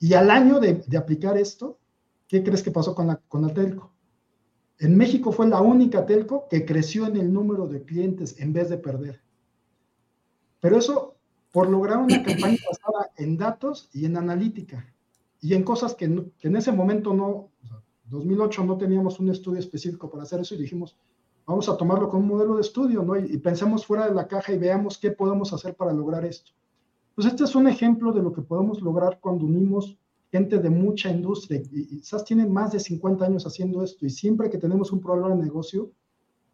Y 0.00 0.14
al 0.14 0.30
año 0.30 0.60
de, 0.60 0.74
de, 0.86 0.96
aplicar 0.96 1.36
esto, 1.36 1.78
¿qué 2.28 2.42
crees 2.42 2.62
que 2.62 2.70
pasó 2.70 2.94
con 2.94 3.06
la, 3.06 3.16
con 3.16 3.42
la 3.42 3.52
telco? 3.52 3.92
En 4.78 4.96
México 4.96 5.32
fue 5.32 5.48
la 5.48 5.60
única 5.60 6.06
telco 6.06 6.46
que 6.48 6.64
creció 6.64 7.06
en 7.06 7.16
el 7.16 7.32
número 7.32 7.66
de 7.66 7.82
clientes 7.82 8.38
en 8.38 8.52
vez 8.52 8.68
de 8.68 8.78
perder. 8.78 9.20
Pero 10.60 10.76
eso 10.76 11.17
por 11.52 11.68
lograr 11.68 11.98
una 11.98 12.22
campaña 12.22 12.56
basada 12.70 13.10
en 13.16 13.36
datos 13.36 13.88
y 13.92 14.04
en 14.04 14.16
analítica 14.16 14.86
y 15.40 15.54
en 15.54 15.62
cosas 15.62 15.94
que, 15.94 16.04
en 16.04 16.56
ese 16.56 16.72
momento 16.72 17.14
no, 17.14 17.26
o 17.26 17.66
sea, 17.66 17.82
2008 18.06 18.64
no 18.64 18.76
teníamos 18.76 19.20
un 19.20 19.30
estudio 19.30 19.60
específico 19.60 20.10
para 20.10 20.24
hacer 20.24 20.40
eso 20.40 20.54
y 20.54 20.58
dijimos, 20.58 20.96
vamos 21.46 21.68
a 21.68 21.76
tomarlo 21.76 22.08
como 22.08 22.22
un 22.22 22.28
modelo 22.28 22.56
de 22.56 22.62
estudio, 22.62 23.02
¿no? 23.02 23.16
Y, 23.16 23.34
y, 23.34 23.38
pensemos 23.38 23.86
fuera 23.86 24.08
de 24.08 24.14
la 24.14 24.26
caja 24.26 24.52
y 24.52 24.58
veamos 24.58 24.98
qué 24.98 25.10
podemos 25.10 25.52
hacer 25.52 25.74
para 25.74 25.92
lograr 25.92 26.24
esto. 26.24 26.52
Pues 27.14 27.26
este 27.26 27.44
es 27.44 27.54
un 27.54 27.68
ejemplo 27.68 28.12
de 28.12 28.22
lo 28.22 28.32
que 28.32 28.42
podemos 28.42 28.80
lograr 28.80 29.18
cuando 29.20 29.44
unimos 29.44 29.96
gente 30.30 30.58
de 30.58 30.70
mucha 30.70 31.10
industria. 31.10 31.62
Y, 31.72 31.96
y 31.96 32.02
SAS 32.02 32.24
tiene 32.24 32.46
más 32.46 32.72
de 32.72 32.80
50 32.80 33.24
años 33.24 33.46
haciendo 33.46 33.82
esto 33.82 34.06
y 34.06 34.10
siempre 34.10 34.50
que 34.50 34.58
tenemos 34.58 34.92
un 34.92 35.00
problema 35.00 35.30
de 35.30 35.42
negocio, 35.42 35.90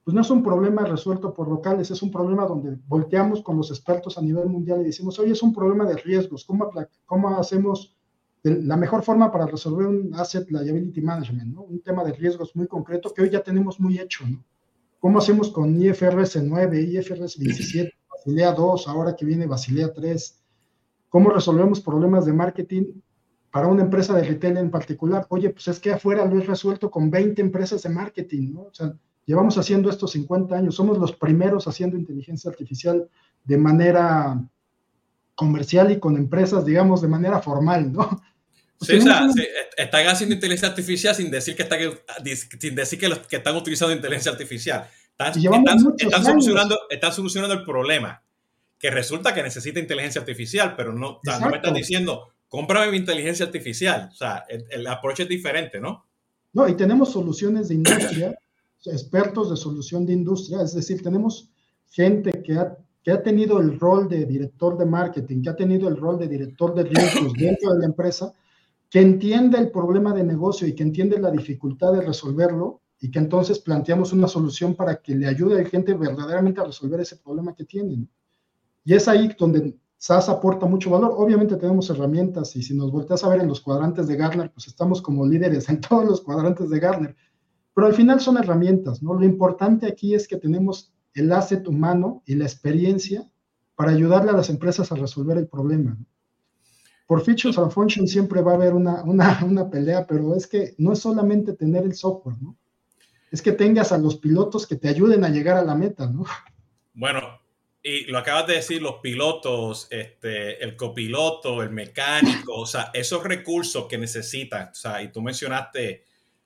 pues 0.04 0.14
no 0.14 0.20
es 0.20 0.30
un 0.30 0.42
problema 0.42 0.84
resuelto 0.84 1.32
por 1.32 1.48
locales, 1.48 1.90
es 1.90 2.02
un 2.02 2.10
problema 2.10 2.44
donde 2.44 2.76
volteamos 2.86 3.42
con 3.42 3.56
los 3.56 3.70
expertos 3.70 4.18
a 4.18 4.22
nivel 4.22 4.48
mundial 4.48 4.82
y 4.82 4.84
decimos, 4.84 5.18
oye, 5.18 5.32
es 5.32 5.42
un 5.42 5.54
problema 5.54 5.86
de 5.86 5.96
riesgos, 5.96 6.44
¿cómo, 6.44 7.38
hacemos 7.38 7.96
la 8.42 8.76
mejor 8.76 9.02
forma 9.02 9.32
para 9.32 9.46
resolver 9.46 9.86
un 9.86 10.14
asset 10.14 10.50
liability 10.50 11.00
management, 11.00 11.56
un 11.56 11.80
tema 11.80 12.04
de 12.04 12.12
riesgos 12.12 12.54
muy 12.54 12.66
concreto 12.66 13.14
que 13.14 13.22
hoy 13.22 13.30
ya 13.30 13.42
tenemos 13.42 13.80
muy 13.80 13.98
hecho? 13.98 14.26
¿no? 14.28 14.44
¿Cómo 15.00 15.18
hacemos 15.18 15.50
con 15.50 15.74
IFRS 15.82 16.42
9, 16.42 16.82
IFRS 16.82 17.38
17, 17.38 17.90
Basilea 18.10 18.52
2, 18.52 18.88
ahora 18.88 19.16
que 19.16 19.24
viene 19.24 19.46
Basilea 19.46 19.90
3? 19.90 20.44
¿Cómo 21.08 21.30
resolvemos 21.30 21.80
problemas 21.80 22.26
de 22.26 22.34
marketing 22.34 23.00
para 23.50 23.68
una 23.68 23.82
empresa 23.82 24.14
de 24.14 24.24
retail 24.24 24.58
en 24.58 24.70
particular? 24.70 25.26
Oye, 25.30 25.48
pues 25.48 25.66
es 25.68 25.80
que 25.80 25.92
afuera 25.92 26.26
lo 26.26 26.38
he 26.38 26.42
resuelto 26.42 26.90
con 26.90 27.10
20 27.10 27.40
empresas 27.40 27.82
de 27.84 27.88
marketing, 27.88 28.52
¿no? 28.52 28.62
O 28.62 28.74
sea, 28.74 28.94
Llevamos 29.26 29.56
haciendo 29.56 29.88
estos 29.90 30.12
50 30.12 30.54
años, 30.54 30.74
somos 30.74 30.98
los 30.98 31.12
primeros 31.12 31.66
haciendo 31.66 31.96
inteligencia 31.96 32.50
artificial 32.50 33.08
de 33.44 33.58
manera 33.58 34.42
comercial 35.34 35.90
y 35.90 35.98
con 35.98 36.16
empresas, 36.16 36.64
digamos, 36.64 37.02
de 37.02 37.08
manera 37.08 37.40
formal, 37.40 37.92
¿no? 37.92 38.22
Sí, 38.80 38.96
o 38.96 39.00
sea, 39.00 39.26
sí, 39.34 39.46
están 39.76 40.06
haciendo 40.08 40.34
inteligencia 40.34 40.68
artificial 40.68 41.14
sin 41.14 41.30
decir 41.30 41.56
que 41.56 41.62
están, 41.62 41.78
sin 42.60 42.74
decir 42.74 42.98
que, 42.98 43.08
los, 43.08 43.20
que 43.20 43.36
están 43.36 43.56
utilizando 43.56 43.94
inteligencia 43.94 44.32
artificial. 44.32 44.86
Están, 45.10 45.28
están, 45.38 45.94
están 45.96 46.24
solucionando, 46.24 46.78
están 46.90 47.12
solucionando 47.12 47.54
el 47.54 47.64
problema, 47.64 48.22
que 48.78 48.90
resulta 48.90 49.32
que 49.32 49.42
necesita 49.42 49.78
inteligencia 49.78 50.20
artificial, 50.20 50.74
pero 50.76 50.92
no, 50.92 51.20
no 51.22 51.50
me 51.50 51.56
están 51.56 51.72
diciendo, 51.72 52.34
cómprame 52.48 52.90
mi 52.90 52.98
inteligencia 52.98 53.46
artificial. 53.46 54.10
O 54.12 54.16
sea, 54.16 54.44
el, 54.48 54.66
el 54.70 54.86
approach 54.86 55.20
es 55.20 55.28
diferente, 55.28 55.80
¿no? 55.80 56.06
No, 56.52 56.68
y 56.68 56.76
tenemos 56.76 57.12
soluciones 57.12 57.68
de 57.68 57.74
industria 57.76 58.38
expertos 58.86 59.50
de 59.50 59.56
solución 59.56 60.06
de 60.06 60.12
industria, 60.12 60.62
es 60.62 60.74
decir, 60.74 61.02
tenemos 61.02 61.50
gente 61.90 62.42
que 62.42 62.54
ha, 62.54 62.76
que 63.02 63.10
ha 63.10 63.22
tenido 63.22 63.60
el 63.60 63.78
rol 63.78 64.08
de 64.08 64.24
director 64.24 64.76
de 64.76 64.86
marketing, 64.86 65.42
que 65.42 65.50
ha 65.50 65.56
tenido 65.56 65.88
el 65.88 65.96
rol 65.96 66.18
de 66.18 66.28
director 66.28 66.74
de 66.74 66.84
riesgos 66.84 67.32
dentro 67.34 67.72
de 67.72 67.78
la 67.80 67.86
empresa, 67.86 68.32
que 68.90 69.00
entiende 69.00 69.58
el 69.58 69.70
problema 69.70 70.14
de 70.14 70.24
negocio 70.24 70.66
y 70.66 70.74
que 70.74 70.82
entiende 70.82 71.18
la 71.18 71.30
dificultad 71.30 71.92
de 71.92 72.00
resolverlo 72.00 72.82
y 73.00 73.10
que 73.10 73.18
entonces 73.18 73.58
planteamos 73.58 74.12
una 74.12 74.28
solución 74.28 74.74
para 74.74 74.96
que 74.96 75.14
le 75.14 75.26
ayude 75.26 75.56
a 75.56 75.62
la 75.62 75.68
gente 75.68 75.94
verdaderamente 75.94 76.60
a 76.60 76.64
resolver 76.64 77.00
ese 77.00 77.16
problema 77.16 77.54
que 77.54 77.64
tienen. 77.64 78.08
Y 78.84 78.94
es 78.94 79.08
ahí 79.08 79.34
donde 79.38 79.76
SAS 79.96 80.28
aporta 80.28 80.66
mucho 80.66 80.90
valor. 80.90 81.14
Obviamente 81.16 81.56
tenemos 81.56 81.88
herramientas 81.90 82.54
y 82.56 82.62
si 82.62 82.74
nos 82.74 82.92
volteas 82.92 83.24
a 83.24 83.28
ver 83.28 83.40
en 83.40 83.48
los 83.48 83.60
cuadrantes 83.60 84.06
de 84.06 84.16
Gartner, 84.16 84.52
pues 84.52 84.66
estamos 84.66 85.02
como 85.02 85.26
líderes 85.26 85.68
en 85.68 85.80
todos 85.88 86.04
los 86.04 86.20
cuadrantes 86.20 86.70
de 86.70 86.78
Gartner. 86.78 87.16
Pero 87.74 87.86
al 87.86 87.94
final 87.94 88.20
son 88.20 88.38
herramientas, 88.38 89.02
¿no? 89.02 89.14
Lo 89.14 89.24
importante 89.24 89.86
aquí 89.86 90.14
es 90.14 90.28
que 90.28 90.36
tenemos 90.36 90.92
el 91.14 91.32
asset 91.32 91.66
humano 91.66 92.22
y 92.26 92.34
la 92.34 92.44
experiencia 92.44 93.28
para 93.74 93.92
ayudarle 93.92 94.30
a 94.30 94.34
las 94.34 94.50
empresas 94.50 94.90
a 94.92 94.96
resolver 94.96 95.36
el 95.38 95.48
problema. 95.48 95.96
por 97.06 97.22
features 97.22 97.58
and 97.58 97.70
functions 97.70 98.10
siempre 98.10 98.40
va 98.40 98.52
a 98.52 98.54
haber 98.54 98.72
una, 98.72 99.02
una, 99.44 99.70
pelea, 99.70 100.06
pero 100.06 100.34
es 100.34 100.46
que 100.46 100.74
no 100.78 100.92
es 100.92 101.00
solamente 101.00 101.52
tener 101.52 101.84
el 101.84 101.94
software, 101.94 102.36
¿no? 102.40 102.56
Es 103.30 103.42
que 103.42 103.52
tengas 103.52 103.92
a 103.92 103.98
los 103.98 104.16
pilotos 104.16 104.66
que 104.66 104.76
te 104.76 104.88
ayuden 104.88 105.24
a 105.24 105.28
llegar 105.28 105.56
a 105.56 105.64
la 105.64 105.74
meta, 105.74 106.06
¿no? 106.06 106.24
Bueno, 106.94 107.20
y 107.82 108.04
lo 108.04 108.18
acabas 108.18 108.46
de 108.46 108.54
decir, 108.54 108.80
los 108.80 109.00
pilotos, 109.02 109.88
este, 109.90 110.62
el 110.64 110.76
copiloto, 110.76 111.62
el 111.62 111.70
mecánico, 111.70 112.54
o 112.54 112.66
sea, 112.66 112.90
esos 112.94 113.22
recursos 113.24 113.86
que 113.86 113.98
necesitan, 113.98 114.68
o 114.68 114.74
sea, 114.74 115.02
y 115.02 115.12
tú 115.12 115.20
mencionaste, 115.20 116.04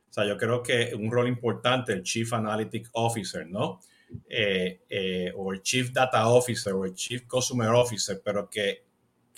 o 0.09 0.13
sea, 0.13 0.27
yo 0.27 0.37
creo 0.37 0.63
que 0.63 0.95
un 0.95 1.11
rol 1.11 1.29
importante, 1.29 1.93
el 1.93 2.03
Chief 2.03 2.33
Analytic 2.33 2.89
Officer, 2.93 3.47
¿no? 3.47 3.81
Eh, 4.29 4.81
eh, 4.89 5.33
o 5.37 5.53
el 5.53 5.63
Chief 5.63 5.91
Data 5.93 6.29
Officer 6.29 6.73
o 6.73 6.85
el 6.85 6.95
Chief 6.95 7.27
Customer 7.27 7.69
Officer, 7.69 8.21
pero 8.25 8.49
que 8.49 8.89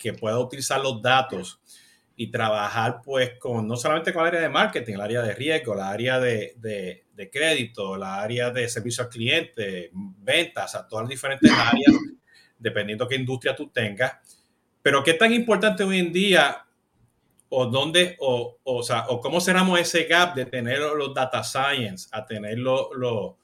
que 0.01 0.15
pueda 0.15 0.39
utilizar 0.39 0.81
los 0.81 1.01
datos 1.03 1.61
y 2.17 2.31
trabajar 2.31 3.01
pues 3.05 3.33
con 3.39 3.67
no 3.67 3.77
solamente 3.77 4.13
con 4.13 4.23
el 4.23 4.29
área 4.29 4.41
de 4.41 4.49
marketing, 4.49 4.95
el 4.95 5.01
área 5.01 5.23
de 5.23 5.35
riesgo, 5.35 5.75
la 5.75 5.91
área 5.91 6.19
de, 6.19 6.55
de, 6.57 7.31
crédito, 7.31 7.97
la 7.97 8.21
área 8.21 8.51
de 8.51 8.67
servicio 8.69 9.05
al 9.05 9.11
cliente, 9.11 9.91
ventas, 9.93 10.75
a 10.75 10.89
todas 10.89 11.05
las 11.05 11.11
diferentes 11.11 11.51
áreas, 11.53 11.95
dependiendo 12.59 13.07
qué 13.07 13.17
industria 13.17 13.55
tú 13.55 13.69
tengas. 13.69 14.13
Pero 14.83 15.05
qué 15.05 15.15
tan 15.15 15.33
importante 15.33 15.85
hoy 15.85 15.99
en 15.99 16.13
día 16.13 16.67
o 17.51 17.67
dónde, 17.67 18.17
o, 18.21 18.59
o, 18.63 18.83
sea, 18.83 19.07
o 19.09 19.21
cómo 19.21 19.41
cerramos 19.41 19.79
ese 19.79 20.05
gap 20.05 20.35
de 20.35 20.47
tener 20.47 20.79
los 20.79 21.13
data 21.13 21.43
science, 21.43 22.09
a 22.13 22.25
tener 22.25 22.59
lo, 22.59 22.91
lo, 22.95 23.39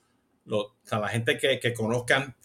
la 0.90 1.08
gente 1.08 1.36
que, 1.36 1.58
que 1.58 1.74
conozcan 1.74 2.36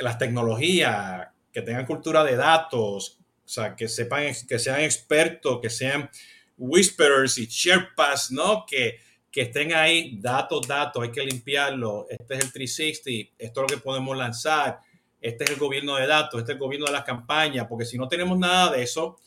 las 0.00 0.18
tecnologías, 0.18 1.28
que 1.52 1.62
tengan 1.62 1.84
cultura 1.84 2.24
de 2.24 2.36
datos, 2.36 3.18
o 3.44 3.48
sea, 3.48 3.76
que 3.76 3.88
sepan, 3.88 4.32
que 4.48 4.58
sean 4.58 4.80
expertos, 4.80 5.60
que 5.60 5.68
sean 5.68 6.08
whisperers 6.56 7.36
y 7.36 7.46
sherpas, 7.46 8.30
¿no? 8.30 8.64
Que, 8.66 9.00
que 9.30 9.42
estén 9.42 9.74
ahí, 9.74 10.18
datos, 10.18 10.66
datos, 10.66 11.02
hay 11.02 11.12
que 11.12 11.24
limpiarlo. 11.24 12.06
Este 12.08 12.34
es 12.34 12.44
el 12.44 12.52
360, 12.52 13.34
esto 13.38 13.60
es 13.60 13.70
lo 13.70 13.76
que 13.76 13.82
podemos 13.82 14.16
lanzar. 14.16 14.80
Este 15.20 15.44
es 15.44 15.50
el 15.50 15.56
gobierno 15.56 15.96
de 15.96 16.06
datos, 16.06 16.40
este 16.40 16.52
es 16.52 16.56
el 16.56 16.60
gobierno 16.60 16.86
de 16.86 16.92
las 16.92 17.04
campañas, 17.04 17.66
porque 17.68 17.84
si 17.84 17.98
no 17.98 18.08
tenemos 18.08 18.38
nada 18.38 18.72
de 18.72 18.82
eso, 18.82 19.18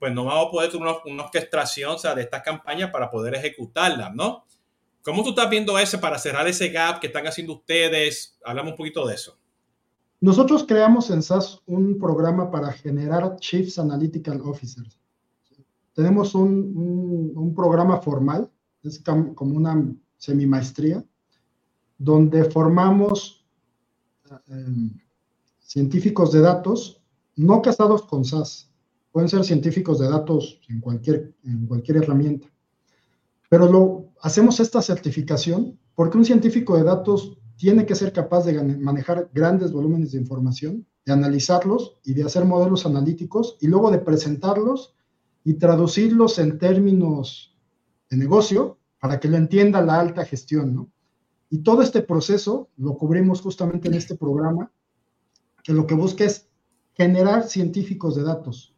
pues 0.00 0.14
no 0.14 0.24
vamos 0.24 0.46
a 0.46 0.50
poder 0.50 0.70
tener 0.72 0.88
una, 1.04 1.24
orquestación 1.24 1.92
o 1.92 1.98
sea, 1.98 2.14
de 2.14 2.22
estas 2.22 2.42
campañas 2.42 2.90
para 2.90 3.10
poder 3.10 3.34
ejecutarlas, 3.34 4.12
¿no? 4.14 4.46
¿Cómo 5.02 5.22
tú 5.22 5.30
estás 5.30 5.48
viendo 5.48 5.78
eso 5.78 6.00
para 6.00 6.18
cerrar 6.18 6.48
ese 6.48 6.70
gap 6.70 7.00
que 7.00 7.08
están 7.08 7.26
haciendo 7.26 7.52
ustedes? 7.52 8.38
Hablamos 8.42 8.72
un 8.72 8.76
poquito 8.78 9.06
de 9.06 9.14
eso. 9.14 9.38
Nosotros 10.20 10.64
creamos 10.66 11.10
en 11.10 11.22
SAS 11.22 11.60
un 11.66 11.98
programa 11.98 12.50
para 12.50 12.72
generar 12.72 13.36
Chiefs 13.36 13.78
Analytical 13.78 14.40
Officers. 14.42 14.98
Tenemos 15.94 16.34
un, 16.34 17.52
programa 17.54 18.00
formal, 18.00 18.50
es 18.82 19.02
como 19.34 19.56
una 19.56 19.84
semimaestría, 20.16 21.04
donde 21.98 22.44
formamos 22.44 23.44
em, 24.48 24.98
científicos 25.58 26.32
de 26.32 26.40
datos 26.40 27.02
no 27.36 27.60
casados 27.60 28.02
con 28.02 28.24
SAS. 28.24 28.69
Pueden 29.12 29.28
ser 29.28 29.44
científicos 29.44 29.98
de 29.98 30.08
datos 30.08 30.60
en 30.68 30.80
cualquier, 30.80 31.34
en 31.44 31.66
cualquier 31.66 31.98
herramienta. 31.98 32.48
Pero 33.48 33.70
lo, 33.70 34.12
hacemos 34.22 34.60
esta 34.60 34.80
certificación 34.80 35.78
porque 35.94 36.18
un 36.18 36.24
científico 36.24 36.76
de 36.76 36.84
datos 36.84 37.36
tiene 37.56 37.84
que 37.84 37.94
ser 37.94 38.12
capaz 38.12 38.44
de 38.44 38.62
manejar 38.78 39.28
grandes 39.34 39.72
volúmenes 39.72 40.12
de 40.12 40.18
información, 40.18 40.86
de 41.04 41.12
analizarlos 41.12 41.98
y 42.04 42.14
de 42.14 42.24
hacer 42.24 42.44
modelos 42.44 42.86
analíticos 42.86 43.58
y 43.60 43.66
luego 43.66 43.90
de 43.90 43.98
presentarlos 43.98 44.94
y 45.44 45.54
traducirlos 45.54 46.38
en 46.38 46.58
términos 46.58 47.58
de 48.08 48.16
negocio 48.16 48.78
para 49.00 49.18
que 49.18 49.28
lo 49.28 49.36
entienda 49.36 49.82
la 49.82 49.98
alta 50.00 50.24
gestión, 50.24 50.74
¿no? 50.74 50.90
Y 51.48 51.58
todo 51.58 51.82
este 51.82 52.02
proceso 52.02 52.70
lo 52.76 52.96
cubrimos 52.96 53.40
justamente 53.40 53.88
en 53.88 53.94
este 53.94 54.14
programa, 54.14 54.70
que 55.64 55.72
lo 55.72 55.86
que 55.86 55.94
busca 55.94 56.24
es 56.24 56.48
generar 56.92 57.48
científicos 57.48 58.14
de 58.14 58.22
datos. 58.22 58.69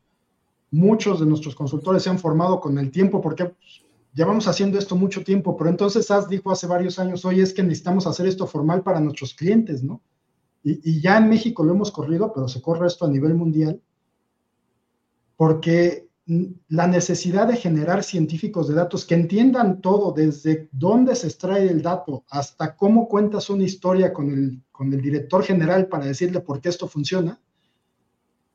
Muchos 0.73 1.21
de 1.21 1.27
nuestros 1.27 1.55
consultores 1.55 2.03
se 2.03 2.11
han 2.11 2.19
formado 2.19 2.59
con 2.59 2.79
el 2.79 2.91
tiempo 2.91 3.21
porque 3.21 3.55
llevamos 4.15 4.49
haciendo 4.49 4.79
esto 4.79 4.97
mucho 4.97 5.23
tiempo, 5.23 5.57
pero 5.57 5.71
entonces 5.71 6.07
SAS 6.07 6.29
dijo 6.29 6.51
hace 6.51 6.67
varios 6.67 6.99
años, 6.99 7.25
oye, 7.25 7.43
es 7.43 7.53
que 7.53 7.63
necesitamos 7.63 8.07
hacer 8.07 8.27
esto 8.27 8.47
formal 8.47 8.83
para 8.83 8.99
nuestros 8.99 9.35
clientes, 9.35 9.83
¿no? 9.83 10.03
Y, 10.65 11.01
ya 11.01 11.19
en 11.19 11.29
México 11.29 11.63
lo 11.63 11.73
hemos 11.73 11.91
corrido, 11.91 12.33
pero 12.33 12.49
se 12.49 12.63
corre 12.63 12.87
esto 12.87 13.05
a 13.05 13.11
nivel 13.11 13.35
mundial, 13.35 13.83
porque 15.37 16.09
la 16.69 16.87
necesidad 16.87 17.49
de 17.49 17.57
generar 17.57 18.03
científicos 18.03 18.69
de 18.69 18.75
datos 18.75 19.05
que 19.05 19.15
entiendan 19.15 19.83
todo, 19.83 20.13
desde 20.13 20.69
dónde 20.73 21.17
se 21.17 21.27
extrae 21.27 21.69
el 21.69 21.83
dato 21.83 22.25
hasta 22.31 22.77
cómo 22.77 23.09
cuentas 23.09 23.51
una 23.51 23.65
historia 23.65 24.13
con 24.13 24.31
el, 24.31 24.63
con 24.71 24.93
el 24.93 25.03
director 25.03 25.43
general 25.43 25.89
para 25.89 26.07
decirle 26.07 26.41
por 26.41 26.61
qué 26.61 26.69
esto 26.69 26.87
funciona, 26.87 27.41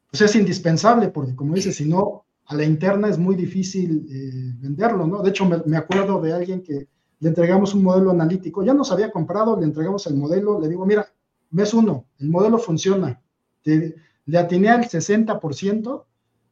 pues 0.09 0.21
es 0.21 0.35
indispensable, 0.35 1.09
porque 1.09 1.35
como 1.35 1.53
dice, 1.53 1.71
si 1.71 1.85
no, 1.85 2.25
a 2.45 2.55
la 2.55 2.63
interna 2.63 3.09
es 3.09 3.17
muy 3.17 3.35
difícil 3.35 4.07
eh, 4.09 4.53
venderlo, 4.59 5.05
¿no? 5.05 5.21
De 5.21 5.29
hecho, 5.29 5.45
me, 5.45 5.77
acuerdo 5.77 6.21
de 6.21 6.33
alguien 6.33 6.63
que 6.63 6.87
le 7.19 7.29
entregamos 7.29 7.73
un 7.73 7.83
modelo 7.83 8.11
analítico, 8.11 8.63
ya 8.63 8.73
nos 8.73 8.91
había 8.91 9.11
comprado, 9.11 9.59
le 9.59 9.65
entregamos 9.65 10.07
el 10.07 10.15
modelo, 10.15 10.59
le 10.59 10.69
digo, 10.69 10.85
mira, 10.85 11.07
mes 11.51 11.73
uno, 11.73 12.05
el 12.19 12.29
modelo 12.29 12.57
funciona, 12.57 13.21
le 13.63 14.37
atiné 14.37 14.69
al 14.69 14.85
60% 14.85 16.05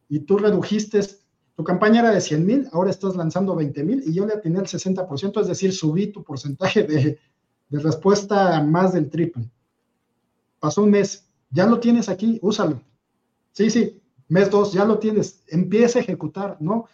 y 0.09 0.19
tú 0.19 0.37
redujiste, 0.37 0.99
tu 1.55 1.63
campaña 1.63 2.01
era 2.01 2.11
de 2.11 2.19
100 2.19 2.45
mil, 2.45 2.67
ahora 2.73 2.89
estás 2.89 3.15
lanzando 3.15 3.55
20 3.55 3.83
mil 3.83 4.03
y 4.05 4.13
yo 4.13 4.25
le 4.25 4.33
atiné 4.33 4.59
al 4.59 4.65
60%, 4.65 5.39
es 5.39 5.47
decir, 5.47 5.71
subí 5.71 6.07
tu 6.07 6.23
porcentaje 6.23 6.83
de, 6.83 7.19
de 7.69 7.79
respuesta 7.79 8.61
más 8.61 8.93
del 8.93 9.09
triple. 9.09 9.49
Pasó 10.59 10.83
un 10.83 10.91
mes, 10.91 11.29
ya 11.51 11.65
lo 11.65 11.79
tienes 11.79 12.09
aquí, 12.09 12.37
úsalo. 12.41 12.81
Sí, 13.55 13.69
sí, 13.69 14.01
Mes 14.27 14.49
dos, 14.49 14.73
ya 14.73 14.83
lo 14.85 14.99
tienes, 14.99 15.43
empieza 15.47 15.99
a 15.99 16.01
ejecutar, 16.01 16.57
¿no? 16.59 16.87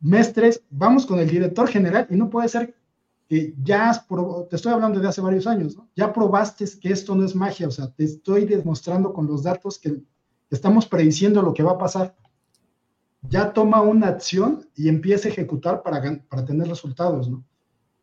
Mes 0.00 0.32
tres, 0.32 0.62
vamos 0.70 1.06
con 1.06 1.18
el 1.18 1.28
director 1.28 1.66
general 1.68 2.06
y 2.08 2.14
no 2.16 2.30
puede 2.30 2.48
ser 2.48 2.74
que 3.28 3.54
ya 3.62 3.90
has 3.90 4.06
te 4.06 4.56
estoy 4.56 4.72
hablando 4.72 5.00
de 5.00 5.08
hace 5.08 5.20
varios 5.20 5.46
años, 5.46 5.76
¿no? 5.76 5.88
Ya 5.96 6.12
probaste 6.12 6.66
que 6.80 6.92
esto 6.92 7.16
no 7.16 7.24
es 7.24 7.34
magia, 7.34 7.66
o 7.66 7.70
sea, 7.70 7.90
te 7.90 8.04
estoy 8.04 8.44
demostrando 8.44 9.12
con 9.12 9.26
los 9.26 9.42
datos 9.42 9.78
que 9.78 10.02
estamos 10.50 10.86
prediciendo 10.86 11.42
lo 11.42 11.52
que 11.52 11.64
va 11.64 11.72
a 11.72 11.78
pasar. 11.78 12.14
Ya 13.22 13.52
toma 13.52 13.80
una 13.82 14.08
acción 14.08 14.68
y 14.76 14.88
empieza 14.88 15.28
a 15.28 15.32
ejecutar 15.32 15.82
para, 15.82 16.22
para 16.28 16.44
tener 16.44 16.68
resultados, 16.68 17.28
¿no? 17.28 17.44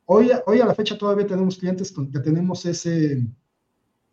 Hoy, 0.05 0.31
hoy 0.47 0.59
a 0.59 0.65
la 0.65 0.75
fecha 0.75 0.97
todavía 0.97 1.27
tenemos 1.27 1.57
clientes 1.57 1.93
que 1.93 2.19
tenemos 2.19 2.65
ese, 2.65 3.25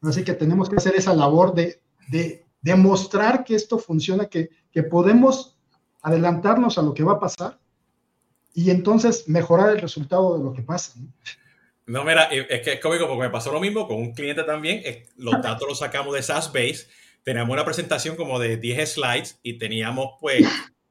así 0.02 0.22
que 0.22 0.34
tenemos 0.34 0.68
que 0.68 0.76
hacer 0.76 0.94
esa 0.94 1.14
labor 1.14 1.52
de, 1.52 1.80
de 2.10 2.45
demostrar 2.66 3.44
que 3.44 3.54
esto 3.54 3.78
funciona, 3.78 4.26
que, 4.26 4.50
que 4.72 4.82
podemos 4.82 5.56
adelantarnos 6.02 6.76
a 6.78 6.82
lo 6.82 6.92
que 6.94 7.04
va 7.04 7.12
a 7.12 7.20
pasar 7.20 7.60
y 8.52 8.70
entonces 8.70 9.28
mejorar 9.28 9.70
el 9.70 9.80
resultado 9.80 10.36
de 10.36 10.42
lo 10.42 10.52
que 10.52 10.62
pasa. 10.62 10.98
¿no? 11.86 12.02
mira, 12.04 12.24
es 12.24 12.62
que 12.62 12.72
es 12.72 12.80
cómico 12.80 13.06
porque 13.06 13.22
me 13.22 13.30
pasó 13.30 13.52
lo 13.52 13.60
mismo 13.60 13.86
con 13.86 13.98
un 13.98 14.12
cliente 14.12 14.42
también. 14.42 14.82
Los 15.16 15.40
datos 15.40 15.68
los 15.68 15.78
sacamos 15.78 16.12
de 16.12 16.24
SaaS 16.24 16.52
Base. 16.52 16.88
Teníamos 17.22 17.52
una 17.52 17.64
presentación 17.64 18.16
como 18.16 18.40
de 18.40 18.56
10 18.56 18.94
slides 18.94 19.38
y 19.44 19.58
teníamos 19.58 20.14
pues 20.20 20.44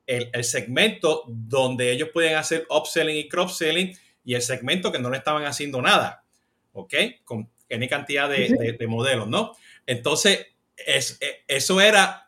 el, 0.08 0.30
el 0.32 0.44
segmento 0.46 1.24
donde 1.28 1.92
ellos 1.92 2.10
pueden 2.14 2.38
hacer 2.38 2.66
upselling 2.70 3.18
y 3.18 3.28
cross-selling 3.28 3.94
y 4.24 4.34
el 4.34 4.42
segmento 4.42 4.94
que 4.94 5.00
no 5.00 5.10
le 5.10 5.18
estaban 5.18 5.44
haciendo 5.44 5.82
nada. 5.82 6.24
¿Ok? 6.72 6.94
Con 7.26 7.50
N 7.68 7.90
cantidad 7.90 8.30
de, 8.30 8.48
de, 8.48 8.74
de 8.80 8.88
modelos, 8.88 9.28
¿no? 9.28 9.52
Entonces, 9.86 10.55
es, 10.78 11.18
e, 11.22 11.44
eso, 11.48 11.82
era, 11.82 12.28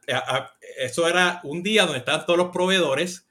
eso 0.77 1.07
era 1.07 1.41
un 1.43 1.63
día 1.63 1.83
donde 1.83 1.99
estaban 1.99 2.25
todos 2.25 2.37
los 2.37 2.49
proveedores 2.49 3.27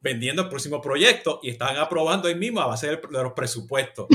vendiendo 0.00 0.42
el 0.42 0.48
próximo 0.48 0.80
proyecto 0.80 1.40
y 1.42 1.50
estaban 1.50 1.76
aprobando 1.76 2.28
ahí 2.28 2.34
mismo 2.34 2.60
a 2.60 2.66
base 2.66 2.88
de 2.88 3.00
los 3.10 3.32
presupuestos. 3.32 4.06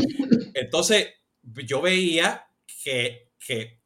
Entonces, 0.53 1.09
yo 1.41 1.81
veía 1.81 2.47
que, 2.83 3.31
que 3.45 3.81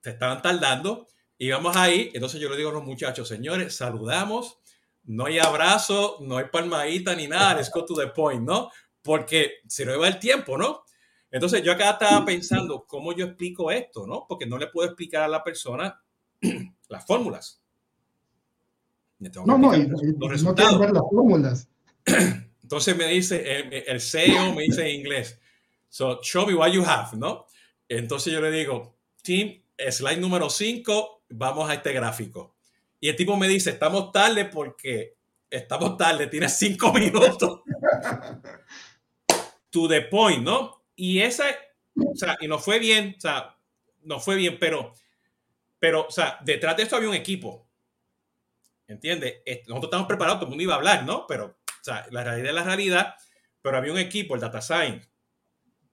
te 0.00 0.10
estaban 0.10 0.42
tardando, 0.42 1.08
íbamos 1.38 1.76
ahí, 1.76 2.10
entonces 2.14 2.40
yo 2.40 2.50
le 2.50 2.56
digo 2.56 2.70
a 2.70 2.74
los 2.74 2.84
muchachos, 2.84 3.26
señores, 3.26 3.74
saludamos, 3.76 4.58
no 5.04 5.26
hay 5.26 5.38
abrazo, 5.38 6.18
no 6.20 6.36
hay 6.36 6.46
palmadita 6.46 7.14
ni 7.14 7.26
nada, 7.26 7.54
let's 7.54 7.70
go 7.70 7.84
to 7.84 7.94
the 7.94 8.08
point, 8.08 8.42
¿no? 8.42 8.70
Porque 9.02 9.58
se 9.66 9.84
nos 9.84 9.96
iba 9.96 10.08
el 10.08 10.18
tiempo, 10.18 10.56
¿no? 10.56 10.84
Entonces 11.34 11.64
yo 11.64 11.72
acá 11.72 11.90
estaba 11.90 12.24
pensando 12.24 12.86
cómo 12.86 13.12
yo 13.12 13.26
explico 13.26 13.72
esto, 13.72 14.06
¿no? 14.06 14.24
Porque 14.28 14.46
no 14.46 14.56
le 14.56 14.68
puedo 14.68 14.86
explicar 14.86 15.24
a 15.24 15.26
la 15.26 15.42
persona 15.42 16.00
las 16.88 17.04
fórmulas. 17.04 17.60
No, 19.18 19.58
no, 19.58 19.72
los 19.76 20.30
resultados. 20.30 20.78
ver 20.78 20.92
las 20.92 21.02
fórmulas. 21.02 21.68
Entonces 22.62 22.96
me 22.96 23.08
dice, 23.08 23.82
el, 23.84 24.00
CEO 24.00 24.54
me 24.54 24.62
dice 24.62 24.88
en 24.88 25.00
inglés, 25.00 25.40
so 25.88 26.20
show 26.22 26.46
me 26.46 26.54
what 26.54 26.70
you 26.70 26.84
have, 26.84 27.16
¿no? 27.16 27.46
Entonces 27.88 28.32
yo 28.32 28.40
le 28.40 28.52
digo, 28.52 28.96
team, 29.20 29.60
slide 29.90 30.20
número 30.20 30.48
5, 30.48 31.24
vamos 31.30 31.68
a 31.68 31.74
este 31.74 31.92
gráfico. 31.92 32.54
Y 33.00 33.08
el 33.08 33.16
tipo 33.16 33.36
me 33.36 33.48
dice, 33.48 33.70
estamos 33.70 34.12
tarde 34.12 34.44
porque 34.44 35.16
estamos 35.50 35.96
tarde, 35.96 36.28
tienes 36.28 36.56
cinco 36.56 36.92
minutos. 36.94 37.62
to 39.70 39.88
the 39.88 40.02
point, 40.02 40.44
¿no? 40.44 40.83
Y 40.96 41.20
esa, 41.20 41.46
o 41.96 42.14
sea, 42.14 42.36
y 42.40 42.48
no 42.48 42.58
fue 42.58 42.78
bien, 42.78 43.14
o 43.16 43.20
sea, 43.20 43.56
no 44.02 44.20
fue 44.20 44.36
bien, 44.36 44.58
pero, 44.58 44.92
pero, 45.78 46.06
o 46.06 46.10
sea, 46.10 46.38
detrás 46.44 46.76
de 46.76 46.84
esto 46.84 46.96
había 46.96 47.08
un 47.08 47.14
equipo. 47.14 47.68
¿Entiendes? 48.86 49.42
Nosotros 49.66 49.84
estamos 49.84 50.06
preparados, 50.06 50.40
todo 50.40 50.46
el 50.46 50.50
mundo 50.50 50.62
iba 50.62 50.74
a 50.74 50.76
hablar, 50.76 51.04
¿no? 51.04 51.26
Pero, 51.26 51.46
o 51.46 51.84
sea, 51.84 52.06
la 52.10 52.22
realidad 52.22 52.50
es 52.50 52.54
la 52.54 52.64
realidad, 52.64 53.14
pero 53.62 53.78
había 53.78 53.92
un 53.92 53.98
equipo, 53.98 54.34
el 54.34 54.40
Data 54.40 54.60
Science, 54.60 55.08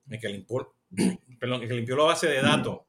el 0.09 0.19
que 0.19 0.29
limpió, 0.29 0.75
perdón, 1.39 1.61
el 1.61 1.67
que 1.69 1.73
limpió 1.73 1.95
la 1.95 2.03
base 2.03 2.27
de 2.27 2.41
datos, 2.41 2.81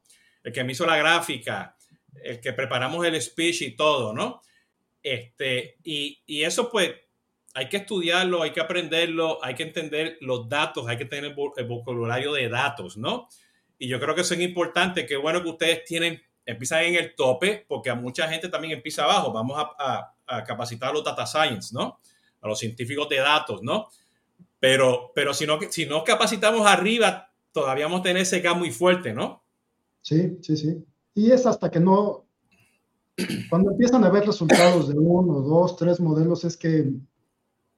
el 0.43 0.51
que 0.51 0.63
me 0.63 0.73
hizo 0.73 0.85
la 0.85 0.97
gráfica, 0.97 1.77
el 2.21 2.41
que 2.41 2.53
preparamos 2.53 3.05
el 3.05 3.19
speech 3.21 3.61
y 3.61 3.75
todo, 3.75 4.13
¿no? 4.13 4.41
Este, 5.01 5.77
y, 5.83 6.21
y 6.25 6.43
eso 6.43 6.69
pues 6.69 6.91
hay 7.53 7.69
que 7.69 7.77
estudiarlo, 7.77 8.41
hay 8.41 8.51
que 8.51 8.61
aprenderlo, 8.61 9.43
hay 9.43 9.53
que 9.53 9.63
entender 9.63 10.17
los 10.21 10.49
datos, 10.49 10.87
hay 10.87 10.97
que 10.97 11.05
tener 11.05 11.35
el 11.57 11.67
vocabulario 11.67 12.33
de 12.33 12.49
datos, 12.49 12.97
¿no? 12.97 13.27
Y 13.77 13.87
yo 13.87 13.99
creo 13.99 14.15
que 14.15 14.21
eso 14.21 14.33
es 14.33 14.41
importante, 14.41 15.05
que 15.05 15.17
bueno 15.17 15.43
que 15.43 15.49
ustedes 15.49 15.83
tienen, 15.85 16.21
empiezan 16.45 16.83
en 16.85 16.95
el 16.95 17.15
tope, 17.15 17.65
porque 17.67 17.89
a 17.89 17.95
mucha 17.95 18.27
gente 18.27 18.49
también 18.49 18.73
empieza 18.73 19.03
abajo. 19.03 19.31
Vamos 19.31 19.57
a, 19.57 20.13
a, 20.25 20.43
capacitar 20.43 20.89
a 20.89 20.93
los 20.93 21.03
data 21.03 21.25
science, 21.27 21.73
¿no? 21.73 21.99
A 22.41 22.47
los 22.47 22.57
científicos 22.57 23.07
de 23.09 23.17
datos, 23.17 23.61
¿no? 23.61 23.89
Pero, 24.59 25.11
pero 25.13 25.33
si, 25.33 25.45
no, 25.45 25.59
si 25.69 25.85
no 25.85 26.03
capacitamos 26.03 26.65
arriba, 26.65 27.31
todavía 27.51 27.85
vamos 27.85 27.99
a 27.99 28.03
tener 28.03 28.21
ese 28.21 28.39
gap 28.39 28.57
muy 28.57 28.71
fuerte, 28.71 29.13
¿no? 29.13 29.43
Sí, 30.01 30.37
sí, 30.41 30.57
sí. 30.57 30.83
Y 31.13 31.31
es 31.31 31.45
hasta 31.45 31.69
que 31.69 31.79
no, 31.79 32.25
cuando 33.49 33.71
empiezan 33.71 34.03
a 34.03 34.09
ver 34.09 34.25
resultados 34.25 34.87
de 34.87 34.97
uno, 34.97 35.41
dos, 35.41 35.75
tres 35.75 35.99
modelos, 35.99 36.43
es 36.45 36.57
que 36.57 36.91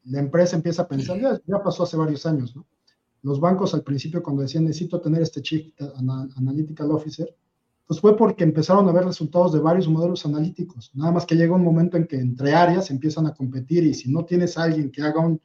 la 0.05 0.19
empresa 0.19 0.55
empieza 0.55 0.83
a 0.83 0.87
pensar, 0.87 1.19
ya, 1.19 1.63
pasó 1.63 1.83
hace 1.83 1.97
varios 1.97 2.25
años, 2.25 2.55
¿no? 2.55 2.65
Los 3.21 3.39
bancos 3.39 3.73
al 3.73 3.83
principio 3.83 4.21
cuando 4.21 4.43
decían 4.43 4.65
necesito 4.65 5.01
tener 5.01 5.21
este 5.21 5.41
Chief 5.41 5.73
Analytical 6.37 6.91
Officer, 6.91 7.35
pues 7.87 7.99
fue 7.99 8.15
porque 8.15 8.43
empezaron 8.43 8.87
a 8.87 8.91
ver 8.91 9.05
resultados 9.05 9.53
de 9.53 9.59
varios 9.59 9.87
modelos 9.87 10.25
analíticos. 10.25 10.91
Nada 10.93 11.11
más 11.11 11.25
que 11.25 11.35
llega 11.35 11.55
un 11.55 11.63
momento 11.63 11.97
en 11.97 12.05
que 12.05 12.17
entre 12.17 12.53
áreas 12.53 12.91
empiezan 12.91 13.25
a 13.25 13.33
competir 13.33 13.83
y 13.83 13.93
si 13.93 14.11
no 14.11 14.25
tienes 14.25 14.57
alguien 14.57 14.91
que 14.91 15.01
haga 15.01 15.19
un, 15.19 15.41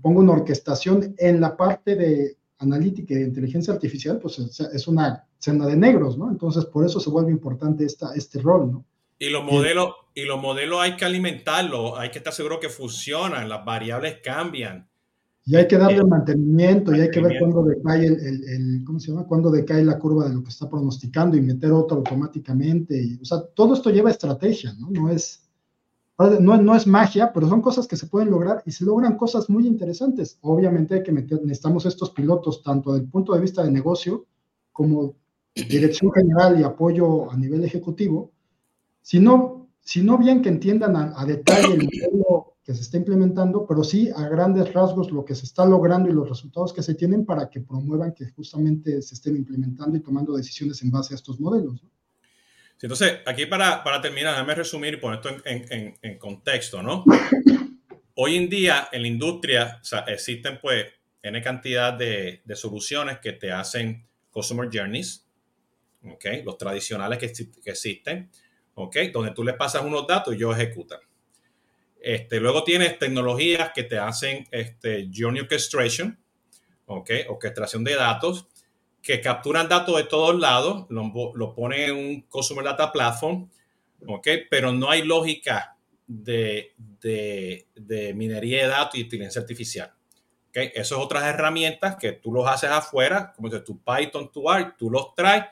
ponga 0.00 0.20
una 0.20 0.32
orquestación 0.32 1.14
en 1.18 1.40
la 1.40 1.56
parte 1.56 1.96
de 1.96 2.36
analítica 2.58 3.14
y 3.14 3.18
de 3.18 3.26
inteligencia 3.26 3.74
artificial, 3.74 4.20
pues 4.20 4.38
es 4.38 4.88
una 4.88 5.26
cena 5.38 5.66
de 5.66 5.76
negros, 5.76 6.16
¿no? 6.16 6.30
Entonces 6.30 6.64
por 6.66 6.86
eso 6.86 7.00
se 7.00 7.10
vuelve 7.10 7.32
importante 7.32 7.84
esta, 7.84 8.14
este 8.14 8.40
rol, 8.40 8.70
¿no? 8.70 8.84
Y 9.22 9.30
los 9.30 9.44
modelos, 9.44 9.90
y 10.16 10.24
los 10.24 10.42
modelos 10.42 10.80
hay 10.80 10.96
que 10.96 11.04
alimentarlos, 11.04 11.92
hay 11.96 12.10
que 12.10 12.18
estar 12.18 12.32
seguro 12.32 12.58
que 12.58 12.68
funcionan, 12.68 13.48
las 13.48 13.64
variables 13.64 14.16
cambian. 14.20 14.88
Y 15.44 15.54
hay 15.54 15.68
que 15.68 15.78
darle 15.78 15.98
el 15.98 16.08
mantenimiento, 16.08 16.92
y 16.92 17.02
hay 17.02 17.08
que 17.08 17.20
ver 17.20 17.38
cuándo 17.38 17.62
decae 17.62 18.04
el, 18.04 18.82
¿cómo 18.84 18.98
se 18.98 19.12
llama? 19.12 19.24
Cuándo 19.28 19.52
decae 19.52 19.84
la 19.84 19.96
curva 19.96 20.28
de 20.28 20.34
lo 20.34 20.42
que 20.42 20.48
está 20.48 20.68
pronosticando 20.68 21.36
y 21.36 21.40
meter 21.40 21.70
otro 21.70 21.98
automáticamente. 21.98 23.00
Y, 23.00 23.20
o 23.22 23.24
sea, 23.24 23.42
todo 23.54 23.74
esto 23.74 23.90
lleva 23.90 24.10
estrategia, 24.10 24.72
¿no? 24.72 24.90
No 24.90 25.08
es, 25.08 25.48
no, 26.18 26.60
no, 26.60 26.74
es 26.74 26.88
magia, 26.88 27.32
pero 27.32 27.48
son 27.48 27.62
cosas 27.62 27.86
que 27.86 27.96
se 27.96 28.08
pueden 28.08 28.28
lograr 28.28 28.64
y 28.66 28.72
se 28.72 28.84
logran 28.84 29.16
cosas 29.16 29.48
muy 29.48 29.68
interesantes. 29.68 30.36
Obviamente 30.40 30.96
hay 30.96 31.02
que 31.04 31.12
meter, 31.12 31.40
necesitamos 31.42 31.86
estos 31.86 32.10
pilotos 32.10 32.60
tanto 32.64 32.92
desde 32.92 33.04
el 33.04 33.10
punto 33.12 33.34
de 33.34 33.40
vista 33.40 33.62
de 33.62 33.70
negocio 33.70 34.26
como 34.72 35.14
dirección 35.54 36.10
general 36.10 36.58
y 36.58 36.64
apoyo 36.64 37.30
a 37.30 37.36
nivel 37.36 37.64
ejecutivo, 37.64 38.31
sino, 39.02 39.68
sino 39.80 40.16
bien 40.16 40.40
que 40.40 40.48
entiendan 40.48 40.96
a, 40.96 41.24
detalle 41.26 41.74
el 41.74 41.84
modelo 41.84 42.56
que 42.64 42.74
se 42.74 42.82
está 42.82 42.96
implementando, 42.96 43.66
pero 43.66 43.82
sí 43.82 44.08
a 44.14 44.28
grandes 44.28 44.72
rasgos 44.72 45.10
lo 45.10 45.24
que 45.24 45.34
se 45.34 45.44
está 45.44 45.66
logrando 45.66 46.08
y 46.08 46.12
los 46.12 46.28
resultados 46.28 46.72
que 46.72 46.82
se 46.82 46.94
tienen 46.94 47.26
para 47.26 47.50
que 47.50 47.60
promuevan 47.60 48.14
que 48.14 48.30
justamente 48.30 49.02
se 49.02 49.14
estén 49.14 49.36
implementando 49.36 49.96
y 49.96 50.00
tomando 50.00 50.36
decisiones 50.36 50.80
en 50.82 50.92
base 50.92 51.14
a 51.14 51.16
estos 51.16 51.40
modelos. 51.40 51.82
entonces, 52.80 53.18
aquí 53.26 53.46
para, 53.46 53.82
para, 53.82 54.00
terminar, 54.00 54.34
déjame 54.34 54.54
resumir 54.54 54.94
y 54.94 54.96
poner 54.98 55.18
esto 55.18 55.30
en, 55.44 55.66
en, 55.70 55.94
en, 56.00 56.18
contexto, 56.18 56.82
¿no? 56.82 57.04
Hoy 58.14 58.36
en 58.36 58.48
día 58.48 58.88
en 58.92 59.02
la 59.02 59.08
industria 59.08 59.80
existen 60.06 60.58
pues 60.60 60.86
N 61.22 61.40
cantidad 61.42 61.92
de, 61.92 62.42
de, 62.44 62.56
soluciones 62.56 63.18
que 63.18 63.32
te 63.32 63.50
hacen 63.50 64.06
Customer 64.30 64.68
Journeys, 64.72 65.26
¿ok? 66.04 66.24
Los 66.44 66.58
tradicionales 66.58 67.18
que, 67.18 67.32
que 67.62 67.70
existen. 67.70 68.30
¿Ok? 68.74 68.96
Donde 69.12 69.32
tú 69.32 69.44
le 69.44 69.54
pasas 69.54 69.82
unos 69.82 70.06
datos 70.06 70.34
y 70.34 70.36
ellos 70.36 70.56
ejecutan. 70.56 71.00
Este, 72.00 72.40
luego 72.40 72.64
tienes 72.64 72.98
tecnologías 72.98 73.70
que 73.74 73.84
te 73.84 73.98
hacen 73.98 74.46
este, 74.50 75.08
Journey 75.14 75.42
Orchestration, 75.42 76.18
¿ok? 76.86 77.10
Orquestación 77.28 77.84
de 77.84 77.94
datos, 77.94 78.48
que 79.00 79.20
capturan 79.20 79.68
datos 79.68 79.96
de 79.96 80.04
todos 80.04 80.38
lados, 80.38 80.86
lo, 80.88 81.32
lo 81.34 81.54
ponen 81.54 81.90
en 81.90 81.96
un 81.96 82.20
Customer 82.22 82.64
Data 82.64 82.90
Platform, 82.90 83.48
¿ok? 84.06 84.28
Pero 84.50 84.72
no 84.72 84.90
hay 84.90 85.02
lógica 85.02 85.76
de, 86.06 86.74
de, 87.00 87.66
de 87.74 88.14
minería 88.14 88.62
de 88.62 88.68
datos 88.68 88.96
y 88.96 89.02
inteligencia 89.02 89.40
artificial. 89.40 89.92
¿okay? 90.48 90.70
Esas 90.74 90.98
otras 90.98 91.24
herramientas 91.24 91.96
que 91.96 92.12
tú 92.12 92.32
los 92.32 92.46
haces 92.46 92.70
afuera, 92.70 93.32
como 93.34 93.50
tu 93.62 93.80
Python, 93.82 94.30
tu 94.30 94.50
R, 94.50 94.72
tú 94.78 94.90
los 94.90 95.14
traes, 95.14 95.44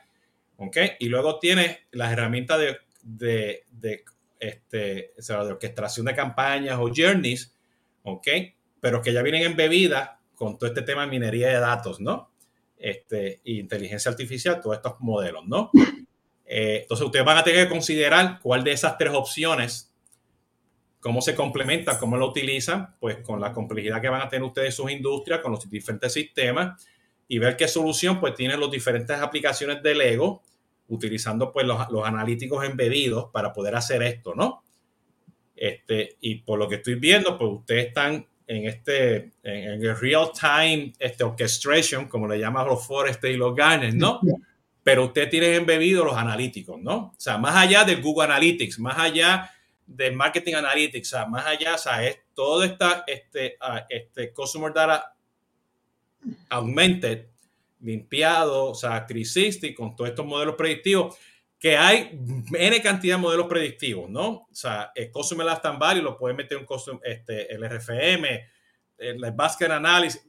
¿ok? 0.57 0.77
Y 0.99 1.07
luego 1.07 1.39
tienes 1.39 1.79
las 1.91 2.11
herramientas 2.11 2.59
de 2.59 2.77
de, 3.03 3.65
de, 3.71 4.03
este, 4.39 5.13
de 5.15 5.35
orquestación 5.35 6.05
de 6.05 6.15
campañas 6.15 6.77
o 6.79 6.91
journeys, 6.93 7.53
¿ok? 8.03 8.27
Pero 8.79 9.01
que 9.01 9.13
ya 9.13 9.21
vienen 9.21 9.43
embebidas 9.43 10.11
con 10.35 10.57
todo 10.57 10.67
este 10.69 10.81
tema 10.81 11.01
de 11.01 11.07
minería 11.07 11.49
de 11.49 11.59
datos, 11.59 11.99
¿no? 11.99 12.31
Este, 12.77 13.41
inteligencia 13.43 14.09
artificial, 14.09 14.59
todos 14.59 14.77
estos 14.77 14.95
modelos, 14.99 15.45
¿no? 15.47 15.71
Eh, 16.53 16.79
entonces 16.81 17.05
ustedes 17.05 17.23
van 17.23 17.37
a 17.37 17.45
tener 17.45 17.63
que 17.63 17.69
considerar 17.69 18.39
cuál 18.41 18.61
de 18.65 18.73
esas 18.73 18.97
tres 18.97 19.13
opciones, 19.13 19.93
cómo 20.99 21.21
se 21.21 21.33
complementan, 21.33 21.97
cómo 21.97 22.17
lo 22.17 22.27
utilizan, 22.27 22.93
pues 22.99 23.19
con 23.19 23.39
la 23.39 23.53
complejidad 23.53 24.01
que 24.01 24.09
van 24.09 24.21
a 24.21 24.27
tener 24.27 24.43
ustedes 24.43 24.75
sus 24.75 24.91
industrias, 24.91 25.39
con 25.39 25.53
los 25.53 25.69
diferentes 25.69 26.11
sistemas 26.11 26.85
y 27.27 27.39
ver 27.39 27.55
qué 27.55 27.69
solución 27.69 28.19
pues 28.19 28.35
tienen 28.35 28.59
las 28.59 28.69
diferentes 28.69 29.17
aplicaciones 29.17 29.81
de 29.81 29.95
Lego 29.95 30.43
utilizando 30.91 31.53
pues 31.53 31.65
los, 31.65 32.05
analíticos 32.05 32.65
embebidos 32.65 33.31
para 33.31 33.53
poder 33.53 33.75
hacer 33.75 34.03
esto, 34.03 34.35
¿no? 34.35 34.61
Este, 35.55 36.17
y 36.19 36.35
por 36.35 36.59
lo 36.59 36.67
que 36.67 36.75
estoy 36.75 36.95
viendo, 36.95 37.37
pues 37.37 37.49
ustedes 37.51 37.87
están 37.87 38.27
en 38.45 38.65
este, 38.67 39.31
en, 39.41 39.85
el 39.85 39.97
real 39.97 40.31
time 40.37 40.91
este, 40.99 41.23
orchestration, 41.23 42.07
como 42.07 42.27
le 42.27 42.39
llaman 42.39 42.67
los 42.67 42.85
Forest 42.85 43.23
y 43.23 43.37
los 43.37 43.55
Garner, 43.55 43.93
¿no? 43.95 44.19
Pero 44.83 45.05
ustedes 45.05 45.29
tienen 45.29 45.53
embebidos 45.53 46.05
los 46.05 46.17
analíticos, 46.17 46.81
¿no? 46.81 46.95
O 46.95 47.15
sea, 47.17 47.37
más 47.37 47.55
allá 47.55 47.85
del 47.85 48.01
Google 48.01 48.25
Analytics, 48.25 48.79
más 48.79 48.97
allá 48.97 49.49
del 49.85 50.13
Marketing 50.13 50.55
Analytics, 50.55 51.13
o 51.13 51.17
sea, 51.17 51.25
más 51.25 51.45
allá, 51.45 51.75
o 51.75 51.77
sea, 51.77 52.05
es 52.05 52.19
todo 52.33 52.63
esta, 52.65 53.05
este, 53.07 53.57
uh, 53.61 53.79
este 53.87 54.33
Customer 54.33 54.73
Data 54.73 55.15
Augmented 56.49 57.30
limpiado, 57.81 58.65
o 58.65 58.75
sea, 58.75 59.05
y 59.09 59.73
con 59.73 59.95
todos 59.95 60.09
estos 60.09 60.25
modelos 60.25 60.55
predictivos, 60.55 61.17
que 61.59 61.77
hay 61.77 62.19
N 62.53 62.81
cantidad 62.81 63.15
de 63.15 63.21
modelos 63.21 63.47
predictivos, 63.47 64.09
¿no? 64.09 64.29
O 64.29 64.49
sea, 64.51 64.91
el 64.95 65.11
Customer 65.11 65.45
Lifetime 65.45 65.77
Value 65.77 66.01
lo 66.01 66.17
pueden 66.17 66.37
meter 66.37 66.57
en 66.57 66.65
este, 67.03 67.53
el 67.53 67.63
RFM, 67.63 68.49
el 68.97 69.31
Basket 69.31 69.69
Analysis, 69.69 70.21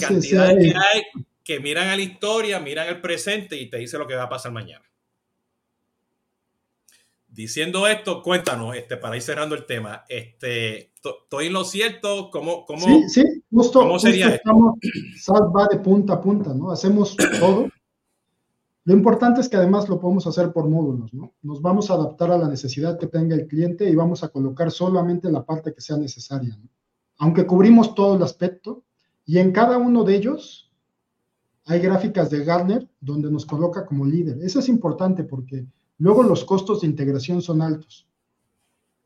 cantidades 0.00 0.56
que 0.56 0.74
hay 0.76 1.02
que 1.44 1.60
miran 1.60 1.88
a 1.88 1.96
la 1.96 2.02
historia, 2.02 2.58
miran 2.58 2.88
el 2.88 3.00
presente 3.02 3.56
y 3.56 3.68
te 3.68 3.76
dice 3.76 3.98
lo 3.98 4.06
que 4.06 4.14
va 4.14 4.24
a 4.24 4.28
pasar 4.28 4.50
mañana. 4.50 4.84
Diciendo 7.28 7.86
esto, 7.86 8.22
cuéntanos, 8.22 8.74
este, 8.76 8.96
para 8.96 9.16
ir 9.16 9.22
cerrando 9.22 9.54
el 9.54 9.66
tema, 9.66 10.06
este, 10.08 10.92
¿estoy 10.94 11.48
en 11.48 11.52
lo 11.52 11.64
cierto? 11.64 12.30
¿Cómo, 12.30 12.64
cómo, 12.64 12.86
sí, 12.86 13.08
sí, 13.08 13.43
justo, 13.54 13.80
¿cómo 13.80 13.98
sería 13.98 14.34
esto? 14.34 14.76
va 15.56 15.68
de 15.70 15.78
punta 15.78 16.14
a 16.14 16.20
punta, 16.20 16.52
¿no? 16.52 16.70
Hacemos 16.70 17.16
todo. 17.40 17.68
Lo 18.86 18.92
importante 18.92 19.40
es 19.40 19.48
que 19.48 19.56
además 19.56 19.88
lo 19.88 19.98
podemos 19.98 20.26
hacer 20.26 20.52
por 20.52 20.68
módulos, 20.68 21.14
¿no? 21.14 21.32
Nos 21.42 21.62
vamos 21.62 21.90
a 21.90 21.94
adaptar 21.94 22.30
a 22.30 22.38
la 22.38 22.48
necesidad 22.48 22.98
que 22.98 23.06
tenga 23.06 23.34
el 23.34 23.46
cliente 23.46 23.88
y 23.88 23.94
vamos 23.94 24.22
a 24.22 24.28
colocar 24.28 24.70
solamente 24.70 25.30
la 25.30 25.44
parte 25.44 25.72
que 25.72 25.80
sea 25.80 25.96
necesaria, 25.96 26.56
¿no? 26.56 26.68
Aunque 27.18 27.46
cubrimos 27.46 27.94
todo 27.94 28.16
el 28.16 28.22
aspecto 28.22 28.82
y 29.24 29.38
en 29.38 29.52
cada 29.52 29.78
uno 29.78 30.04
de 30.04 30.16
ellos 30.16 30.70
hay 31.64 31.80
gráficas 31.80 32.28
de 32.28 32.44
Gartner 32.44 32.90
donde 33.00 33.30
nos 33.30 33.46
coloca 33.46 33.86
como 33.86 34.04
líder. 34.04 34.38
Eso 34.42 34.58
es 34.58 34.68
importante 34.68 35.24
porque 35.24 35.66
Luego 35.98 36.22
los 36.22 36.44
costos 36.44 36.80
de 36.80 36.88
integración 36.88 37.40
son 37.40 37.62
altos. 37.62 38.06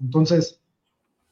Entonces, 0.00 0.60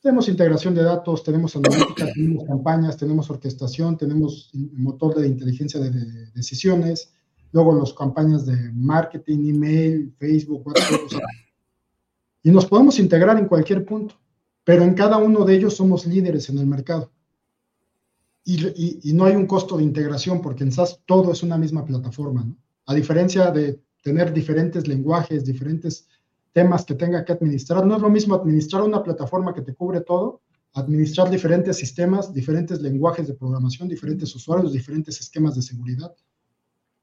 tenemos 0.06 0.28
integración 0.28 0.72
de 0.72 0.84
datos, 0.84 1.24
tenemos 1.24 1.56
analítica, 1.56 2.06
tenemos 2.14 2.44
campañas, 2.44 2.96
tenemos 2.96 3.28
orquestación, 3.28 3.98
tenemos 3.98 4.52
motor 4.74 5.16
de 5.16 5.26
inteligencia 5.26 5.80
de, 5.80 5.90
decisiones, 6.32 7.12
luego 7.50 7.74
las 7.74 7.92
campañas 7.92 8.46
de 8.46 8.70
marketing, 8.72 9.52
email, 9.52 10.14
Facebook, 10.16 10.64
WhatsApp. 10.64 11.20
y 12.44 12.52
nos 12.52 12.66
podemos 12.66 13.00
integrar 13.00 13.36
en 13.36 13.48
cualquier 13.48 13.84
punto, 13.84 14.14
pero 14.62 14.84
en 14.84 14.94
cada 14.94 15.16
uno 15.16 15.44
de 15.44 15.56
ellos 15.56 15.74
somos 15.74 16.06
líderes 16.06 16.48
en 16.50 16.58
el 16.58 16.66
mercado. 16.66 17.10
Y, 18.44 19.12
no 19.12 19.24
hay 19.24 19.34
un 19.34 19.48
costo 19.48 19.76
de 19.76 19.82
integración 19.82 20.40
porque 20.40 20.62
en 20.62 20.70
SaaS 20.70 21.00
todo 21.04 21.32
es 21.32 21.42
una 21.42 21.58
misma 21.58 21.84
plataforma, 21.84 22.46
A 22.86 22.94
diferencia 22.94 23.50
de 23.50 23.82
tener 24.04 24.32
diferentes 24.32 24.86
lenguajes, 24.86 25.44
diferentes 25.44 26.06
temas 26.56 26.86
que 26.86 26.94
tenga 26.94 27.22
que 27.22 27.34
administrar, 27.34 27.84
no 27.84 27.96
es 27.96 28.00
lo 28.00 28.08
mismo 28.08 28.34
administrar 28.34 28.82
una 28.82 29.02
plataforma 29.02 29.52
que 29.52 29.60
te 29.60 29.74
cubre 29.74 30.00
todo, 30.00 30.40
administrar 30.72 31.28
diferentes 31.28 31.76
sistemas, 31.76 32.32
diferentes 32.32 32.80
lenguajes 32.80 33.28
de 33.28 33.34
programación, 33.34 33.90
diferentes 33.90 34.34
usuarios, 34.34 34.72
diferentes 34.72 35.20
esquemas 35.20 35.54
de 35.54 35.60
seguridad, 35.60 36.14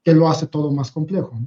que 0.02 0.12
lo 0.12 0.28
hace 0.28 0.48
todo 0.48 0.72
más 0.72 0.90
complejo. 0.90 1.38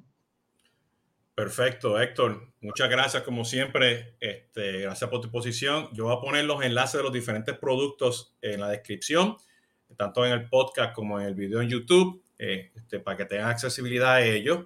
Perfecto, 1.35 1.99
Héctor. 1.99 2.47
Muchas 2.61 2.89
gracias, 2.89 3.23
como 3.23 3.43
siempre. 3.43 4.15
Este, 4.21 4.83
gracias 4.83 5.09
por 5.09 5.19
tu 5.19 5.29
posición. 5.29 5.89
Yo 5.91 6.05
voy 6.05 6.15
a 6.15 6.21
poner 6.21 6.45
los 6.45 6.63
enlaces 6.63 6.99
de 6.99 7.03
los 7.03 7.11
diferentes 7.11 7.57
productos 7.57 8.37
en 8.41 8.61
la 8.61 8.69
descripción, 8.69 9.35
tanto 9.97 10.25
en 10.25 10.31
el 10.31 10.47
podcast 10.47 10.95
como 10.95 11.19
en 11.19 11.27
el 11.27 11.35
video 11.35 11.61
en 11.61 11.67
YouTube, 11.67 12.23
eh, 12.39 12.71
este, 12.73 13.01
para 13.01 13.17
que 13.17 13.25
tengan 13.25 13.49
accesibilidad 13.49 14.13
a 14.13 14.21
ellos. 14.21 14.59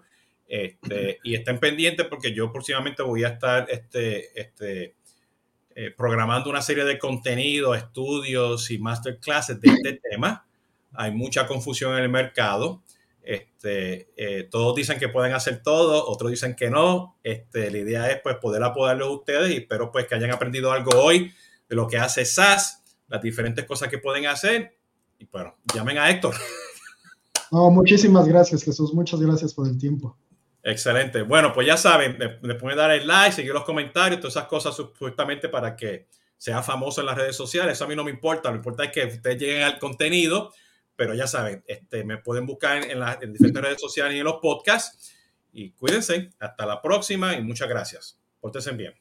Este, 0.54 1.18
y 1.24 1.34
estén 1.34 1.62
pendientes 1.62 2.06
porque 2.08 2.34
yo 2.34 2.52
próximamente 2.52 3.02
voy 3.04 3.24
a 3.24 3.30
estar 3.30 3.68
este, 3.70 4.38
este, 4.38 4.98
eh, 5.74 5.92
programando 5.96 6.50
una 6.50 6.62
serie 6.62 6.84
de 6.84 7.00
contenidos, 7.00 7.78
estudios 7.78 8.70
y 8.70 8.78
masterclasses 8.78 9.62
de 9.62 9.70
este 9.72 10.02
tema. 10.10 10.46
Hay 10.92 11.14
mucha 11.14 11.48
confusión 11.48 11.96
en 11.96 12.04
el 12.04 12.10
mercado. 12.10 12.84
Este, 13.24 14.10
eh, 14.18 14.50
todos 14.52 14.76
dicen 14.76 15.00
que 15.00 15.08
pueden 15.08 15.32
hacer 15.32 15.64
todo, 15.64 16.06
otros 16.06 16.32
dicen 16.32 16.54
que 16.54 16.70
no. 16.70 17.18
La 17.24 17.70
idea 17.70 18.12
es 18.12 18.20
pues 18.22 18.36
poder 18.36 18.62
apodarlo 18.62 19.06
a 19.06 19.12
ustedes 19.12 19.52
y 19.52 19.58
espero 19.60 19.90
pues 19.90 20.06
que 20.06 20.16
hayan 20.16 20.32
aprendido 20.32 20.74
algo 20.74 21.02
hoy 21.02 21.32
de 21.70 21.76
lo 21.78 21.88
que 21.88 21.98
hace 21.98 22.26
SAS, 22.26 22.84
las 23.08 23.22
diferentes 23.22 23.64
cosas 23.64 23.88
que 23.88 24.00
pueden 24.00 24.26
hacer. 24.26 24.78
Y 25.18 25.24
bueno, 25.32 25.56
llamen 25.74 25.98
a 25.98 26.10
Héctor. 26.10 26.36
No, 27.54 27.72
muchísimas 27.72 28.28
gracias, 28.28 28.64
Jesús. 28.64 28.94
Muchas 28.94 29.22
gracias 29.22 29.54
por 29.54 29.68
el 29.70 29.78
tiempo. 29.78 30.18
Excelente. 30.64 31.24
Bueno, 31.24 31.54
pues 31.54 31.66
ya 31.66 31.78
saben, 31.78 32.18
le 32.20 32.56
pueden 32.56 32.78
dar 32.78 32.92
el 32.92 33.08
like, 33.08 33.36
seguir 33.36 33.54
los 33.54 33.64
comentarios, 33.64 34.20
todas 34.20 34.36
esas 34.36 34.48
cosas 34.48 34.76
supuestamente 34.76 35.50
para 35.50 35.76
que 35.76 36.08
sea 36.38 36.62
famoso 36.62 37.02
en 37.02 37.08
las 37.08 37.18
redes 37.18 37.36
sociales. 37.36 37.74
Eso 37.74 37.86
a 37.86 37.88
mí 37.88 37.96
no 37.96 38.04
me 38.04 38.12
importa. 38.12 38.50
Lo 38.50 38.58
importante 38.58 39.00
es 39.00 39.08
que 39.08 39.16
ustedes 39.16 39.40
lleguen 39.40 39.64
al 39.64 39.80
contenido 39.80 40.52
pero 41.02 41.16
ya 41.16 41.26
saben, 41.26 41.64
este, 41.66 42.04
me 42.04 42.20
pueden 42.20 42.46
buscar 42.46 42.84
en, 42.84 43.00
las 43.00 43.20
diferentes 43.20 43.64
redes 43.64 43.82
sociales 43.82 44.14
y 44.14 44.20
en 44.20 44.24
los 44.24 44.36
podcasts. 44.36 45.16
Y 45.52 45.72
cuídense. 45.72 46.30
Hasta 46.40 46.64
la 46.68 46.80
próxima 46.80 47.34
y 47.34 47.42
muchas 47.42 47.68
gracias. 47.68 48.20
Pórtense 48.40 48.72
bien. 48.74 49.01